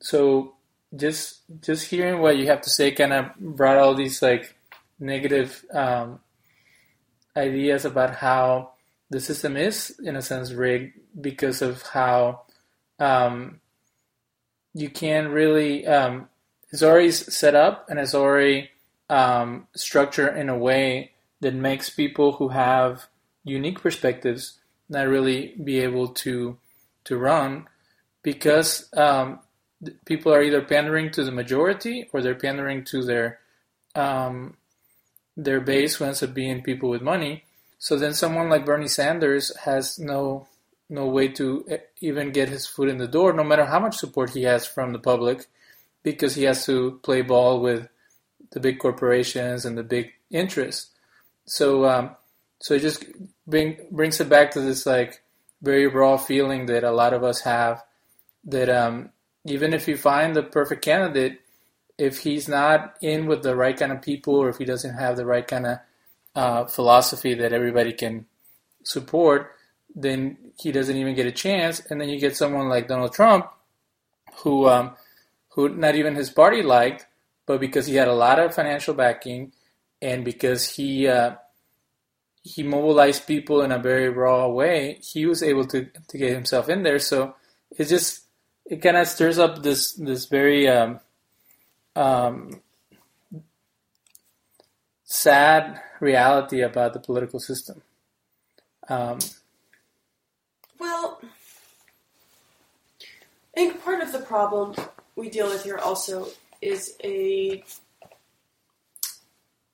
So 0.00 0.54
just 0.96 1.40
just 1.60 1.90
hearing 1.90 2.20
what 2.20 2.38
you 2.38 2.46
have 2.46 2.62
to 2.62 2.70
say 2.70 2.90
kind 2.90 3.12
of 3.12 3.36
brought 3.36 3.76
all 3.76 3.94
these 3.94 4.22
like 4.22 4.57
negative 4.98 5.64
um, 5.72 6.20
ideas 7.36 7.84
about 7.84 8.16
how 8.16 8.72
the 9.10 9.20
system 9.20 9.56
is 9.56 9.98
in 10.04 10.16
a 10.16 10.22
sense 10.22 10.52
rigged 10.52 10.98
because 11.20 11.62
of 11.62 11.82
how 11.82 12.42
um, 12.98 13.60
you 14.74 14.90
can 14.90 15.28
really 15.28 15.86
um, 15.86 16.28
it's 16.70 16.82
already 16.82 17.10
set 17.10 17.54
up 17.54 17.86
and 17.88 17.98
it's 17.98 18.14
already 18.14 18.70
um, 19.08 19.66
structured 19.74 20.36
in 20.36 20.48
a 20.48 20.58
way 20.58 21.12
that 21.40 21.54
makes 21.54 21.88
people 21.88 22.32
who 22.32 22.48
have 22.48 23.06
unique 23.44 23.80
perspectives 23.80 24.58
not 24.88 25.06
really 25.06 25.54
be 25.62 25.78
able 25.78 26.08
to 26.08 26.58
to 27.04 27.16
run 27.16 27.66
because 28.22 28.90
um, 28.94 29.40
people 30.04 30.32
are 30.32 30.42
either 30.42 30.60
pandering 30.60 31.10
to 31.10 31.24
the 31.24 31.32
majority 31.32 32.08
or 32.12 32.20
they're 32.20 32.34
pandering 32.34 32.84
to 32.84 33.02
their 33.02 33.38
um, 33.94 34.57
their 35.38 35.60
base 35.60 35.94
who 35.94 36.04
ends 36.04 36.22
up 36.22 36.34
being 36.34 36.62
people 36.62 36.90
with 36.90 37.00
money. 37.00 37.44
So 37.78 37.96
then 37.96 38.12
someone 38.12 38.50
like 38.50 38.66
Bernie 38.66 38.88
Sanders 38.88 39.56
has 39.58 39.98
no 39.98 40.48
no 40.90 41.06
way 41.06 41.28
to 41.28 41.66
even 42.00 42.32
get 42.32 42.48
his 42.48 42.66
foot 42.66 42.88
in 42.88 42.96
the 42.96 43.06
door, 43.06 43.32
no 43.34 43.44
matter 43.44 43.66
how 43.66 43.78
much 43.78 43.98
support 43.98 44.30
he 44.30 44.44
has 44.44 44.66
from 44.66 44.92
the 44.92 44.98
public, 44.98 45.46
because 46.02 46.34
he 46.34 46.44
has 46.44 46.64
to 46.64 46.98
play 47.02 47.20
ball 47.20 47.60
with 47.60 47.88
the 48.50 48.60
big 48.60 48.78
corporations 48.78 49.66
and 49.66 49.76
the 49.76 49.82
big 49.82 50.12
interests. 50.30 50.90
So 51.44 51.84
um, 51.84 52.10
so 52.60 52.74
it 52.74 52.80
just 52.80 53.04
bring, 53.46 53.76
brings 53.90 54.20
it 54.20 54.28
back 54.28 54.50
to 54.52 54.60
this 54.60 54.86
like 54.86 55.22
very 55.62 55.86
raw 55.86 56.16
feeling 56.16 56.66
that 56.66 56.84
a 56.84 56.90
lot 56.90 57.12
of 57.12 57.22
us 57.22 57.40
have 57.42 57.84
that 58.44 58.68
um, 58.68 59.10
even 59.44 59.72
if 59.72 59.86
you 59.88 59.96
find 59.96 60.34
the 60.34 60.42
perfect 60.42 60.84
candidate, 60.84 61.40
if 61.98 62.18
he's 62.20 62.48
not 62.48 62.96
in 63.02 63.26
with 63.26 63.42
the 63.42 63.56
right 63.56 63.76
kind 63.76 63.92
of 63.92 64.00
people 64.00 64.36
or 64.36 64.48
if 64.48 64.58
he 64.58 64.64
doesn't 64.64 64.94
have 64.94 65.16
the 65.16 65.26
right 65.26 65.46
kind 65.46 65.66
of 65.66 65.78
uh, 66.34 66.64
philosophy 66.66 67.34
that 67.34 67.52
everybody 67.52 67.92
can 67.92 68.26
support, 68.84 69.52
then 69.94 70.36
he 70.58 70.70
doesn't 70.70 70.96
even 70.96 71.14
get 71.14 71.26
a 71.26 71.32
chance. 71.32 71.80
And 71.90 72.00
then 72.00 72.08
you 72.08 72.20
get 72.20 72.36
someone 72.36 72.68
like 72.68 72.88
Donald 72.88 73.12
Trump, 73.12 73.46
who 74.42 74.68
um, 74.68 74.96
who 75.50 75.68
not 75.68 75.96
even 75.96 76.14
his 76.14 76.30
party 76.30 76.62
liked, 76.62 77.06
but 77.46 77.58
because 77.60 77.86
he 77.86 77.96
had 77.96 78.08
a 78.08 78.14
lot 78.14 78.38
of 78.38 78.54
financial 78.54 78.94
backing 78.94 79.52
and 80.00 80.24
because 80.24 80.76
he 80.76 81.08
uh, 81.08 81.34
he 82.42 82.62
mobilized 82.62 83.26
people 83.26 83.62
in 83.62 83.72
a 83.72 83.78
very 83.78 84.08
raw 84.08 84.46
way, 84.46 85.00
he 85.02 85.26
was 85.26 85.42
able 85.42 85.64
to 85.66 85.88
to 86.08 86.18
get 86.18 86.32
himself 86.32 86.68
in 86.68 86.84
there. 86.84 87.00
So 87.00 87.34
it 87.76 87.86
just 87.86 88.22
it 88.66 88.82
kind 88.82 88.96
of 88.96 89.08
stirs 89.08 89.38
up 89.38 89.62
this 89.62 89.94
this 89.94 90.26
very 90.26 90.68
um, 90.68 91.00
um, 91.98 92.62
sad 95.02 95.80
reality 95.98 96.60
about 96.60 96.92
the 96.92 97.00
political 97.00 97.40
system. 97.40 97.82
Um, 98.88 99.18
well, 100.78 101.20
I 103.56 103.56
think 103.56 103.82
part 103.82 104.00
of 104.00 104.12
the 104.12 104.20
problem 104.20 104.76
we 105.16 105.28
deal 105.28 105.48
with 105.48 105.64
here 105.64 105.78
also 105.78 106.28
is 106.62 106.94
a 107.02 107.64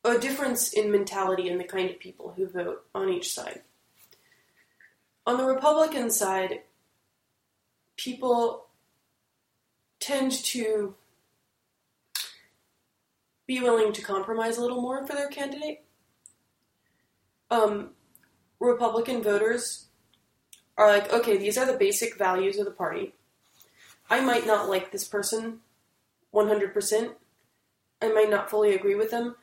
a 0.06 0.18
difference 0.18 0.72
in 0.72 0.90
mentality 0.90 1.48
in 1.48 1.58
the 1.58 1.64
kind 1.64 1.90
of 1.90 1.98
people 1.98 2.32
who 2.36 2.46
vote 2.46 2.84
on 2.94 3.08
each 3.08 3.32
side. 3.32 3.62
On 5.26 5.38
the 5.38 5.44
Republican 5.44 6.10
side, 6.10 6.60
people 7.96 8.66
tend 9.98 10.32
to 10.32 10.94
be 13.46 13.60
willing 13.60 13.92
to 13.92 14.02
compromise 14.02 14.56
a 14.56 14.60
little 14.60 14.80
more 14.80 15.06
for 15.06 15.14
their 15.14 15.28
candidate. 15.28 15.84
Um, 17.50 17.90
Republican 18.58 19.22
voters 19.22 19.86
are 20.76 20.88
like, 20.88 21.12
okay, 21.12 21.36
these 21.36 21.58
are 21.58 21.66
the 21.66 21.78
basic 21.78 22.16
values 22.16 22.58
of 22.58 22.64
the 22.64 22.70
party. 22.70 23.14
I 24.10 24.20
might 24.20 24.46
not 24.46 24.68
like 24.68 24.90
this 24.90 25.04
person 25.04 25.60
100%. 26.32 27.10
I 28.02 28.08
might 28.08 28.30
not 28.30 28.50
fully 28.50 28.74
agree 28.74 28.94
with 28.94 29.10
them, 29.10 29.36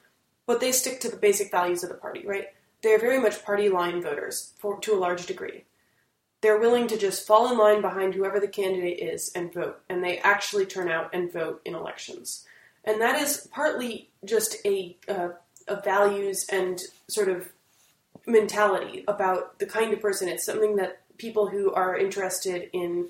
but 0.46 0.60
they 0.60 0.72
stick 0.72 1.00
to 1.02 1.10
the 1.10 1.18
basic 1.18 1.52
values 1.52 1.84
of 1.84 1.90
the 1.90 1.96
party, 1.96 2.26
right? 2.26 2.48
They're 2.84 3.00
very 3.00 3.20
much 3.20 3.46
party 3.46 3.70
line 3.70 4.02
voters 4.02 4.54
for, 4.58 4.80
to 4.80 4.94
a 4.94 5.00
large 5.00 5.26
degree 5.26 5.66
they're 6.42 6.60
willing 6.60 6.88
to 6.88 6.98
just 6.98 7.26
fall 7.26 7.52
in 7.52 7.58
line 7.58 7.82
behind 7.82 8.14
whoever 8.14 8.40
the 8.40 8.48
candidate 8.48 9.00
is 9.00 9.32
and 9.36 9.54
vote, 9.54 9.80
and 9.90 10.04
they 10.04 10.18
actually 10.20 10.66
turn 10.66 10.90
out 10.90 11.14
and 11.14 11.32
vote 11.32 11.62
in 11.66 11.76
elections. 11.76 12.46
And 12.84 13.02
that 13.02 13.22
is 13.22 13.48
partly 13.52 14.10
just 14.26 14.58
a, 14.66 14.96
uh, 15.08 15.30
a 15.68 15.82
values 15.82 16.46
and 16.52 16.80
sort 17.08 17.30
of 17.30 17.50
mentality 18.26 19.04
about 19.08 19.60
the 19.60 19.66
kind 19.66 19.94
of 19.94 20.02
person. 20.02 20.28
It's 20.28 20.46
something 20.46 20.76
that 20.78 21.02
people 21.18 21.48
who 21.48 21.72
are 21.74 21.98
interested 21.98 22.70
in 22.74 23.10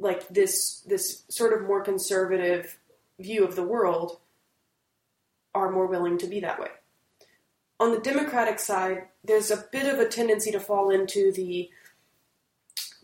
like 0.00 0.26
this 0.28 0.80
this 0.80 1.22
sort 1.28 1.52
of 1.52 1.64
more 1.64 1.80
conservative 1.80 2.76
view 3.20 3.44
of 3.44 3.54
the 3.54 3.62
world 3.62 4.18
are 5.54 5.70
more 5.70 5.86
willing 5.86 6.18
to 6.18 6.26
be 6.26 6.40
that 6.40 6.58
way 6.58 6.70
on 7.82 7.90
the 7.90 7.98
Democratic 7.98 8.60
side, 8.60 9.08
there's 9.24 9.50
a 9.50 9.64
bit 9.72 9.92
of 9.92 9.98
a 9.98 10.08
tendency 10.08 10.52
to 10.52 10.60
fall 10.60 10.90
into 10.90 11.32
the 11.32 11.68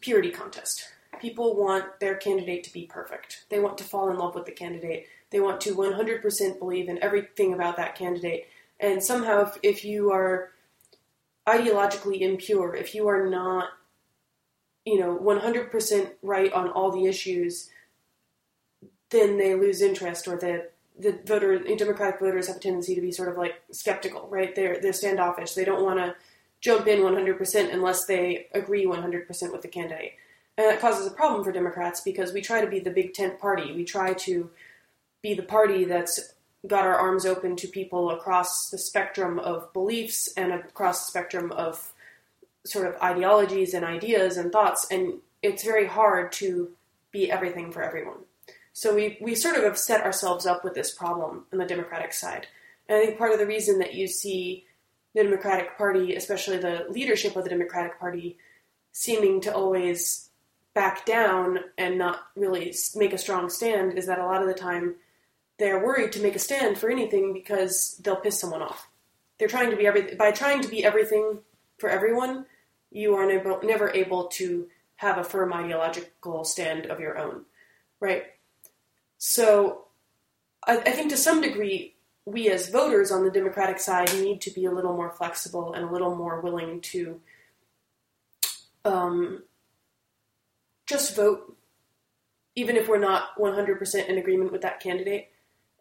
purity 0.01 0.31
contest. 0.31 0.89
People 1.21 1.57
want 1.57 2.01
their 2.01 2.17
candidate 2.17 2.65
to 2.65 2.73
be 2.73 2.87
perfect. 2.87 3.45
They 3.49 3.61
want 3.61 3.79
to 3.79 3.85
fall 3.85 4.11
in 4.11 4.19
love 4.19 4.35
with 4.35 4.47
the 4.47 4.53
candidate. 4.53 5.07
They 5.31 5.41
want 5.41 5.61
to 5.63 5.75
100% 5.75 6.59
believe 6.59 6.89
in 6.89 7.03
everything 7.03 7.53
about 7.53 7.77
that 7.77 7.95
candidate. 7.95 8.47
And 8.81 9.03
somehow, 9.03 9.43
if, 9.43 9.59
if 9.63 9.85
you 9.85 10.13
are 10.13 10.51
ideologically 11.47 12.21
impure, 12.21 12.75
if 12.75 12.95
you 12.95 13.09
are 13.09 13.29
not, 13.29 13.71
you 14.85 14.99
know, 14.99 15.19
100% 15.19 16.11
right 16.23 16.53
on 16.53 16.71
all 16.71 16.91
the 16.91 17.07
issues, 17.07 17.71
then 19.11 19.39
they 19.39 19.55
lose 19.55 19.83
interest 19.83 20.29
or 20.29 20.37
the 20.37 20.69
the 21.01 21.17
voter 21.25 21.59
Democratic 21.77 22.19
voters 22.19 22.49
have 22.49 22.57
a 22.57 22.59
tendency 22.59 22.95
to 22.97 23.01
be 23.01 23.13
sort 23.13 23.29
of 23.29 23.37
like 23.37 23.55
skeptical, 23.71 24.27
right? 24.29 24.55
They're 24.55 24.81
they're 24.81 24.93
standoffish. 24.93 25.55
They 25.55 25.65
don't 25.65 25.85
want 25.85 25.99
to 25.99 26.17
jump 26.61 26.89
in 26.89 27.01
100% 27.01 27.73
unless 27.73 28.07
they 28.07 28.49
agree 28.53 28.85
100% 28.85 29.53
with 29.53 29.63
the 29.63 29.69
candidate. 29.69 30.15
And 30.59 30.67
that 30.67 30.81
causes 30.81 31.07
a 31.07 31.13
problem 31.13 31.45
for 31.45 31.53
Democrats 31.53 32.01
because 32.01 32.33
we 32.33 32.41
try 32.41 32.61
to 32.61 32.67
be 32.67 32.81
the 32.81 32.91
big 32.91 33.15
tent 33.15 33.39
party. 33.39 33.73
We 33.73 33.85
try 33.85 34.13
to 34.15 34.51
be 35.23 35.35
the 35.35 35.45
party 35.45 35.85
that's 35.85 36.35
got 36.67 36.85
our 36.85 36.97
arms 36.97 37.25
open 37.25 37.55
to 37.57 37.69
people 37.69 38.11
across 38.11 38.69
the 38.69 38.79
spectrum 38.79 39.39
of 39.39 39.73
beliefs 39.73 40.29
and 40.37 40.53
across 40.53 41.05
the 41.05 41.11
spectrum 41.11 41.53
of 41.53 41.93
sort 42.67 42.89
of 42.89 43.01
ideologies 43.01 43.73
and 43.73 43.85
ideas 43.85 44.37
and 44.37 44.51
thoughts, 44.51 44.89
and 44.91 45.21
it's 45.43 45.63
very 45.63 45.87
hard 45.87 46.33
to 46.33 46.73
be 47.13 47.31
everything 47.31 47.71
for 47.71 47.83
everyone. 47.83 48.19
So 48.73 48.95
we, 48.95 49.17
we 49.21 49.37
sort 49.37 49.57
of 49.57 49.63
have 49.63 49.79
set 49.79 50.03
ourselves 50.03 50.45
up 50.45 50.65
with 50.65 50.75
this 50.75 50.93
problem 50.93 51.45
on 51.53 51.59
the 51.61 51.67
Democratic 51.67 52.13
side. 52.13 52.49
And 52.89 52.99
I 52.99 53.07
think 53.07 53.19
part 53.19 53.33
of 53.33 53.39
the 53.39 53.47
reason 53.47 53.79
that 53.79 53.95
you 53.95 54.09
see 54.09 54.67
the 55.15 55.23
Democratic 55.23 55.79
Party, 55.79 56.17
especially 56.17 56.59
the 56.59 56.87
leadership 56.89 57.37
of 57.37 57.45
the 57.45 57.51
Democratic 57.51 57.99
Party, 57.99 58.37
seeming 58.93 59.41
to 59.43 59.55
always 59.55 60.28
back 60.79 61.05
down 61.05 61.59
and 61.77 61.99
not 61.99 62.29
really 62.37 62.73
make 62.95 63.13
a 63.13 63.19
strong 63.19 63.51
stand 63.51 63.99
is 63.99 64.07
that 64.07 64.21
a 64.21 64.25
lot 64.25 64.41
of 64.41 64.47
the 64.47 64.55
time 64.55 64.95
they're 65.59 65.85
worried 65.85 66.13
to 66.13 66.23
make 66.23 66.37
a 66.37 66.39
stand 66.39 66.79
for 66.79 66.89
anything 66.89 67.33
because 67.33 68.01
they'll 68.05 68.15
piss 68.15 68.39
someone 68.39 68.63
off. 68.63 68.87
They're 69.39 69.49
trying 69.49 69.71
to 69.71 69.77
be 69.77 69.89
everything 69.89 70.17
by 70.17 70.31
trying 70.31 70.61
to 70.63 70.69
be 70.69 70.85
everything 70.85 71.41
for 71.79 71.89
everyone. 71.89 72.47
You 72.93 73.17
are 73.17 73.27
never, 73.27 73.61
never 73.65 73.91
able 73.91 74.29
to 74.39 74.69
have 74.95 75.19
a 75.19 75.25
firm 75.25 75.53
ideological 75.53 76.45
stand 76.45 76.87
of 76.87 77.01
your 77.01 77.19
own, 77.19 77.45
right? 77.99 78.23
So, 79.17 79.87
I, 80.65 80.77
I 80.77 80.93
think 80.93 81.11
to 81.11 81.17
some 81.17 81.41
degree, 81.43 81.97
we 82.25 82.51
as 82.51 82.69
voters 82.69 83.11
on 83.11 83.25
the 83.25 83.33
Democratic 83.33 83.81
side 83.81 84.15
need 84.15 84.41
to 84.43 84.53
be 84.53 84.67
a 84.67 84.71
little 84.71 84.95
more 84.95 85.11
flexible 85.11 85.73
and 85.73 85.87
a 85.87 85.93
little 85.93 86.15
more 86.15 86.41
willing 86.41 86.81
to 86.83 87.21
um, 88.85 89.43
just 90.89 91.15
vote, 91.15 91.57
even 92.55 92.77
if 92.77 92.89
we're 92.89 92.99
not 92.99 93.37
100% 93.39 94.09
in 94.09 94.19
agreement 94.19 94.53
with 94.53 94.63
that 94.63 94.81
candidate. 94.81 95.29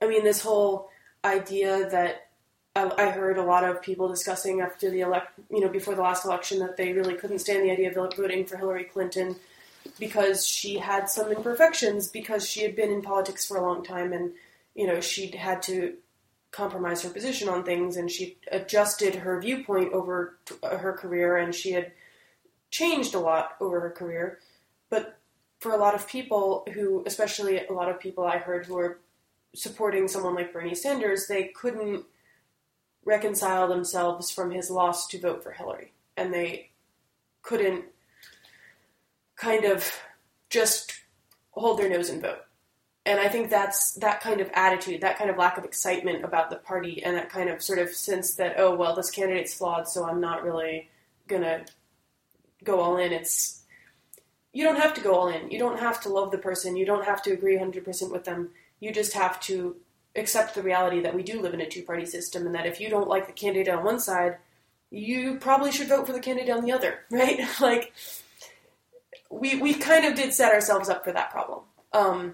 I 0.02 0.08
mean, 0.08 0.24
this 0.24 0.42
whole 0.42 0.90
idea 1.24 1.90
that 1.90 2.28
I, 2.76 3.10
heard 3.10 3.38
a 3.38 3.44
lot 3.44 3.64
of 3.64 3.82
people 3.82 4.08
discussing 4.08 4.62
after 4.62 4.92
the 4.92 5.02
elect, 5.02 5.32
you 5.50 5.62
know, 5.62 5.70
before 5.70 5.96
the 5.96 6.02
last 6.02 6.26
election, 6.26 6.60
that 6.60 6.78
they 6.78 6.94
really 6.94 7.16
couldn't 7.16 7.40
stand 7.40 7.64
the 7.64 7.72
idea 7.72 7.90
of 7.90 7.96
voting 8.16 8.46
for 8.46 8.58
Hillary 8.58 8.84
Clinton 8.84 9.36
because 10.00 10.46
she 10.46 10.78
had 10.78 11.10
some 11.10 11.32
imperfections, 11.32 12.08
because 12.08 12.48
she 12.48 12.62
had 12.62 12.76
been 12.76 12.92
in 12.92 13.02
politics 13.02 13.48
for 13.48 13.58
a 13.58 13.66
long 13.66 13.84
time, 13.84 14.14
and 14.14 14.34
you 14.76 14.86
know, 14.86 15.02
she'd 15.02 15.34
had 15.34 15.64
to 15.64 15.96
compromise 16.52 17.02
her 17.02 17.10
position 17.10 17.50
on 17.50 17.64
things, 17.64 17.98
and 17.98 18.12
she 18.12 18.38
adjusted 18.52 19.16
her 19.16 19.40
viewpoint 19.42 19.92
over 19.94 20.38
her 20.62 20.94
career, 20.94 21.38
and 21.38 21.56
she 21.56 21.72
had 21.72 21.92
changed 22.70 23.16
a 23.16 23.20
lot 23.20 23.56
over 23.60 23.80
her 23.80 23.90
career. 23.90 24.40
But 24.90 25.20
for 25.60 25.72
a 25.72 25.78
lot 25.78 25.96
of 25.96 26.08
people 26.08 26.66
who, 26.74 27.04
especially 27.06 27.66
a 27.66 27.74
lot 27.74 27.90
of 27.90 28.00
people 28.00 28.26
I 28.26 28.38
heard 28.38 28.66
who 28.66 28.76
were 28.76 29.00
supporting 29.56 30.08
someone 30.08 30.36
like 30.36 30.54
Bernie 30.54 30.76
Sanders, 30.76 31.28
they 31.28 31.46
couldn't 31.46 32.06
reconcile 33.06 33.68
themselves 33.68 34.30
from 34.30 34.52
his 34.52 34.70
loss 34.70 35.08
to 35.08 35.20
vote 35.20 35.44
for 35.44 35.52
Hillary. 35.52 35.94
And 36.16 36.34
they 36.34 36.72
couldn't 37.42 37.86
kind 39.36 39.66
of 39.66 40.00
just 40.50 40.94
hold 41.52 41.80
their 41.80 41.90
nose 41.90 42.10
and 42.10 42.22
vote. 42.22 42.42
And 43.06 43.22
I 43.22 43.30
think 43.30 43.50
that's 43.50 43.94
that 43.94 44.20
kind 44.20 44.42
of 44.42 44.52
attitude, 44.54 45.00
that 45.00 45.18
kind 45.18 45.30
of 45.30 45.38
lack 45.38 45.58
of 45.58 45.64
excitement 45.64 46.26
about 46.26 46.50
the 46.50 46.58
party, 46.58 47.02
and 47.02 47.16
that 47.16 47.30
kind 47.30 47.50
of 47.50 47.64
sort 47.64 47.80
of 47.80 47.90
sense 47.90 48.36
that, 48.36 48.56
oh, 48.58 48.76
well, 48.76 48.96
this 48.96 49.10
candidate's 49.10 49.54
flawed, 49.54 49.88
so 49.88 50.04
I'm 50.04 50.20
not 50.20 50.44
really 50.44 50.90
going 51.28 51.44
to 51.44 51.66
go 52.66 52.82
all 52.82 52.98
in. 52.98 53.14
It's 53.14 53.64
you 54.58 54.64
don't 54.64 54.80
have 54.80 54.96
to 54.96 55.02
go 55.02 55.14
all 55.14 55.28
in. 55.28 55.52
You 55.52 55.60
don't 55.60 55.80
have 55.80 56.02
to 56.02 56.10
love 56.10 56.32
the 56.32 56.40
person. 56.40 56.76
You 56.76 56.84
don't 56.84 57.06
have 57.06 57.22
to 57.22 57.32
agree 57.32 57.60
100% 57.60 58.12
with 58.12 58.24
them. 58.24 58.50
You 58.80 58.92
just 58.92 59.14
have 59.14 59.40
to 59.42 59.76
accept 60.16 60.56
the 60.56 60.64
reality 60.64 61.00
that 61.02 61.14
we 61.14 61.22
do 61.22 61.40
live 61.40 61.54
in 61.54 61.62
a 61.62 61.70
two 61.70 61.84
party 61.84 62.08
system 62.08 62.48
and 62.48 62.56
that 62.56 62.66
if 62.66 62.82
you 62.82 62.90
don't 62.90 63.08
like 63.08 63.28
the 63.28 63.34
candidate 63.34 63.72
on 63.72 63.84
one 63.84 64.00
side, 64.00 64.38
you 64.90 65.38
probably 65.40 65.72
should 65.72 65.88
vote 65.88 66.08
for 66.08 66.14
the 66.14 66.20
candidate 66.20 66.50
on 66.50 66.66
the 66.66 66.72
other, 66.72 67.02
right? 67.12 67.40
like, 67.62 67.94
we, 69.30 69.62
we 69.62 69.76
kind 69.76 70.06
of 70.06 70.16
did 70.16 70.34
set 70.34 70.52
ourselves 70.52 70.90
up 70.90 71.04
for 71.04 71.12
that 71.12 71.30
problem. 71.30 71.60
Um, 71.94 72.34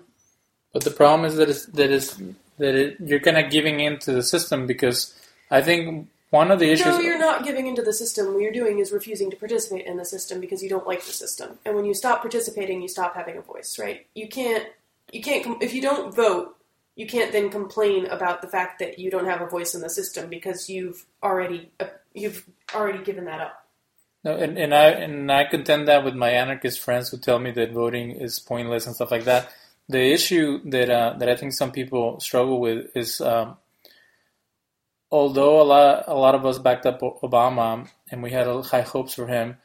but 0.72 0.86
the 0.86 0.92
problem 0.92 1.26
is 1.26 1.36
that 1.36 1.50
it's, 1.50 1.66
that 1.66 1.92
is 1.92 2.22
that 2.58 2.74
it, 2.74 2.98
you're 3.02 3.20
kind 3.20 3.38
of 3.38 3.52
giving 3.52 3.82
in 3.82 4.00
to 4.00 4.14
the 4.14 4.24
system 4.24 4.66
because 4.66 5.14
I 5.52 5.62
think 5.62 6.08
one 6.34 6.50
of 6.50 6.58
the 6.58 6.72
issues. 6.72 6.88
No, 6.88 7.00
you're 7.00 7.20
not 7.20 7.44
giving 7.44 7.68
into 7.68 7.84
the 7.84 7.94
system. 7.94 8.34
What 8.34 8.42
you're 8.42 8.52
doing 8.52 8.80
is 8.80 8.92
refusing 8.92 9.30
to 9.30 9.38
participate 9.38 9.86
in 9.86 9.98
the 9.98 10.06
system 10.06 10.42
because 10.42 10.64
you 10.64 10.70
don't 10.70 10.88
like 10.88 11.06
the 11.06 11.12
system. 11.12 11.60
And 11.64 11.76
when 11.76 11.86
you 11.86 11.94
stop 11.94 12.22
participating, 12.22 12.82
you 12.82 12.88
stop 12.88 13.16
having 13.16 13.38
a 13.38 13.42
voice, 13.42 13.78
right? 13.78 14.08
You 14.16 14.28
can't. 14.28 14.66
You 15.12 15.22
can't. 15.22 15.62
If 15.62 15.76
you 15.76 15.82
don't 15.84 16.14
vote, 16.14 16.56
you 16.96 17.06
can't 17.06 17.32
then 17.32 17.52
complain 17.52 18.08
about 18.08 18.42
the 18.42 18.48
fact 18.48 18.80
that 18.80 18.98
you 18.98 19.12
don't 19.12 19.28
have 19.28 19.42
a 19.42 19.46
voice 19.46 19.76
in 19.76 19.82
the 19.82 19.92
system 19.92 20.28
because 20.28 20.72
you've 20.72 21.06
already 21.22 21.72
uh, 21.80 21.86
you've 22.16 22.44
already 22.74 23.04
given 23.04 23.26
that 23.26 23.40
up. 23.40 23.68
No, 24.24 24.36
and, 24.36 24.58
and 24.58 24.74
I 24.74 24.88
and 24.90 25.32
I 25.32 25.44
contend 25.44 25.88
that 25.88 26.04
with 26.04 26.16
my 26.16 26.32
anarchist 26.32 26.80
friends 26.80 27.10
who 27.10 27.18
tell 27.18 27.38
me 27.38 27.52
that 27.52 27.74
voting 27.74 28.10
is 28.10 28.40
pointless 28.40 28.88
and 28.88 28.96
stuff 28.96 29.12
like 29.12 29.26
that. 29.26 29.54
The 29.88 30.02
issue 30.02 30.68
that 30.72 30.90
uh, 30.90 31.14
that 31.20 31.30
I 31.30 31.36
think 31.36 31.54
some 31.54 31.72
people 31.72 32.20
struggle 32.20 32.60
with 32.60 32.96
is 32.96 33.22
um, 33.22 33.58
although 35.14 35.62
a 35.62 35.68
lot 35.74 36.06
a 36.08 36.16
lot 36.16 36.34
of 36.34 36.44
us 36.44 36.58
backed 36.58 36.88
up 36.88 37.02
Obama 37.02 37.88
and 38.10 38.24
we 38.24 38.32
had 38.32 38.48
high 38.66 38.82
hopes 38.82 39.14
for 39.14 39.28
him, 39.28 39.58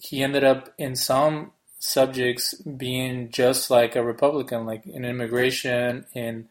he 0.00 0.22
ended 0.22 0.42
up 0.42 0.72
in 0.78 0.96
some 0.96 1.52
subjects 1.78 2.54
being 2.54 3.30
just 3.30 3.70
like 3.70 3.94
a 3.94 4.02
Republican, 4.02 4.64
like 4.64 4.86
in 4.86 5.04
immigration, 5.04 6.06
in 6.14 6.48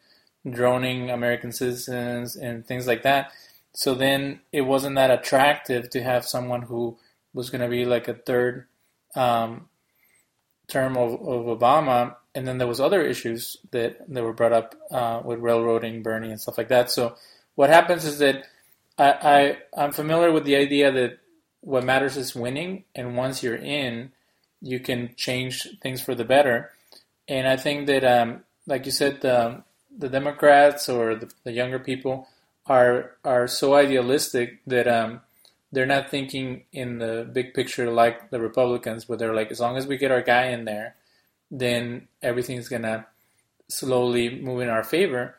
droning 0.47 1.09
American 1.09 1.51
citizens, 1.51 2.35
and 2.35 2.63
things 2.67 2.85
like 2.85 3.01
that. 3.01 3.31
So 3.73 3.95
then 3.95 4.41
it 4.51 4.61
wasn't 4.61 4.97
that 4.97 5.09
attractive 5.09 5.89
to 5.89 6.03
have 6.03 6.23
someone 6.23 6.61
who 6.61 6.99
was 7.33 7.49
going 7.49 7.61
to 7.61 7.67
be 7.67 7.85
like 7.85 8.07
a 8.07 8.13
third 8.13 8.67
um, 9.15 9.67
term 10.67 10.95
of, 10.95 11.13
of 11.13 11.59
Obama, 11.59 12.17
and 12.35 12.47
then 12.47 12.59
there 12.59 12.67
was 12.67 12.79
other 12.79 13.01
issues 13.01 13.57
that 13.71 13.97
that 14.13 14.23
were 14.23 14.33
brought 14.33 14.53
up 14.53 14.75
uh, 14.91 15.23
with 15.25 15.39
railroading, 15.39 16.03
Bernie, 16.03 16.29
and 16.29 16.39
stuff 16.39 16.59
like 16.59 16.69
that. 16.69 16.91
So 16.91 17.15
what 17.55 17.69
happens 17.69 18.05
is 18.05 18.19
that 18.19 18.45
I, 18.97 19.57
I 19.75 19.83
I'm 19.83 19.91
familiar 19.91 20.31
with 20.31 20.45
the 20.45 20.55
idea 20.55 20.91
that 20.91 21.19
what 21.61 21.83
matters 21.83 22.17
is 22.17 22.35
winning, 22.35 22.83
and 22.93 23.15
once 23.15 23.41
you're 23.41 23.55
in, 23.55 24.11
you 24.61 24.79
can 24.79 25.13
change 25.15 25.67
things 25.81 26.01
for 26.01 26.13
the 26.13 26.25
better. 26.25 26.71
And 27.27 27.47
I 27.47 27.57
think 27.57 27.87
that, 27.87 28.03
um, 28.03 28.43
like 28.67 28.85
you 28.85 28.91
said, 28.91 29.21
the, 29.21 29.63
the 29.97 30.09
Democrats 30.09 30.89
or 30.89 31.15
the, 31.15 31.31
the, 31.45 31.53
younger 31.53 31.79
people 31.79 32.27
are 32.67 33.11
are 33.23 33.47
so 33.47 33.75
idealistic 33.75 34.59
that 34.67 34.87
um, 34.87 35.21
they're 35.71 35.85
not 35.85 36.09
thinking 36.09 36.63
in 36.73 36.97
the 36.99 37.29
big 37.31 37.53
picture 37.53 37.89
like 37.89 38.29
the 38.29 38.41
Republicans, 38.41 39.07
where 39.07 39.17
they're 39.17 39.35
like, 39.35 39.51
as 39.51 39.59
long 39.59 39.77
as 39.77 39.87
we 39.87 39.97
get 39.97 40.11
our 40.11 40.21
guy 40.21 40.47
in 40.47 40.65
there, 40.65 40.95
then 41.49 42.07
everything's 42.21 42.67
gonna 42.67 43.05
slowly 43.69 44.41
move 44.41 44.61
in 44.61 44.69
our 44.69 44.83
favor 44.83 45.35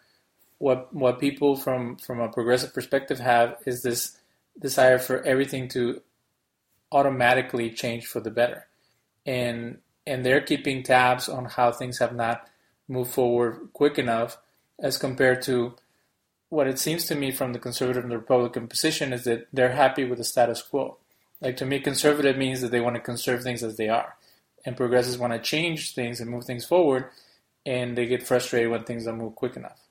what 0.64 0.94
what 0.94 1.20
people 1.20 1.56
from 1.56 1.96
from 1.96 2.20
a 2.20 2.28
progressive 2.30 2.72
perspective 2.72 3.18
have 3.18 3.58
is 3.66 3.82
this 3.82 4.16
desire 4.58 4.98
for 4.98 5.22
everything 5.22 5.68
to 5.68 6.00
automatically 6.90 7.68
change 7.70 8.06
for 8.06 8.20
the 8.20 8.30
better, 8.30 8.66
and 9.26 9.78
and 10.06 10.24
they're 10.24 10.40
keeping 10.40 10.82
tabs 10.82 11.28
on 11.28 11.44
how 11.44 11.70
things 11.70 11.98
have 11.98 12.14
not 12.14 12.48
moved 12.88 13.12
forward 13.12 13.68
quick 13.74 13.98
enough 13.98 14.38
as 14.78 14.96
compared 14.96 15.42
to 15.42 15.74
what 16.48 16.66
it 16.66 16.78
seems 16.78 17.04
to 17.04 17.14
me 17.14 17.30
from 17.30 17.52
the 17.52 17.58
conservative 17.58 18.02
and 18.02 18.12
the 18.12 18.18
Republican 18.18 18.66
position 18.66 19.12
is 19.12 19.24
that 19.24 19.46
they're 19.52 19.72
happy 19.72 20.04
with 20.04 20.16
the 20.16 20.24
status 20.24 20.62
quo. 20.62 20.96
Like 21.42 21.58
to 21.58 21.66
me, 21.66 21.78
conservative 21.78 22.38
means 22.38 22.62
that 22.62 22.70
they 22.70 22.80
want 22.80 22.96
to 22.96 23.10
conserve 23.12 23.42
things 23.42 23.62
as 23.62 23.76
they 23.76 23.90
are, 23.90 24.16
and 24.64 24.78
progressives 24.78 25.18
want 25.18 25.34
to 25.34 25.38
change 25.38 25.94
things 25.94 26.20
and 26.20 26.30
move 26.30 26.46
things 26.46 26.64
forward, 26.64 27.10
and 27.66 27.98
they 27.98 28.06
get 28.06 28.26
frustrated 28.26 28.70
when 28.70 28.84
things 28.84 29.04
don't 29.04 29.18
move 29.18 29.34
quick 29.34 29.56
enough. 29.56 29.83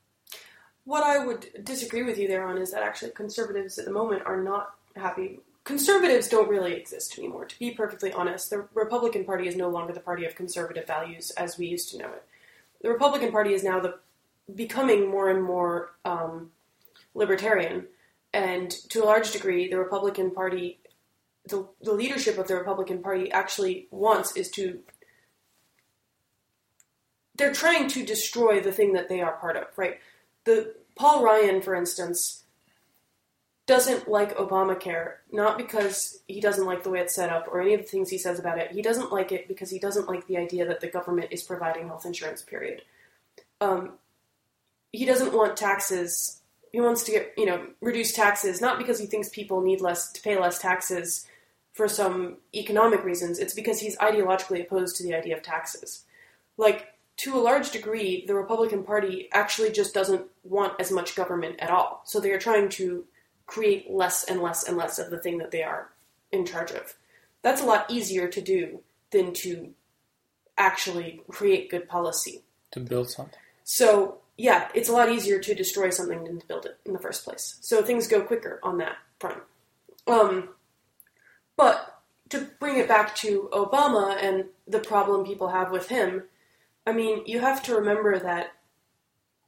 What 0.86 1.04
I 1.04 1.26
would 1.26 1.64
disagree 1.64 2.04
with 2.04 2.18
you 2.18 2.28
there 2.28 2.46
on 2.46 2.58
is 2.58 2.72
that 2.72 2.84
actually 2.84 3.12
conservatives 3.12 3.80
at 3.80 3.86
the 3.86 3.92
moment 3.92 4.24
are 4.26 4.42
not 4.42 4.76
happy. 4.96 5.40
Conservatives 5.64 6.28
don't 6.28 6.50
really 6.50 6.74
exist 6.74 7.18
anymore. 7.18 7.46
To 7.46 7.58
be 7.58 7.72
perfectly 7.72 8.12
honest, 8.12 8.50
the 8.50 8.68
Republican 8.74 9.24
Party 9.24 9.48
is 9.48 9.56
no 9.56 9.70
longer 9.70 9.94
the 9.94 10.02
party 10.02 10.26
of 10.26 10.36
conservative 10.36 10.86
values 10.86 11.32
as 11.32 11.58
we 11.58 11.68
used 11.68 11.90
to 11.92 11.98
know 11.98 12.08
it. 12.08 12.24
The 12.82 12.90
Republican 12.90 13.32
Party 13.32 13.54
is 13.54 13.64
now 13.64 13.80
the 13.80 13.98
becoming 14.54 15.10
more 15.10 15.30
and 15.30 15.42
more 15.42 15.92
um, 16.04 16.52
libertarian, 17.14 17.88
and 18.34 18.70
to 18.90 19.02
a 19.02 19.06
large 19.06 19.32
degree, 19.32 19.70
the 19.70 19.78
Republican 19.78 20.32
Party, 20.32 20.80
the, 21.48 21.66
the 21.82 21.94
leadership 21.94 22.38
of 22.38 22.50
the 22.50 22.56
Republican 22.56 23.02
Party 23.02 23.32
actually 23.32 23.88
wants 23.90 24.36
is 24.36 24.50
to 24.52 24.80
they're 27.36 27.54
trying 27.54 27.88
to 27.88 28.06
destroy 28.06 28.60
the 28.60 28.72
thing 28.72 28.94
that 28.94 29.10
they 29.10 29.22
are 29.22 29.34
part 29.38 29.56
of, 29.56 29.66
right? 29.76 30.00
The 30.46 30.76
Paul 30.96 31.24
Ryan, 31.24 31.62
for 31.62 31.76
instance, 31.76 32.44
doesn't 33.66 34.10
like 34.10 34.38
Obamacare, 34.38 35.14
not 35.32 35.58
because 35.58 36.20
he 36.28 36.42
doesn't 36.42 36.66
like 36.66 36.84
the 36.84 36.90
way 36.90 37.00
it's 37.00 37.16
set 37.16 37.30
up 37.30 37.48
or 37.48 37.62
any 37.62 37.74
of 37.74 37.82
the 37.82 37.88
things 37.88 38.10
he 38.10 38.18
says 38.18 38.40
about 38.40 38.60
it. 38.60 38.72
He 38.72 38.82
doesn't 38.82 39.12
like 39.12 39.32
it 39.32 39.48
because 39.48 39.70
he 39.70 39.80
doesn't 39.80 40.08
like 40.08 40.28
the 40.28 40.38
idea 40.38 40.66
that 40.66 40.82
the 40.82 40.88
government 40.88 41.30
is 41.32 41.44
providing 41.44 41.88
health 41.88 42.06
insurance, 42.06 42.42
period. 42.42 42.82
Um, 43.62 43.94
he 44.92 45.06
doesn't 45.06 45.34
want 45.34 45.58
taxes 45.58 46.42
he 46.74 46.82
wants 46.82 47.04
to 47.04 47.12
get 47.12 47.34
you 47.38 47.46
know 47.46 47.68
reduce 47.82 48.12
taxes 48.12 48.60
not 48.60 48.80
because 48.80 49.00
he 49.00 49.06
thinks 49.06 49.30
people 49.30 49.62
need 49.62 49.80
less 49.80 50.12
to 50.12 50.22
pay 50.22 50.38
less 50.38 50.60
taxes 50.60 51.26
for 51.74 51.88
some 51.88 52.38
economic 52.54 53.04
reasons. 53.04 53.40
It's 53.40 53.54
because 53.54 53.80
he's 53.80 53.98
ideologically 53.98 54.64
opposed 54.64 54.96
to 54.98 55.04
the 55.04 55.16
idea 55.16 55.36
of 55.36 55.42
taxes. 55.42 56.04
Like 56.58 56.93
to 57.18 57.36
a 57.36 57.42
large 57.42 57.72
degree, 57.72 58.26
the 58.26 58.36
Republican 58.36 58.84
Party 58.84 59.30
actually 59.32 59.72
just 59.72 59.94
doesn't 59.94 60.26
want 60.44 60.80
as 60.80 60.92
much 60.92 61.16
government 61.16 61.58
at 61.60 61.70
all. 61.70 62.02
So 62.06 62.20
they 62.20 62.32
are 62.32 62.40
trying 62.40 62.70
to 62.70 63.06
create 63.46 63.92
less 63.92 64.24
and 64.24 64.42
less 64.42 64.68
and 64.68 64.78
less 64.78 65.00
of 65.00 65.10
the 65.10 65.20
thing 65.20 65.38
that 65.38 65.52
they 65.52 65.64
are 65.64 65.90
in 66.32 66.46
charge 66.46 66.72
of. 66.72 66.96
That's 67.42 67.62
a 67.62 67.66
lot 67.66 67.92
easier 67.92 68.28
to 68.28 68.42
do 68.42 68.82
than 69.12 69.34
to 69.34 69.74
actually 70.58 71.22
create 71.30 71.70
good 71.70 71.88
policy. 71.88 72.42
To 72.72 72.80
build 72.80 73.10
something. 73.10 73.40
So, 73.64 74.20
yeah, 74.38 74.70
it's 74.74 74.90
a 74.90 74.94
lot 74.94 75.12
easier 75.12 75.40
to 75.40 75.54
destroy 75.54 75.90
something 75.90 76.24
than 76.24 76.40
to 76.40 76.48
build 76.48 76.66
it 76.66 76.80
in 76.86 76.94
the 76.94 77.00
first 77.00 77.24
place. 77.24 77.58
So 77.62 77.84
things 77.84 78.08
go 78.08 78.22
quicker 78.22 78.60
on 78.64 78.80
that 78.80 78.98
front. 79.20 79.42
Um, 80.08 80.50
but 81.56 82.02
to 82.30 82.50
bring 82.60 82.78
it 82.78 82.88
back 82.88 83.16
to 83.18 83.50
Obama 83.54 84.18
and 84.22 84.46
the 84.68 84.80
problem 84.80 85.26
people 85.26 85.50
have 85.50 85.72
with 85.72 85.90
him, 85.90 86.24
I 86.86 86.92
mean, 86.92 87.24
you 87.26 87.40
have 87.40 87.64
to 87.64 87.76
remember 87.76 88.20
that 88.20 88.54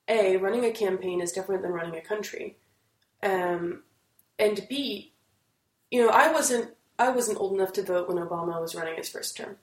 A, 0.07 0.37
running 0.37 0.65
a 0.65 0.71
campaign 0.71 1.21
is 1.21 1.31
different 1.31 1.61
than 1.61 1.71
running 1.71 1.95
a 1.95 2.01
country. 2.01 2.57
Um, 3.21 3.83
and 4.39 4.65
B, 4.69 5.13
you 5.91 6.01
know, 6.01 6.09
I 6.09 6.31
wasn't 6.31 6.71
I 6.97 7.09
wasn't 7.09 7.39
old 7.39 7.53
enough 7.53 7.73
to 7.73 7.83
vote 7.83 8.07
when 8.07 8.17
Obama 8.17 8.61
was 8.61 8.75
running 8.75 8.95
his 8.95 9.09
first 9.09 9.35
term. 9.35 9.57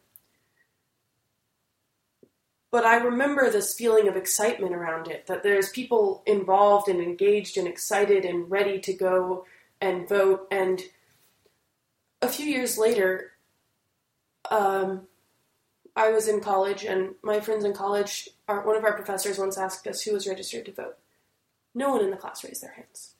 But 2.71 2.85
I 2.85 2.97
remember 2.97 3.51
this 3.51 3.75
feeling 3.77 4.09
of 4.09 4.17
excitement 4.17 4.75
around 4.75 5.09
it 5.09 5.27
that 5.27 5.43
there's 5.43 5.69
people 5.71 6.23
involved 6.27 6.89
and 6.89 7.01
engaged 7.01 7.59
and 7.59 7.69
excited 7.69 8.25
and 8.25 8.51
ready 8.51 8.81
to 8.81 8.95
go 8.95 9.45
and 9.81 10.09
vote. 10.09 10.47
And 10.51 10.81
a 12.23 12.29
few 12.29 12.47
years 12.47 12.79
later, 12.79 13.33
um, 14.51 15.07
I 15.95 16.11
was 16.11 16.27
in 16.27 16.41
college, 16.41 16.85
and 16.85 17.15
my 17.23 17.41
friends 17.41 17.65
in 17.65 17.75
college, 17.75 18.29
our, 18.49 18.67
one 18.67 18.77
of 18.77 18.85
our 18.85 18.95
professors 18.95 19.39
once 19.39 19.59
asked 19.59 19.87
us 19.87 20.03
who 20.03 20.15
was 20.15 20.27
registered 20.27 20.65
to 20.67 20.73
vote. 20.73 20.97
No 21.75 21.91
one 21.91 22.05
in 22.05 22.11
the 22.11 22.17
class 22.17 22.43
raised 22.45 22.63
their 22.63 22.73
hands. 22.73 23.15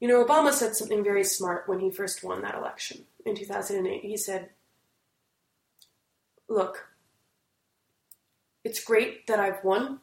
You 0.00 0.08
know, 0.08 0.24
Obama 0.24 0.52
said 0.52 0.74
something 0.74 1.04
very 1.04 1.24
smart 1.24 1.68
when 1.68 1.80
he 1.80 1.90
first 1.90 2.24
won 2.24 2.42
that 2.42 2.56
election 2.56 3.04
in 3.24 3.34
2008. 3.34 4.02
He 4.02 4.16
said, 4.16 4.50
Look, 6.48 6.88
it's 8.64 8.84
great 8.84 9.26
that 9.28 9.40
I've 9.40 9.64
won, 9.64 10.00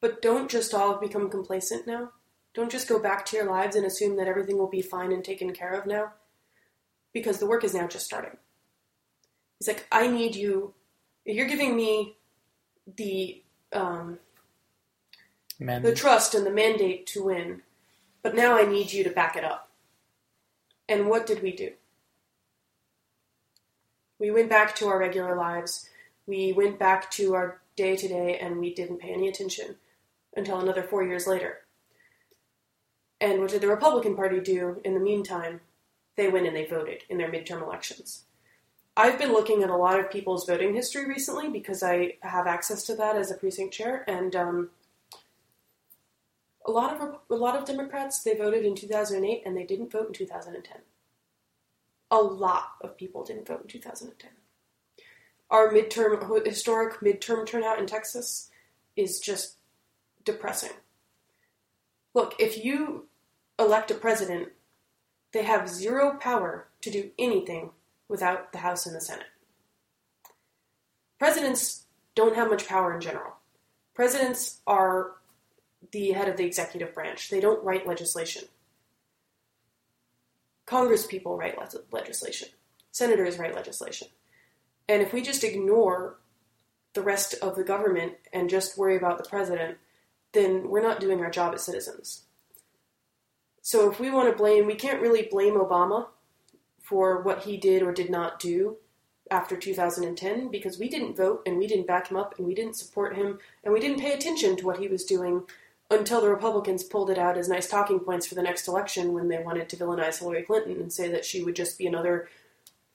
but 0.00 0.20
don't 0.20 0.50
just 0.50 0.74
all 0.74 0.98
become 0.98 1.30
complacent 1.30 1.86
now. 1.86 2.12
Don't 2.54 2.72
just 2.72 2.88
go 2.88 2.98
back 2.98 3.26
to 3.26 3.36
your 3.36 3.46
lives 3.46 3.76
and 3.76 3.84
assume 3.84 4.16
that 4.16 4.26
everything 4.26 4.58
will 4.58 4.68
be 4.68 4.82
fine 4.82 5.12
and 5.12 5.24
taken 5.24 5.52
care 5.52 5.72
of 5.72 5.86
now, 5.86 6.12
because 7.12 7.38
the 7.38 7.46
work 7.46 7.62
is 7.62 7.74
now 7.74 7.86
just 7.86 8.06
starting. 8.06 8.36
He's 9.58 9.68
like, 9.68 9.86
I 9.90 10.06
need 10.08 10.36
you. 10.36 10.74
You're 11.24 11.48
giving 11.48 11.76
me 11.76 12.16
the 12.96 13.42
um, 13.72 14.18
the 15.58 15.94
trust 15.94 16.34
and 16.34 16.44
the 16.44 16.50
mandate 16.50 17.06
to 17.08 17.24
win, 17.24 17.62
but 18.22 18.34
now 18.34 18.56
I 18.56 18.64
need 18.64 18.92
you 18.92 19.04
to 19.04 19.10
back 19.10 19.36
it 19.36 19.44
up. 19.44 19.70
And 20.88 21.08
what 21.08 21.26
did 21.26 21.42
we 21.42 21.52
do? 21.52 21.72
We 24.18 24.30
went 24.30 24.50
back 24.50 24.74
to 24.76 24.88
our 24.88 24.98
regular 24.98 25.36
lives. 25.36 25.88
We 26.26 26.52
went 26.52 26.78
back 26.78 27.10
to 27.12 27.34
our 27.34 27.60
day 27.76 27.96
to 27.96 28.08
day, 28.08 28.38
and 28.38 28.58
we 28.58 28.74
didn't 28.74 29.00
pay 29.00 29.12
any 29.12 29.28
attention 29.28 29.76
until 30.36 30.60
another 30.60 30.82
four 30.82 31.04
years 31.04 31.26
later. 31.26 31.58
And 33.20 33.40
what 33.40 33.50
did 33.50 33.60
the 33.60 33.68
Republican 33.68 34.16
Party 34.16 34.40
do 34.40 34.80
in 34.84 34.94
the 34.94 35.00
meantime? 35.00 35.60
They 36.16 36.28
went 36.28 36.46
and 36.46 36.54
they 36.54 36.66
voted 36.66 37.02
in 37.08 37.18
their 37.18 37.30
midterm 37.30 37.62
elections. 37.62 38.24
I've 38.96 39.18
been 39.18 39.32
looking 39.32 39.62
at 39.62 39.70
a 39.70 39.76
lot 39.76 39.98
of 39.98 40.10
people's 40.10 40.46
voting 40.46 40.74
history 40.74 41.06
recently 41.06 41.48
because 41.48 41.82
I 41.82 42.16
have 42.20 42.46
access 42.46 42.84
to 42.84 42.94
that 42.96 43.16
as 43.16 43.30
a 43.30 43.34
precinct 43.34 43.74
chair, 43.74 44.04
and 44.06 44.36
um, 44.36 44.70
a 46.64 46.70
lot 46.70 47.00
of 47.00 47.18
a 47.28 47.34
lot 47.34 47.56
of 47.56 47.64
Democrats 47.64 48.22
they 48.22 48.36
voted 48.36 48.64
in 48.64 48.74
2008 48.74 49.42
and 49.44 49.56
they 49.56 49.64
didn't 49.64 49.90
vote 49.90 50.06
in 50.08 50.12
2010. 50.12 50.76
A 52.10 52.16
lot 52.16 52.74
of 52.82 52.96
people 52.96 53.24
didn't 53.24 53.48
vote 53.48 53.62
in 53.62 53.68
2010. 53.68 54.30
Our 55.50 55.72
midterm 55.72 56.46
historic 56.46 57.00
midterm 57.00 57.46
turnout 57.46 57.80
in 57.80 57.86
Texas 57.86 58.50
is 58.96 59.18
just 59.18 59.56
depressing. 60.24 60.72
Look, 62.14 62.34
if 62.38 62.64
you 62.64 63.08
elect 63.58 63.90
a 63.90 63.94
president, 63.94 64.50
they 65.32 65.42
have 65.42 65.68
zero 65.68 66.16
power 66.16 66.68
to 66.80 66.90
do 66.90 67.10
anything 67.18 67.70
without 68.08 68.52
the 68.52 68.58
House 68.58 68.86
and 68.86 68.94
the 68.94 69.00
Senate. 69.00 69.26
Presidents 71.18 71.84
don't 72.14 72.36
have 72.36 72.50
much 72.50 72.66
power 72.66 72.94
in 72.94 73.00
general. 73.00 73.34
Presidents 73.94 74.60
are 74.66 75.12
the 75.92 76.12
head 76.12 76.28
of 76.28 76.36
the 76.36 76.44
executive 76.44 76.94
branch. 76.94 77.30
They 77.30 77.40
don't 77.40 77.64
write 77.64 77.86
legislation. 77.86 78.44
Congress 80.66 81.06
people 81.06 81.36
write 81.36 81.58
le- 81.58 81.82
legislation. 81.92 82.48
Senators 82.90 83.38
write 83.38 83.54
legislation. 83.54 84.08
And 84.88 85.02
if 85.02 85.12
we 85.12 85.22
just 85.22 85.44
ignore 85.44 86.18
the 86.94 87.02
rest 87.02 87.34
of 87.42 87.56
the 87.56 87.64
government 87.64 88.14
and 88.32 88.48
just 88.48 88.78
worry 88.78 88.96
about 88.96 89.18
the 89.18 89.28
president, 89.28 89.78
then 90.32 90.68
we're 90.68 90.82
not 90.82 91.00
doing 91.00 91.20
our 91.20 91.30
job 91.30 91.54
as 91.54 91.64
citizens. 91.64 92.24
So 93.62 93.90
if 93.90 93.98
we 93.98 94.10
want 94.10 94.30
to 94.30 94.36
blame, 94.36 94.66
we 94.66 94.74
can't 94.74 95.00
really 95.00 95.28
blame 95.30 95.54
Obama 95.54 96.06
for 96.84 97.22
what 97.22 97.44
he 97.44 97.56
did 97.56 97.82
or 97.82 97.92
did 97.92 98.10
not 98.10 98.38
do 98.38 98.76
after 99.30 99.56
2010 99.56 100.50
because 100.50 100.78
we 100.78 100.88
didn't 100.88 101.16
vote 101.16 101.42
and 101.46 101.56
we 101.56 101.66
didn't 101.66 101.86
back 101.86 102.10
him 102.10 102.16
up 102.16 102.34
and 102.36 102.46
we 102.46 102.54
didn't 102.54 102.76
support 102.76 103.16
him 103.16 103.38
and 103.64 103.72
we 103.72 103.80
didn't 103.80 104.00
pay 104.00 104.12
attention 104.12 104.54
to 104.54 104.66
what 104.66 104.78
he 104.78 104.86
was 104.86 105.04
doing 105.04 105.42
until 105.90 106.20
the 106.20 106.28
Republicans 106.28 106.84
pulled 106.84 107.08
it 107.08 107.16
out 107.18 107.38
as 107.38 107.48
nice 107.48 107.66
talking 107.66 107.98
points 107.98 108.26
for 108.26 108.34
the 108.34 108.42
next 108.42 108.68
election 108.68 109.14
when 109.14 109.28
they 109.28 109.38
wanted 109.38 109.68
to 109.68 109.76
villainize 109.76 110.18
Hillary 110.18 110.42
Clinton 110.42 110.76
and 110.76 110.92
say 110.92 111.08
that 111.08 111.24
she 111.24 111.42
would 111.42 111.56
just 111.56 111.78
be 111.78 111.86
another 111.86 112.28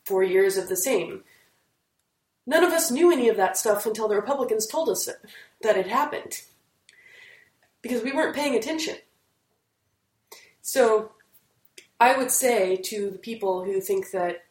four 0.06 0.24
years 0.24 0.56
of 0.56 0.70
the 0.70 0.76
same. 0.76 1.24
None 2.46 2.64
of 2.64 2.72
us 2.72 2.92
knew 2.92 3.12
any 3.12 3.28
of 3.28 3.38
that 3.38 3.58
stuff 3.58 3.88
until 3.88 4.08
the 4.08 4.16
Republicans 4.16 4.68
told 4.68 4.90
us 4.90 5.10
that 5.62 5.78
it 5.78 5.88
happened 5.88 6.42
because 7.82 8.04
we 8.04 8.12
weren't 8.12 8.36
paying 8.36 8.56
attention. 8.56 8.98
So 10.62 11.12
I 12.00 12.18
would 12.18 12.32
say 12.32 12.78
to 12.78 13.12
the 13.12 13.18
people 13.18 13.64
who 13.64 13.82
think 13.82 14.12
that 14.12 14.46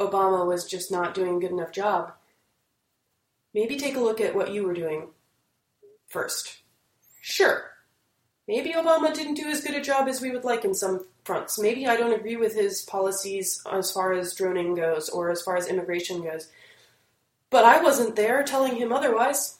Obama 0.00 0.46
was 0.46 0.64
just 0.64 0.90
not 0.90 1.14
doing 1.14 1.36
a 1.36 1.40
good 1.40 1.50
enough 1.50 1.72
job, 1.72 2.12
maybe 3.52 3.76
take 3.76 3.96
a 3.96 4.00
look 4.00 4.20
at 4.20 4.34
what 4.34 4.52
you 4.52 4.64
were 4.64 4.74
doing 4.74 5.08
first. 6.08 6.58
Sure, 7.20 7.70
maybe 8.48 8.72
Obama 8.72 9.14
didn't 9.14 9.34
do 9.34 9.48
as 9.48 9.60
good 9.60 9.74
a 9.74 9.80
job 9.80 10.08
as 10.08 10.20
we 10.20 10.30
would 10.30 10.44
like 10.44 10.64
in 10.64 10.74
some 10.74 11.06
fronts. 11.24 11.58
Maybe 11.58 11.86
I 11.86 11.96
don't 11.96 12.18
agree 12.18 12.36
with 12.36 12.54
his 12.54 12.82
policies 12.82 13.62
as 13.70 13.90
far 13.90 14.12
as 14.12 14.34
droning 14.34 14.74
goes 14.74 15.08
or 15.08 15.30
as 15.30 15.42
far 15.42 15.56
as 15.56 15.68
immigration 15.68 16.22
goes. 16.22 16.48
But 17.50 17.64
I 17.64 17.82
wasn't 17.82 18.16
there 18.16 18.42
telling 18.42 18.76
him 18.76 18.92
otherwise. 18.92 19.58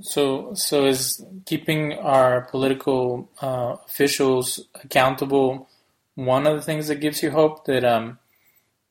So, 0.00 0.54
so 0.54 0.86
is 0.86 1.24
keeping 1.46 1.92
our 1.94 2.42
political 2.50 3.30
uh, 3.40 3.76
officials 3.86 4.60
accountable 4.82 5.68
one 6.14 6.46
of 6.46 6.56
the 6.56 6.62
things 6.62 6.88
that 6.88 7.00
gives 7.00 7.22
you 7.22 7.30
hope 7.30 7.64
that 7.66 7.84
um, 7.84 8.18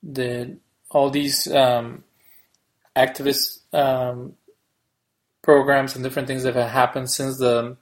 that 0.02 0.56
all 0.90 1.10
these 1.10 1.50
um, 1.50 2.04
activist 2.94 3.60
um, 3.72 4.34
programs 5.42 5.94
and 5.94 6.04
different 6.04 6.28
things 6.28 6.42
that 6.42 6.54
have 6.54 6.70
happened 6.70 7.10
since 7.10 7.38
the 7.38 7.76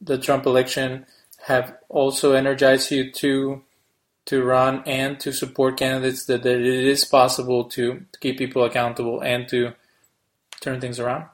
the 0.00 0.18
Trump 0.18 0.46
election 0.46 1.06
have 1.46 1.76
also 1.88 2.32
energized 2.32 2.90
you 2.90 3.10
to 3.12 3.62
to 4.24 4.44
run 4.44 4.82
and 4.86 5.18
to 5.18 5.32
support 5.32 5.76
candidates 5.76 6.26
that, 6.26 6.44
that 6.44 6.60
it 6.60 6.64
is 6.64 7.04
possible 7.04 7.64
to, 7.64 8.04
to 8.12 8.20
keep 8.20 8.38
people 8.38 8.62
accountable 8.62 9.20
and 9.20 9.48
to 9.48 9.72
turn 10.60 10.80
things 10.80 11.00
around? 11.00 11.26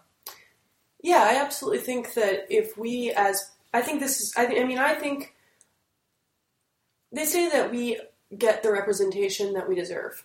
Yeah, 1.03 1.22
I 1.22 1.40
absolutely 1.40 1.80
think 1.80 2.14
that 2.14 2.46
if 2.51 2.76
we, 2.76 3.12
as 3.12 3.51
I 3.72 3.82
think 3.82 4.01
this 4.01 4.20
is, 4.20 4.32
I, 4.36 4.46
I 4.46 4.64
mean, 4.64 4.78
I 4.78 4.94
think 4.94 5.34
they 7.12 7.24
say 7.24 7.49
that 7.49 7.70
we 7.70 8.01
get 8.36 8.62
the 8.62 8.72
representation 8.72 9.55
that 9.55 9.68
we 9.68 9.74
deserve. 9.74 10.24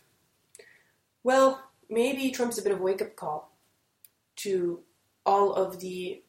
Well, 1.23 1.63
maybe 1.89 2.31
Trump's 2.31 2.57
a 2.57 2.61
bit 2.61 2.71
of 2.71 2.79
a 2.79 2.83
wake 2.83 3.01
up 3.01 3.15
call 3.15 3.55
to 4.37 4.79
all 5.25 5.53
of 5.53 5.79
the 5.79 6.21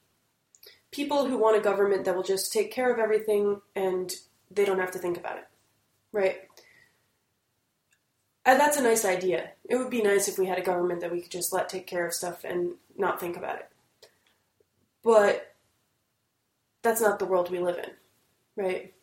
people 0.92 1.26
who 1.26 1.38
want 1.38 1.56
a 1.56 1.60
government 1.60 2.04
that 2.04 2.14
will 2.14 2.22
just 2.22 2.52
take 2.52 2.70
care 2.70 2.92
of 2.92 3.00
everything 3.00 3.60
and 3.74 4.12
they 4.50 4.64
don't 4.64 4.78
have 4.78 4.92
to 4.92 4.98
think 4.98 5.16
about 5.16 5.38
it. 5.38 5.48
Right? 6.12 6.36
And 8.46 8.60
that's 8.60 8.76
a 8.76 8.82
nice 8.82 9.04
idea. 9.04 9.50
It 9.68 9.76
would 9.76 9.90
be 9.90 10.02
nice 10.02 10.28
if 10.28 10.38
we 10.38 10.46
had 10.46 10.58
a 10.58 10.62
government 10.62 11.00
that 11.00 11.10
we 11.10 11.22
could 11.22 11.30
just 11.30 11.52
let 11.52 11.68
take 11.68 11.86
care 11.86 12.06
of 12.06 12.12
stuff 12.12 12.44
and 12.44 12.74
not 12.96 13.18
think 13.18 13.36
about 13.36 13.56
it. 13.56 13.68
But 15.04 15.54
that's 16.82 17.00
not 17.00 17.18
the 17.18 17.26
world 17.26 17.50
we 17.50 17.58
live 17.58 17.78
in, 17.78 17.90
right? 18.56 18.94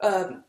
Um, 0.00 0.44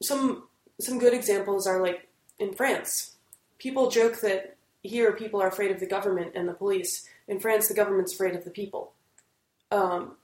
some 0.00 0.44
some 0.80 0.98
good 0.98 1.14
examples 1.14 1.66
are 1.66 1.82
like 1.82 2.08
in 2.38 2.54
France. 2.54 3.16
People 3.58 3.90
joke 3.90 4.20
that 4.20 4.56
here 4.82 5.12
people 5.12 5.42
are 5.42 5.48
afraid 5.48 5.70
of 5.70 5.80
the 5.80 5.86
government 5.86 6.32
and 6.34 6.48
the 6.48 6.52
police. 6.52 7.06
In 7.28 7.40
France, 7.40 7.68
the 7.68 7.74
government's 7.74 8.12
afraid 8.12 8.34
of 8.34 8.44
the 8.44 8.50
people. 8.50 8.92
Um, 9.70 10.16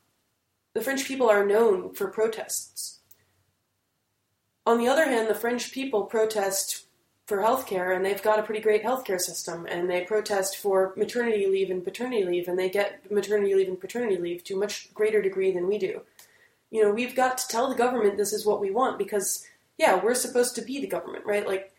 the 0.74 0.82
French 0.82 1.06
people 1.06 1.28
are 1.28 1.44
known 1.44 1.94
for 1.94 2.08
protests. 2.08 3.00
On 4.64 4.78
the 4.78 4.88
other 4.88 5.06
hand, 5.06 5.28
the 5.28 5.34
French 5.34 5.72
people 5.72 6.04
protest 6.04 6.86
for 7.26 7.38
healthcare, 7.38 7.94
and 7.94 8.04
they've 8.04 8.22
got 8.22 8.38
a 8.38 8.42
pretty 8.42 8.60
great 8.60 8.82
healthcare 8.82 9.20
system, 9.20 9.66
and 9.66 9.88
they 9.88 10.02
protest 10.02 10.56
for 10.56 10.92
maternity 10.96 11.46
leave 11.46 11.70
and 11.70 11.84
paternity 11.84 12.24
leave, 12.24 12.48
and 12.48 12.58
they 12.58 12.68
get 12.68 13.10
maternity 13.10 13.54
leave 13.54 13.68
and 13.68 13.80
paternity 13.80 14.16
leave 14.16 14.42
to 14.44 14.54
a 14.54 14.58
much 14.58 14.92
greater 14.92 15.22
degree 15.22 15.52
than 15.52 15.68
we 15.68 15.78
do. 15.78 16.02
You 16.70 16.82
know, 16.82 16.90
we've 16.90 17.14
got 17.14 17.38
to 17.38 17.48
tell 17.48 17.68
the 17.68 17.76
government 17.76 18.16
this 18.16 18.32
is 18.32 18.44
what 18.44 18.60
we 18.60 18.70
want 18.70 18.98
because, 18.98 19.46
yeah, 19.78 20.02
we're 20.02 20.14
supposed 20.14 20.56
to 20.56 20.62
be 20.62 20.80
the 20.80 20.86
government, 20.86 21.24
right? 21.24 21.46
Like, 21.46 21.72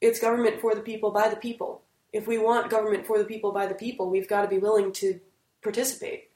it's 0.00 0.20
government 0.20 0.60
for 0.60 0.74
the 0.74 0.80
people 0.80 1.10
by 1.10 1.28
the 1.28 1.36
people. 1.36 1.82
If 2.12 2.26
we 2.26 2.36
want 2.38 2.70
government 2.70 3.06
for 3.06 3.18
the 3.18 3.24
people 3.24 3.52
by 3.52 3.66
the 3.66 3.74
people, 3.74 4.10
we've 4.10 4.28
got 4.28 4.42
to 4.42 4.48
be 4.48 4.58
willing 4.58 4.92
to 4.94 5.20
participate. 5.62 6.30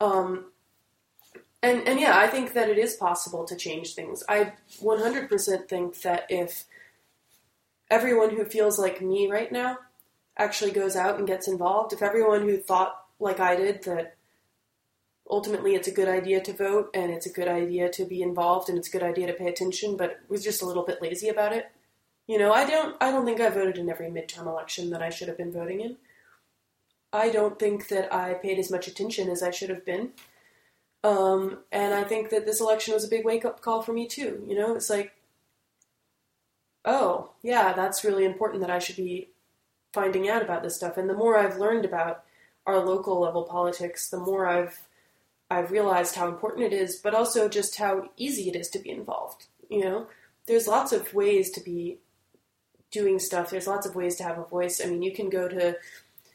Um, 0.00 0.46
and 1.62 1.86
and 1.88 1.98
yeah, 1.98 2.16
I 2.16 2.28
think 2.28 2.52
that 2.52 2.68
it 2.68 2.78
is 2.78 2.94
possible 2.94 3.44
to 3.44 3.56
change 3.56 3.94
things. 3.94 4.22
I 4.28 4.52
100% 4.80 5.68
think 5.68 6.00
that 6.02 6.26
if 6.28 6.64
everyone 7.90 8.30
who 8.30 8.44
feels 8.44 8.78
like 8.78 9.00
me 9.00 9.30
right 9.30 9.50
now 9.50 9.78
actually 10.36 10.70
goes 10.70 10.96
out 10.96 11.18
and 11.18 11.26
gets 11.26 11.48
involved, 11.48 11.92
if 11.92 12.02
everyone 12.02 12.42
who 12.42 12.58
thought 12.58 12.96
like 13.18 13.40
I 13.40 13.56
did 13.56 13.84
that 13.84 14.16
ultimately 15.28 15.74
it's 15.74 15.88
a 15.88 15.92
good 15.92 16.08
idea 16.08 16.40
to 16.40 16.52
vote 16.52 16.90
and 16.94 17.10
it's 17.10 17.26
a 17.26 17.32
good 17.32 17.48
idea 17.48 17.88
to 17.90 18.04
be 18.04 18.22
involved 18.22 18.68
and 18.68 18.78
it's 18.78 18.88
a 18.88 18.92
good 18.92 19.02
idea 19.02 19.26
to 19.26 19.32
pay 19.32 19.48
attention, 19.48 19.96
but 19.96 20.20
was 20.28 20.44
just 20.44 20.62
a 20.62 20.66
little 20.66 20.84
bit 20.84 21.02
lazy 21.02 21.28
about 21.28 21.52
it. 21.52 21.66
You 22.26 22.38
know, 22.38 22.52
I 22.52 22.68
don't 22.68 22.96
I 23.00 23.10
don't 23.10 23.24
think 23.24 23.40
I 23.40 23.50
voted 23.50 23.78
in 23.78 23.88
every 23.88 24.08
midterm 24.08 24.46
election 24.46 24.90
that 24.90 25.02
I 25.02 25.10
should 25.10 25.28
have 25.28 25.36
been 25.36 25.52
voting 25.52 25.80
in. 25.80 25.96
I 27.12 27.30
don't 27.30 27.58
think 27.58 27.88
that 27.88 28.12
I 28.12 28.34
paid 28.34 28.58
as 28.58 28.70
much 28.70 28.88
attention 28.88 29.30
as 29.30 29.42
I 29.42 29.50
should 29.50 29.70
have 29.70 29.84
been. 29.84 30.10
Um, 31.04 31.58
and 31.70 31.94
I 31.94 32.02
think 32.02 32.30
that 32.30 32.46
this 32.46 32.60
election 32.60 32.94
was 32.94 33.04
a 33.04 33.08
big 33.08 33.24
wake 33.24 33.44
up 33.44 33.60
call 33.60 33.80
for 33.80 33.92
me 33.92 34.08
too. 34.08 34.44
You 34.46 34.56
know, 34.56 34.74
it's 34.74 34.90
like, 34.90 35.12
oh, 36.86 37.30
yeah, 37.42 37.72
that's 37.72 38.04
really 38.04 38.24
important 38.24 38.62
that 38.62 38.70
I 38.70 38.78
should 38.78 38.96
be 38.96 39.28
finding 39.92 40.28
out 40.28 40.42
about 40.42 40.62
this 40.62 40.76
stuff. 40.76 40.96
And 40.96 41.10
the 41.10 41.14
more 41.14 41.38
I've 41.38 41.58
learned 41.58 41.84
about 41.84 42.22
our 42.66 42.84
local 42.84 43.20
level 43.20 43.44
politics, 43.44 44.08
the 44.08 44.18
more 44.18 44.46
I've 44.46 44.78
I've 45.48 45.70
realized 45.70 46.16
how 46.16 46.26
important 46.26 46.64
it 46.64 46.72
is, 46.72 46.96
but 46.96 47.14
also 47.14 47.48
just 47.48 47.76
how 47.78 48.10
easy 48.16 48.48
it 48.48 48.56
is 48.56 48.68
to 48.70 48.80
be 48.80 48.90
involved. 48.90 49.46
You 49.68 49.84
know, 49.84 50.06
there's 50.46 50.66
lots 50.66 50.92
of 50.92 51.14
ways 51.14 51.50
to 51.52 51.60
be 51.60 51.98
doing 52.90 53.20
stuff. 53.20 53.50
There's 53.50 53.68
lots 53.68 53.86
of 53.86 53.94
ways 53.94 54.16
to 54.16 54.24
have 54.24 54.38
a 54.38 54.44
voice. 54.44 54.80
I 54.84 54.88
mean, 54.88 55.02
you 55.02 55.12
can 55.12 55.30
go 55.30 55.46
to 55.48 55.76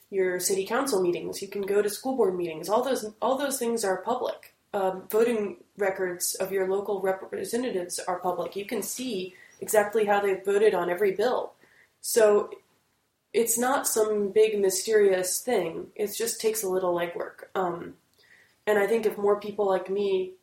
your 0.09 0.39
city 0.39 0.65
council 0.65 1.01
meetings, 1.01 1.41
you 1.41 1.47
can 1.47 1.61
go 1.61 1.81
to 1.81 1.89
school 1.89 2.15
board 2.15 2.35
meetings. 2.35 2.69
All 2.69 2.83
those 2.83 3.05
all 3.21 3.37
those 3.37 3.57
things 3.59 3.83
are 3.83 3.97
public. 3.97 4.53
Um, 4.73 5.03
voting 5.11 5.57
records 5.77 6.35
of 6.35 6.51
your 6.53 6.69
local 6.69 7.01
representatives 7.01 7.99
are 7.99 8.19
public. 8.19 8.55
You 8.55 8.65
can 8.65 8.81
see 8.81 9.35
exactly 9.61 10.05
how 10.05 10.19
they've 10.19 10.43
voted 10.43 10.73
on 10.73 10.89
every 10.89 11.11
bill. 11.11 11.53
So 12.01 12.49
it's 13.33 13.57
not 13.57 13.87
some 13.87 14.31
big 14.31 14.59
mysterious 14.59 15.39
thing. 15.39 15.87
It 15.95 16.13
just 16.17 16.41
takes 16.41 16.63
a 16.63 16.69
little 16.69 16.93
legwork. 16.93 17.45
Um, 17.55 17.93
and 18.67 18.77
I 18.77 18.87
think 18.87 19.05
if 19.05 19.17
more 19.17 19.39
people 19.39 19.67
like 19.67 19.89
me 19.89 20.33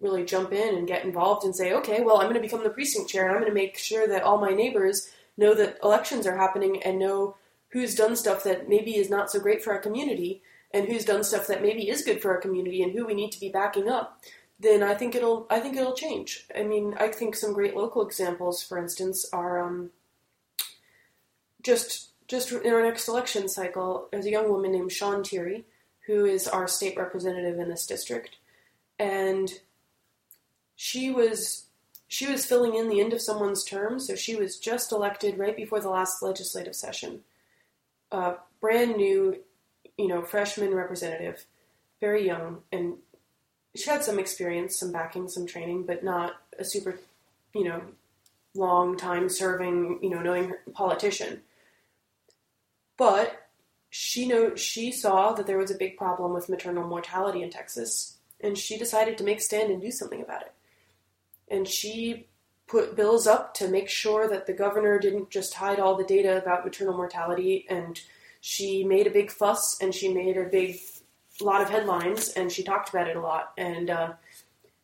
really 0.00 0.24
jump 0.24 0.52
in 0.52 0.74
and 0.74 0.86
get 0.86 1.04
involved 1.04 1.44
and 1.44 1.56
say, 1.56 1.72
okay, 1.72 2.02
well, 2.02 2.18
I'm 2.18 2.24
going 2.24 2.34
to 2.34 2.40
become 2.40 2.62
the 2.62 2.70
precinct 2.70 3.08
chair 3.08 3.24
and 3.24 3.32
I'm 3.32 3.40
going 3.40 3.50
to 3.50 3.54
make 3.54 3.78
sure 3.78 4.06
that 4.08 4.22
all 4.22 4.38
my 4.38 4.50
neighbors 4.50 5.08
know 5.36 5.54
that 5.54 5.78
elections 5.82 6.26
are 6.26 6.36
happening 6.36 6.82
and 6.82 6.98
know 6.98 7.36
who's 7.68 7.94
done 7.94 8.14
stuff 8.14 8.44
that 8.44 8.68
maybe 8.68 8.96
is 8.96 9.10
not 9.10 9.30
so 9.30 9.40
great 9.40 9.62
for 9.62 9.72
our 9.72 9.80
community 9.80 10.42
and 10.72 10.86
who's 10.86 11.04
done 11.04 11.24
stuff 11.24 11.46
that 11.46 11.62
maybe 11.62 11.88
is 11.88 12.02
good 12.02 12.20
for 12.20 12.32
our 12.32 12.40
community 12.40 12.82
and 12.82 12.92
who 12.92 13.06
we 13.06 13.14
need 13.14 13.32
to 13.32 13.40
be 13.40 13.48
backing 13.48 13.88
up, 13.88 14.20
then 14.64 14.82
I 14.82 14.94
think 14.94 15.14
it'll 15.14 15.46
I 15.50 15.60
think 15.60 15.76
it'll 15.76 15.94
change. 15.94 16.46
I 16.56 16.62
mean, 16.62 16.94
I 16.98 17.08
think 17.08 17.36
some 17.36 17.52
great 17.52 17.76
local 17.76 18.02
examples, 18.02 18.62
for 18.62 18.78
instance, 18.78 19.26
are 19.32 19.62
um, 19.62 19.90
just 21.62 22.10
just 22.28 22.52
in 22.52 22.72
our 22.72 22.82
next 22.82 23.08
election 23.08 23.48
cycle. 23.48 24.08
There's 24.10 24.26
a 24.26 24.30
young 24.30 24.48
woman 24.48 24.72
named 24.72 24.92
Shawn 24.92 25.24
Thierry 25.24 25.64
who 26.06 26.24
is 26.26 26.46
our 26.46 26.68
state 26.68 26.96
representative 26.98 27.58
in 27.58 27.68
this 27.68 27.86
district, 27.86 28.36
and 28.98 29.50
she 30.76 31.10
was 31.10 31.66
she 32.08 32.26
was 32.26 32.46
filling 32.46 32.74
in 32.74 32.88
the 32.88 33.00
end 33.00 33.12
of 33.12 33.20
someone's 33.20 33.64
term, 33.64 33.98
so 33.98 34.14
she 34.14 34.36
was 34.36 34.58
just 34.58 34.92
elected 34.92 35.38
right 35.38 35.56
before 35.56 35.80
the 35.80 35.88
last 35.88 36.22
legislative 36.22 36.76
session. 36.76 37.20
Uh, 38.12 38.34
brand 38.60 38.96
new, 38.96 39.36
you 39.96 40.06
know, 40.06 40.22
freshman 40.22 40.74
representative, 40.74 41.44
very 42.00 42.24
young, 42.26 42.58
and 42.70 42.94
she 43.76 43.90
had 43.90 44.04
some 44.04 44.18
experience, 44.18 44.78
some 44.78 44.92
backing, 44.92 45.28
some 45.28 45.46
training, 45.46 45.84
but 45.84 46.04
not 46.04 46.34
a 46.58 46.64
super, 46.64 46.98
you 47.54 47.64
know, 47.64 47.82
long 48.54 48.96
time 48.96 49.28
serving, 49.28 49.98
you 50.02 50.10
know, 50.10 50.20
knowing 50.20 50.54
politician. 50.72 51.42
But 52.96 53.48
she 53.90 54.26
know 54.26 54.54
she 54.54 54.92
saw 54.92 55.32
that 55.32 55.46
there 55.46 55.58
was 55.58 55.70
a 55.70 55.76
big 55.76 55.96
problem 55.96 56.32
with 56.32 56.48
maternal 56.48 56.86
mortality 56.86 57.42
in 57.42 57.50
Texas, 57.50 58.18
and 58.40 58.56
she 58.56 58.78
decided 58.78 59.18
to 59.18 59.24
make 59.24 59.38
a 59.38 59.42
stand 59.42 59.70
and 59.70 59.82
do 59.82 59.90
something 59.90 60.22
about 60.22 60.42
it. 60.42 60.52
And 61.48 61.66
she 61.66 62.28
put 62.66 62.96
bills 62.96 63.26
up 63.26 63.54
to 63.54 63.68
make 63.68 63.88
sure 63.88 64.28
that 64.28 64.46
the 64.46 64.52
governor 64.52 64.98
didn't 64.98 65.30
just 65.30 65.54
hide 65.54 65.80
all 65.80 65.96
the 65.96 66.04
data 66.04 66.38
about 66.38 66.64
maternal 66.64 66.96
mortality, 66.96 67.66
and 67.68 68.00
she 68.40 68.84
made 68.84 69.06
a 69.06 69.10
big 69.10 69.30
fuss 69.30 69.80
and 69.80 69.94
she 69.94 70.12
made 70.12 70.36
a 70.36 70.44
big 70.44 70.78
lot 71.40 71.62
of 71.62 71.70
headlines, 71.70 72.30
and 72.30 72.50
she 72.50 72.62
talked 72.62 72.88
about 72.88 73.08
it 73.08 73.16
a 73.16 73.20
lot, 73.20 73.52
and 73.56 73.90
uh, 73.90 74.12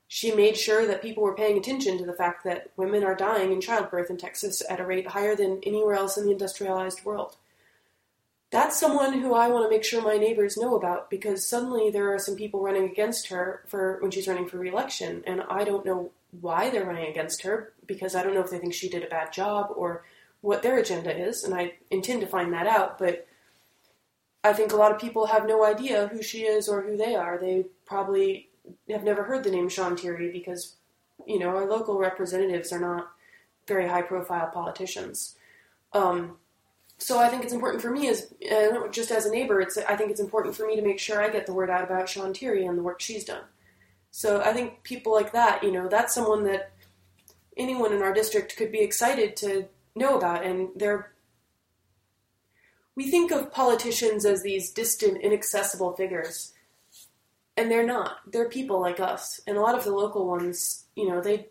she 0.09 0.33
made 0.33 0.57
sure 0.57 0.87
that 0.87 1.03
people 1.03 1.23
were 1.23 1.35
paying 1.35 1.59
attention 1.59 1.99
to 1.99 2.07
the 2.07 2.13
fact 2.13 2.45
that 2.45 2.71
women 2.77 3.05
are 3.05 3.15
dying 3.15 3.53
in 3.53 3.61
childbirth 3.61 4.11
in 4.11 4.17
Texas 4.17 4.63
at 4.69 4.81
a 4.81 4.87
rate 4.87 5.07
higher 5.09 5.37
than 5.37 5.61
anywhere 5.65 5.95
else 5.95 6.17
in 6.17 6.25
the 6.25 6.33
industrialized 6.33 7.05
world 7.05 7.37
that's 8.51 8.79
someone 8.79 9.21
who 9.21 9.35
I 9.35 9.49
want 9.49 9.65
to 9.65 9.71
make 9.71 9.85
sure 9.85 10.03
my 10.03 10.17
neighbors 10.17 10.57
know 10.57 10.75
about 10.75 11.09
because 11.09 11.49
suddenly 11.49 11.91
there 11.91 12.13
are 12.13 12.19
some 12.19 12.35
people 12.35 12.61
running 12.61 12.85
against 12.85 13.29
her 13.29 13.63
for 13.69 13.99
when 14.01 14.11
she's 14.11 14.27
running 14.27 14.49
for 14.49 14.59
reelection, 14.59 15.23
and 15.27 15.43
I 15.49 15.65
don't 15.65 15.87
know 15.87 16.11
why 16.41 16.71
they're 16.71 16.85
running 16.85 17.09
against 17.09 17.43
her 17.43 17.73
because 17.87 18.15
I 18.15 18.23
don't 18.23 18.35
know 18.35 18.43
if 18.43 18.51
they 18.51 18.59
think 18.59 18.75
she 18.75 18.89
did 18.89 19.05
a 19.05 19.09
bad 19.09 19.33
job 19.33 19.73
or 19.77 20.05
what 20.41 20.63
their 20.63 20.79
agenda 20.79 21.17
is, 21.17 21.45
and 21.45 21.55
I 21.55 21.75
intend 21.91 22.23
to 22.23 22.27
find 22.27 22.53
that 22.53 22.67
out. 22.67 22.99
But 22.99 23.27
I 24.43 24.53
think 24.53 24.73
a 24.73 24.77
lot 24.77 24.93
of 24.93 25.01
people 25.01 25.27
have 25.27 25.47
no 25.47 25.65
idea 25.65 26.09
who 26.09 26.23
she 26.23 26.43
is 26.43 26.69
or 26.69 26.83
who 26.83 26.97
they 26.97 27.15
are. 27.15 27.39
They 27.39 27.67
probably 27.85 28.49
have 28.89 29.05
never 29.05 29.25
heard 29.25 29.45
the 29.45 29.51
name 29.51 29.69
Shawn 29.69 29.97
Thierry 29.97 30.31
because 30.31 30.77
you 31.27 31.39
know 31.39 31.49
our 31.49 31.69
local 31.69 31.99
representatives 31.99 32.73
are 32.73 32.81
not 32.81 33.11
very 33.67 33.87
high 33.89 34.03
profile 34.03 34.51
politicians. 34.53 35.37
Um, 35.93 36.39
so 36.99 37.19
I 37.19 37.29
think 37.29 37.45
it's 37.45 37.53
important 37.53 37.83
for 37.83 37.91
me 37.91 38.09
as 38.09 38.33
uh, 38.51 38.89
just 38.91 39.11
as 39.11 39.27
a 39.27 39.31
neighbor. 39.31 39.61
It's 39.61 39.77
I 39.77 39.97
think 39.97 40.11
it's 40.11 40.21
important 40.21 40.55
for 40.55 40.67
me 40.67 40.77
to 40.77 40.83
make 40.83 40.99
sure 40.99 41.23
I 41.23 41.31
get 41.31 41.47
the 41.47 41.55
word 41.55 41.71
out 41.71 41.85
about 41.85 42.09
Shawn 42.09 42.33
Thierry 42.35 42.67
and 42.67 42.79
the 42.79 42.83
work 42.83 43.01
she's 43.01 43.25
done. 43.25 43.43
So 44.11 44.41
I 44.41 44.53
think 44.53 44.83
people 44.83 45.13
like 45.13 45.33
that, 45.33 45.63
you 45.63 45.71
know, 45.71 45.89
that's 45.89 46.15
someone 46.15 46.45
that 46.45 46.73
anyone 47.57 47.93
in 47.93 48.03
our 48.03 48.13
district 48.13 48.57
could 48.57 48.73
be 48.73 48.81
excited 48.81 49.37
to 49.37 49.67
know 49.95 50.17
about, 50.17 50.45
and 50.45 50.71
they're. 50.77 51.10
We 52.97 53.11
think 53.11 53.31
of 53.31 53.53
politicians 53.53 54.25
as 54.25 54.43
these 54.43 54.71
distant, 54.71 55.23
inaccessible 55.23 55.93
figures, 55.95 56.53
and 57.57 57.71
they're 57.71 57.87
not. 57.87 58.19
They're 58.31 58.49
people 58.49 58.81
like 58.81 59.01
us, 59.01 59.41
and 59.47 59.57
a 59.57 59.61
lot 59.61 59.77
of 59.77 59.85
the 59.85 59.95
local 59.95 60.27
ones, 60.27 60.85
you 60.95 61.09
know, 61.09 61.21
they 61.21 61.47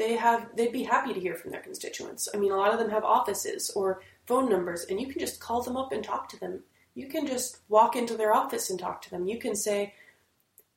they 0.00 0.16
have 0.16 0.48
they'd 0.56 0.72
be 0.72 0.84
happy 0.84 1.12
to 1.12 1.20
hear 1.20 1.34
from 1.34 1.50
their 1.50 1.60
constituents. 1.60 2.28
I 2.32 2.38
mean, 2.38 2.52
a 2.52 2.56
lot 2.56 2.72
of 2.72 2.78
them 2.78 2.90
have 2.90 3.04
offices 3.04 3.70
or 3.76 4.00
phone 4.26 4.48
numbers 4.48 4.84
and 4.88 5.00
you 5.00 5.08
can 5.08 5.18
just 5.18 5.40
call 5.40 5.60
them 5.62 5.76
up 5.76 5.92
and 5.92 6.02
talk 6.02 6.28
to 6.30 6.40
them. 6.40 6.60
You 6.94 7.08
can 7.08 7.26
just 7.26 7.58
walk 7.68 7.96
into 7.96 8.16
their 8.16 8.34
office 8.34 8.70
and 8.70 8.78
talk 8.78 9.02
to 9.02 9.10
them. 9.10 9.26
You 9.26 9.38
can 9.38 9.54
say, 9.54 9.92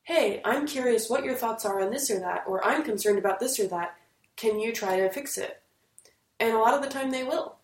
Hey, 0.02 0.42
I'm 0.44 0.68
curious 0.68 1.10
what 1.10 1.24
your 1.24 1.36
thoughts 1.36 1.64
are 1.64 1.80
on 1.80 1.90
this 1.90 2.12
or 2.12 2.20
that, 2.20 2.44
or 2.48 2.66
I'm 2.66 2.84
concerned 2.84 3.18
about 3.18 3.40
this 3.40 3.60
or 3.60 3.68
that. 3.68 3.96
Can 4.36 4.60
you 4.60 4.74
try 4.74 4.98
to 4.98 5.10
fix 5.10 5.38
it? 5.38 5.62
And 6.40 6.54
a 6.54 6.58
lot 6.58 6.74
of 6.74 6.82
the 6.82 6.90
time 6.90 7.12
they 7.12 7.24
will. 7.24 7.56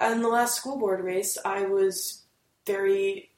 In 0.00 0.22
the 0.22 0.28
last 0.28 0.56
school 0.56 0.78
board 0.78 1.02
race, 1.02 1.36
I 1.44 1.64
was 1.64 2.22
very 2.66 3.30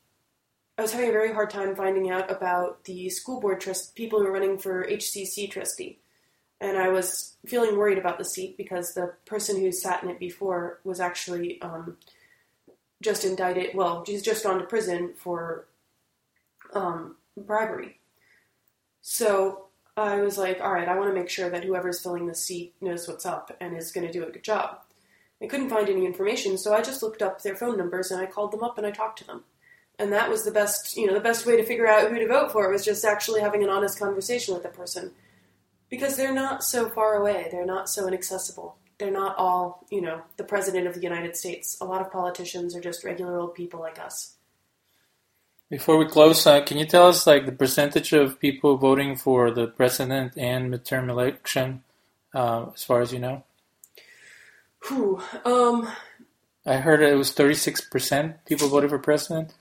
I 0.79 0.83
was 0.83 0.93
having 0.93 1.11
a 1.11 1.13
very 1.13 1.33
hard 1.33 1.51
time 1.51 1.77
finding 1.77 2.11
out 2.11 2.31
about 2.31 2.85
the 2.85 3.11
school 3.11 3.41
board 3.41 3.61
trust 3.61 3.95
people 3.95 4.19
who 4.19 4.25
were 4.25 4.33
running 4.33 4.57
for 4.57 4.87
HCC 4.87 5.51
trustee 5.51 6.01
and 6.61 6.77
I 6.77 6.89
was 6.89 7.37
feeling 7.47 7.77
worried 7.77 7.99
about 7.99 8.19
the 8.19 8.25
seat 8.25 8.57
because 8.57 8.93
the 8.93 9.15
person 9.25 9.59
who 9.61 9.73
sat 9.73 10.03
in 10.03 10.11
it 10.11 10.19
before 10.19 10.81
was 10.85 11.01
actually 11.01 11.61
um, 11.63 11.97
just 13.03 13.25
indicted. 13.25 13.75
Well, 13.75 14.05
she's 14.05 14.23
just 14.23 14.45
gone 14.45 14.59
to 14.59 14.67
prison 14.67 15.15
for 15.17 15.69
um, 16.75 17.17
bribery. 17.37 17.99
So 19.01 19.69
I 19.97 20.21
was 20.21 20.37
like, 20.37 20.61
all 20.61 20.73
right, 20.73 20.89
I 20.89 20.99
want 20.99 21.09
to 21.09 21.19
make 21.19 21.31
sure 21.31 21.49
that 21.49 21.65
whoever's 21.65 22.03
filling 22.03 22.27
the 22.27 22.35
seat 22.35 22.75
knows 22.83 23.09
what's 23.09 23.25
up 23.25 23.57
and 23.61 23.75
is 23.75 23.91
going 23.91 24.07
to 24.07 24.13
do 24.13 24.27
a 24.27 24.31
good 24.31 24.45
job. 24.45 24.81
I 25.43 25.47
couldn't 25.47 25.71
find 25.71 25.89
any 25.89 26.05
information, 26.05 26.59
so 26.59 26.75
I 26.75 26.83
just 26.83 27.03
looked 27.03 27.23
up 27.23 27.43
their 27.43 27.57
phone 27.57 27.79
numbers 27.79 28.11
and 28.11 28.21
I 28.21 28.27
called 28.27 28.53
them 28.53 28.63
up 28.63 28.77
and 28.77 28.87
I 28.87 28.91
talked 28.91 29.19
to 29.21 29.27
them. 29.27 29.45
And 29.99 30.13
that 30.13 30.31
was 30.31 30.45
the 30.45 30.51
best, 30.51 30.97
you 30.97 31.07
know, 31.07 31.15
the 31.15 31.21
best 31.21 31.47
way 31.47 31.57
to 31.57 31.65
figure 31.65 31.87
out 31.87 32.11
who 32.11 32.19
to 32.19 32.27
vote 32.27 32.53
for 32.53 32.71
was 32.71 32.85
just 32.85 33.05
actually 33.05 33.41
having 33.41 33.63
an 33.63 33.71
honest 33.71 33.99
conversation 33.99 34.55
with 34.55 34.63
the 34.63 34.71
person. 34.71 35.13
Because 35.91 36.17
they're 36.17 36.33
not 36.33 36.63
so 36.63 36.89
far 36.89 37.17
away, 37.17 37.49
they're 37.51 37.67
not 37.67 37.89
so 37.89 38.07
inaccessible. 38.07 38.77
They're 38.99 39.11
not 39.11 39.37
all, 39.37 39.87
you 39.91 40.03
know, 40.03 40.23
the 40.37 40.45
president 40.45 40.87
of 40.87 40.95
the 40.95 41.03
United 41.03 41.37
States. 41.37 41.77
A 41.81 41.87
lot 41.87 42.01
of 42.01 42.13
politicians 42.13 42.77
are 42.77 42.81
just 42.81 43.03
regular 43.03 43.39
old 43.39 43.55
people 43.55 43.81
like 43.81 43.99
us. 43.99 44.37
Before 45.71 45.97
we 45.97 46.07
close, 46.07 46.47
uh, 46.47 46.63
can 46.63 46.79
you 46.79 46.85
tell 46.85 47.09
us 47.09 47.27
like 47.27 47.47
the 47.47 47.53
percentage 47.53 48.13
of 48.13 48.41
people 48.41 48.77
voting 48.77 49.17
for 49.17 49.51
the 49.51 49.69
president 49.69 50.37
and 50.37 50.73
midterm 50.73 51.09
election, 51.09 51.83
uh, 52.35 52.67
as 52.75 52.85
far 52.85 53.01
as 53.01 53.13
you 53.13 53.19
know? 53.19 53.45
Whew. 54.89 55.21
Um, 55.45 55.89
I 56.67 56.77
heard 56.77 57.03
it 57.03 57.15
was 57.17 57.33
36% 57.35 58.39
people 58.47 58.69
voted 58.69 58.91
for 58.91 58.99
president. 58.99 59.53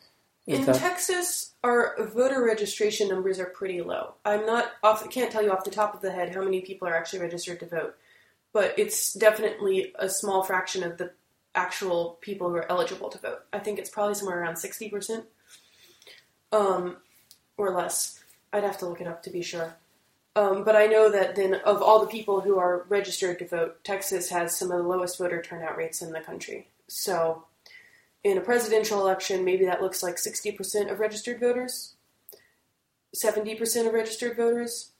Is 0.47 0.59
in 0.59 0.65
that- 0.65 0.75
Texas, 0.77 1.53
our 1.63 1.95
voter 2.05 2.43
registration 2.43 3.07
numbers 3.09 3.39
are 3.39 3.45
pretty 3.47 3.81
low. 3.81 4.15
I'm 4.25 4.45
not 4.45 4.71
off. 4.81 5.07
Can't 5.09 5.31
tell 5.31 5.43
you 5.43 5.51
off 5.51 5.63
the 5.63 5.71
top 5.71 5.93
of 5.93 6.01
the 6.01 6.11
head 6.11 6.33
how 6.33 6.41
many 6.41 6.61
people 6.61 6.87
are 6.87 6.95
actually 6.95 7.19
registered 7.19 7.59
to 7.59 7.67
vote, 7.67 7.95
but 8.53 8.73
it's 8.77 9.13
definitely 9.13 9.93
a 9.99 10.09
small 10.09 10.43
fraction 10.43 10.83
of 10.83 10.97
the 10.97 11.11
actual 11.55 12.17
people 12.21 12.49
who 12.49 12.55
are 12.55 12.71
eligible 12.71 13.09
to 13.09 13.17
vote. 13.17 13.39
I 13.51 13.59
think 13.59 13.77
it's 13.79 13.89
probably 13.89 14.15
somewhere 14.15 14.41
around 14.41 14.55
sixty 14.57 14.89
percent, 14.89 15.25
um, 16.51 16.97
or 17.57 17.71
less. 17.71 18.23
I'd 18.51 18.63
have 18.63 18.77
to 18.79 18.87
look 18.87 19.01
it 19.01 19.07
up 19.07 19.21
to 19.23 19.29
be 19.29 19.41
sure. 19.43 19.75
Um, 20.35 20.63
but 20.63 20.75
I 20.75 20.85
know 20.85 21.09
that 21.11 21.35
then, 21.35 21.55
of 21.55 21.81
all 21.81 21.99
the 21.99 22.07
people 22.07 22.41
who 22.41 22.57
are 22.57 22.85
registered 22.87 23.39
to 23.39 23.47
vote, 23.47 23.83
Texas 23.83 24.29
has 24.29 24.55
some 24.55 24.71
of 24.71 24.77
the 24.77 24.87
lowest 24.87 25.17
voter 25.17 25.41
turnout 25.41 25.75
rates 25.75 26.01
in 26.01 26.11
the 26.11 26.21
country. 26.21 26.69
So, 26.87 27.45
in 28.23 28.37
a 28.37 28.41
presidential 28.41 28.99
election, 28.99 29.43
maybe 29.43 29.65
that 29.65 29.81
looks 29.81 30.03
like 30.03 30.15
60% 30.15 30.91
of 30.91 30.99
registered 30.99 31.39
voters, 31.39 31.95
70% 33.15 33.87
of 33.87 33.93
registered 33.93 34.37
voters. 34.37 34.91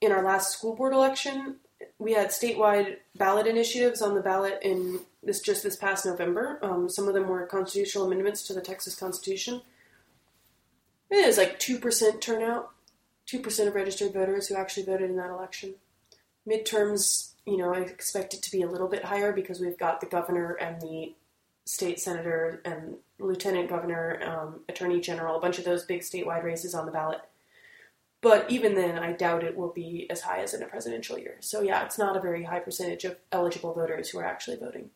In 0.00 0.12
our 0.12 0.22
last 0.22 0.52
school 0.52 0.76
board 0.76 0.92
election, 0.92 1.56
we 1.98 2.12
had 2.12 2.28
statewide 2.28 2.98
ballot 3.16 3.46
initiatives 3.46 4.00
on 4.00 4.14
the 4.14 4.20
ballot 4.20 4.60
in 4.62 5.00
this 5.22 5.40
just 5.40 5.64
this 5.64 5.76
past 5.76 6.06
November. 6.06 6.58
Um, 6.62 6.88
some 6.88 7.08
of 7.08 7.14
them 7.14 7.26
were 7.26 7.46
constitutional 7.46 8.06
amendments 8.06 8.42
to 8.46 8.54
the 8.54 8.60
Texas 8.60 8.94
Constitution. 8.94 9.60
It 11.10 11.26
was 11.26 11.38
like 11.38 11.58
2% 11.58 12.20
turnout, 12.20 12.70
2% 13.30 13.68
of 13.68 13.74
registered 13.74 14.12
voters 14.12 14.48
who 14.48 14.56
actually 14.56 14.84
voted 14.84 15.10
in 15.10 15.16
that 15.16 15.30
election. 15.30 15.74
Midterms, 16.48 17.32
you 17.46 17.56
know, 17.56 17.74
I 17.74 17.80
expect 17.80 18.32
it 18.34 18.42
to 18.42 18.50
be 18.50 18.62
a 18.62 18.70
little 18.70 18.88
bit 18.88 19.04
higher 19.04 19.32
because 19.32 19.60
we've 19.60 19.78
got 19.78 20.00
the 20.00 20.06
governor 20.06 20.52
and 20.52 20.80
the 20.80 21.14
state 21.66 22.00
senator 22.00 22.62
and 22.64 22.96
lieutenant 23.18 23.68
governor, 23.68 24.20
um, 24.24 24.60
attorney 24.68 25.00
general, 25.00 25.36
a 25.36 25.40
bunch 25.40 25.58
of 25.58 25.64
those 25.64 25.84
big 25.84 26.00
statewide 26.00 26.42
races 26.42 26.74
on 26.74 26.86
the 26.86 26.92
ballot. 26.92 27.20
But 28.20 28.50
even 28.50 28.74
then, 28.74 28.98
I 28.98 29.12
doubt 29.12 29.44
it 29.44 29.56
will 29.56 29.72
be 29.72 30.06
as 30.10 30.22
high 30.22 30.40
as 30.40 30.54
in 30.54 30.62
a 30.62 30.66
presidential 30.66 31.18
year. 31.18 31.36
So 31.40 31.60
yeah, 31.60 31.84
it's 31.84 31.98
not 31.98 32.16
a 32.16 32.20
very 32.20 32.44
high 32.44 32.58
percentage 32.60 33.04
of 33.04 33.16
eligible 33.30 33.74
voters 33.74 34.08
who 34.08 34.18
are 34.18 34.24
actually 34.24 34.56
voting. 34.56 34.90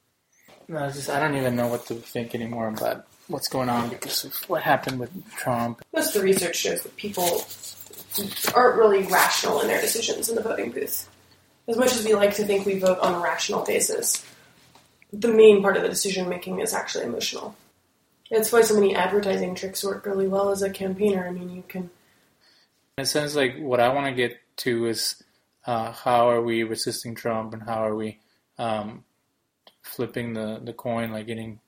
No, 0.66 0.88
just 0.90 1.10
I 1.10 1.20
don't 1.20 1.36
even 1.36 1.54
know 1.54 1.68
what 1.68 1.86
to 1.86 1.94
think 1.94 2.34
anymore 2.34 2.68
about 2.68 3.06
what's 3.28 3.48
going 3.48 3.68
on 3.68 3.90
because 3.90 4.24
of 4.24 4.34
what 4.48 4.62
happened 4.62 4.98
with 4.98 5.10
Trump. 5.34 5.82
Most 5.94 6.14
of 6.16 6.22
the 6.22 6.26
research 6.26 6.56
shows 6.56 6.82
that 6.82 6.96
people 6.96 7.44
aren't 8.54 8.76
really 8.76 9.02
rational 9.04 9.60
in 9.60 9.68
their 9.68 9.80
decisions 9.80 10.28
in 10.28 10.34
the 10.34 10.42
voting 10.42 10.70
booth. 10.70 11.08
As 11.68 11.76
much 11.76 11.92
as 11.94 12.04
we 12.04 12.14
like 12.14 12.34
to 12.34 12.44
think 12.44 12.66
we 12.66 12.78
vote 12.78 12.98
on 12.98 13.14
a 13.14 13.20
rational 13.20 13.64
basis, 13.64 14.24
the 15.12 15.28
main 15.28 15.62
part 15.62 15.76
of 15.76 15.82
the 15.82 15.88
decision 15.88 16.28
making 16.28 16.60
is 16.60 16.74
actually 16.74 17.04
emotional. 17.04 17.54
That's 18.30 18.50
why 18.50 18.62
so 18.62 18.74
many 18.74 18.96
advertising 18.96 19.54
tricks 19.54 19.84
work 19.84 20.06
really 20.06 20.26
well 20.26 20.50
as 20.50 20.62
a 20.62 20.70
campaigner. 20.70 21.26
I 21.26 21.30
mean, 21.30 21.50
you 21.50 21.62
can 21.68 21.90
a 22.98 23.06
sense, 23.06 23.34
like 23.34 23.58
what 23.58 23.80
I 23.80 23.88
want 23.88 24.06
to 24.06 24.12
get 24.12 24.38
to 24.58 24.86
is 24.86 25.22
uh, 25.66 25.92
how 25.92 26.28
are 26.28 26.42
we 26.42 26.62
resisting 26.62 27.14
Trump 27.14 27.54
and 27.54 27.62
how 27.62 27.86
are 27.86 27.94
we 27.94 28.18
um, 28.58 29.04
flipping 29.82 30.34
the, 30.34 30.60
the 30.62 30.74
coin, 30.74 31.10
like 31.10 31.26
getting 31.26 31.60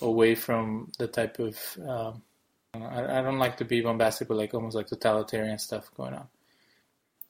away 0.00 0.34
from 0.34 0.90
the 0.98 1.06
type 1.06 1.38
of 1.38 1.58
um, 1.86 2.22
I, 2.74 3.18
I 3.18 3.22
don't 3.22 3.38
like 3.38 3.58
to 3.58 3.64
be 3.64 3.80
bombastic, 3.80 4.28
but 4.28 4.36
like 4.36 4.54
almost 4.54 4.76
like 4.76 4.86
totalitarian 4.86 5.58
stuff 5.58 5.90
going 5.94 6.14
on. 6.14 6.28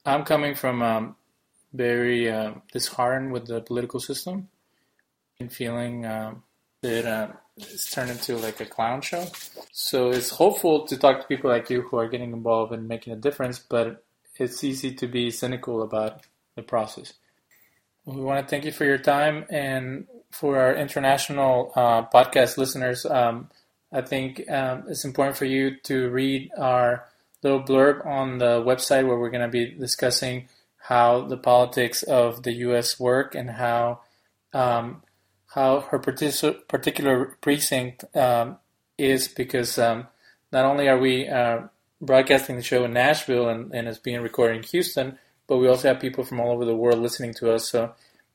I'm 0.05 0.25
coming 0.25 0.55
from 0.55 0.83
um, 0.83 1.17
very 1.73 2.31
uh, 2.31 2.55
disheartened 2.73 3.33
with 3.33 3.47
the 3.47 3.61
political 3.61 4.01
system 4.01 4.49
and 5.41 5.53
feeling 5.53 6.07
um, 6.07 6.43
that 6.83 7.07
uh, 7.07 7.29
it's 7.57 7.91
turned 7.91 8.11
into 8.11 8.37
like 8.37 8.61
a 8.61 8.67
clown 8.67 9.01
show. 9.01 9.27
So 9.73 10.11
it's 10.11 10.31
hopeful 10.31 10.87
to 10.87 10.97
talk 10.97 11.21
to 11.21 11.27
people 11.27 11.51
like 11.51 11.71
you 11.71 11.83
who 11.83 11.99
are 11.99 12.09
getting 12.09 12.33
involved 12.33 12.73
and 12.73 12.89
making 12.89 13.13
a 13.13 13.17
difference, 13.17 13.59
but 13.59 14.05
it's 14.37 14.63
easy 14.65 14.95
to 14.95 15.07
be 15.07 15.31
cynical 15.31 15.83
about 15.83 16.23
the 16.55 16.63
process. 16.63 17.15
We 18.05 18.21
want 18.21 18.47
to 18.47 18.51
thank 18.51 18.65
you 18.65 18.73
for 18.73 18.85
your 18.85 18.99
time 18.99 19.45
and 19.49 20.07
for 20.31 20.59
our 20.59 20.75
international 20.75 21.73
uh, 21.77 22.03
podcast 22.07 22.59
listeners. 22.59 23.07
Um, 23.07 23.49
I 23.93 24.01
think 24.01 24.49
um, 24.51 24.85
it's 24.89 25.05
important 25.05 25.37
for 25.37 25.45
you 25.45 25.77
to 25.85 26.09
read 26.11 26.51
our 26.57 27.05
little 27.43 27.63
blurb 27.63 28.07
on 28.07 28.39
the 28.39 28.63
website 28.63 29.07
where 29.07 29.19
we're 29.19 29.31
going 29.31 29.43
to 29.43 29.49
be 29.49 29.67
discussing 29.67 30.49
how 30.79 31.23
the 31.23 31.37
politics 31.37 32.03
of 32.03 32.43
the 32.43 32.53
U.S. 32.67 32.99
work 32.99 33.35
and 33.35 33.51
how 33.51 34.01
um, 34.53 35.03
how 35.55 35.81
her 35.81 35.99
partic- 35.99 36.67
particular 36.69 37.37
precinct 37.41 38.05
um, 38.17 38.59
is 38.97 39.29
because 39.29 39.79
um, 39.79 40.07
not 40.53 40.65
only 40.65 40.89
are 40.89 40.99
we 40.99 41.29
uh, 41.29 41.61
broadcasting 42.01 42.57
the 42.57 42.63
show 42.63 42.85
in 42.85 42.93
Nashville 42.93 43.49
and, 43.49 43.75
and 43.75 43.89
it's 43.89 43.99
being 43.99 44.21
recorded 44.23 44.57
in 44.59 44.63
Houston, 44.65 45.19
but 45.47 45.59
we 45.59 45.69
also 45.69 45.89
have 45.89 46.01
people 46.01 46.25
from 46.25 46.41
all 46.41 46.53
over 46.53 46.65
the 46.65 46.75
world 46.75 46.99
listening 46.99 47.35
to 47.35 47.53
us. 47.53 47.69
So 47.69 47.95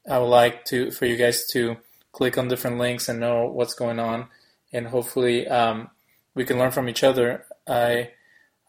I 0.10 0.20
would 0.20 0.28
like 0.28 0.66
to 0.66 0.92
for 0.92 1.06
you 1.06 1.18
guys 1.18 1.48
to 1.48 1.78
click 2.12 2.38
on 2.38 2.48
different 2.48 2.78
links 2.78 3.10
and 3.10 3.20
know 3.20 3.46
what's 3.48 3.74
going 3.74 4.00
on, 4.00 4.28
and 4.72 4.88
hopefully 4.88 5.48
um, 5.48 5.90
we 6.36 6.46
can 6.46 6.58
learn 6.58 6.72
from 6.72 6.90
each 6.90 7.04
other. 7.04 7.46
I 7.68 8.12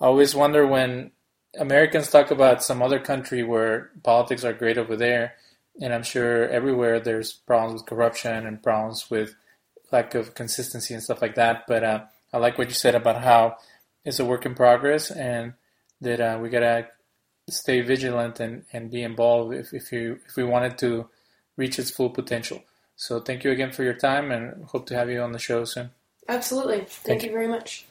always 0.01 0.35
wonder 0.35 0.67
when 0.67 1.13
Americans 1.59 2.11
talk 2.11 2.31
about 2.31 2.63
some 2.63 2.83
other 2.83 2.99
country 2.99 3.43
where 3.43 3.91
politics 4.03 4.45
are 4.45 4.53
great 4.53 4.79
over 4.79 4.97
there, 4.97 5.35
and 5.81 5.93
I'm 5.93 6.03
sure 6.03 6.49
everywhere 6.49 7.01
there's 7.01 7.33
problems 7.33 7.81
with 7.81 7.89
corruption 7.89 8.47
and 8.47 8.63
problems 8.63 9.11
with 9.11 9.35
lack 9.93 10.15
of 10.15 10.35
consistency 10.35 10.95
and 10.95 11.03
stuff 11.03 11.23
like 11.23 11.35
that. 11.37 11.65
But 11.67 11.85
uh, 11.85 12.05
I 12.33 12.39
like 12.39 12.59
what 12.59 12.69
you 12.69 12.75
said 12.75 12.95
about 12.95 13.23
how 13.23 13.57
it's 14.05 14.19
a 14.19 14.25
work 14.25 14.47
in 14.47 14.55
progress 14.55 15.11
and 15.11 15.55
that 16.01 16.21
uh, 16.21 16.39
we 16.41 16.49
gotta 16.49 16.89
stay 17.49 17.81
vigilant 17.81 18.41
and, 18.41 18.65
and 18.73 18.91
be 18.91 19.03
involved 19.03 19.55
if, 19.55 19.73
if 19.73 19.91
you 19.93 20.19
if 20.27 20.37
we 20.37 20.45
wanted 20.45 20.79
to 20.79 21.09
reach 21.57 21.79
its 21.79 21.91
full 21.91 22.11
potential. 22.11 22.63
So 22.99 23.21
thank 23.21 23.45
you 23.45 23.53
again 23.53 23.73
for 23.73 23.85
your 23.85 23.95
time 23.95 24.33
and 24.33 24.67
hope 24.67 24.87
to 24.89 24.97
have 24.97 25.09
you 25.09 25.23
on 25.23 25.33
the 25.33 25.39
show 25.39 25.65
soon. 25.65 25.93
absolutely. 26.29 26.87
Thank, 26.87 27.23
Thank 27.23 27.25
you 27.25 27.33
very 27.33 27.49
much. 27.49 27.88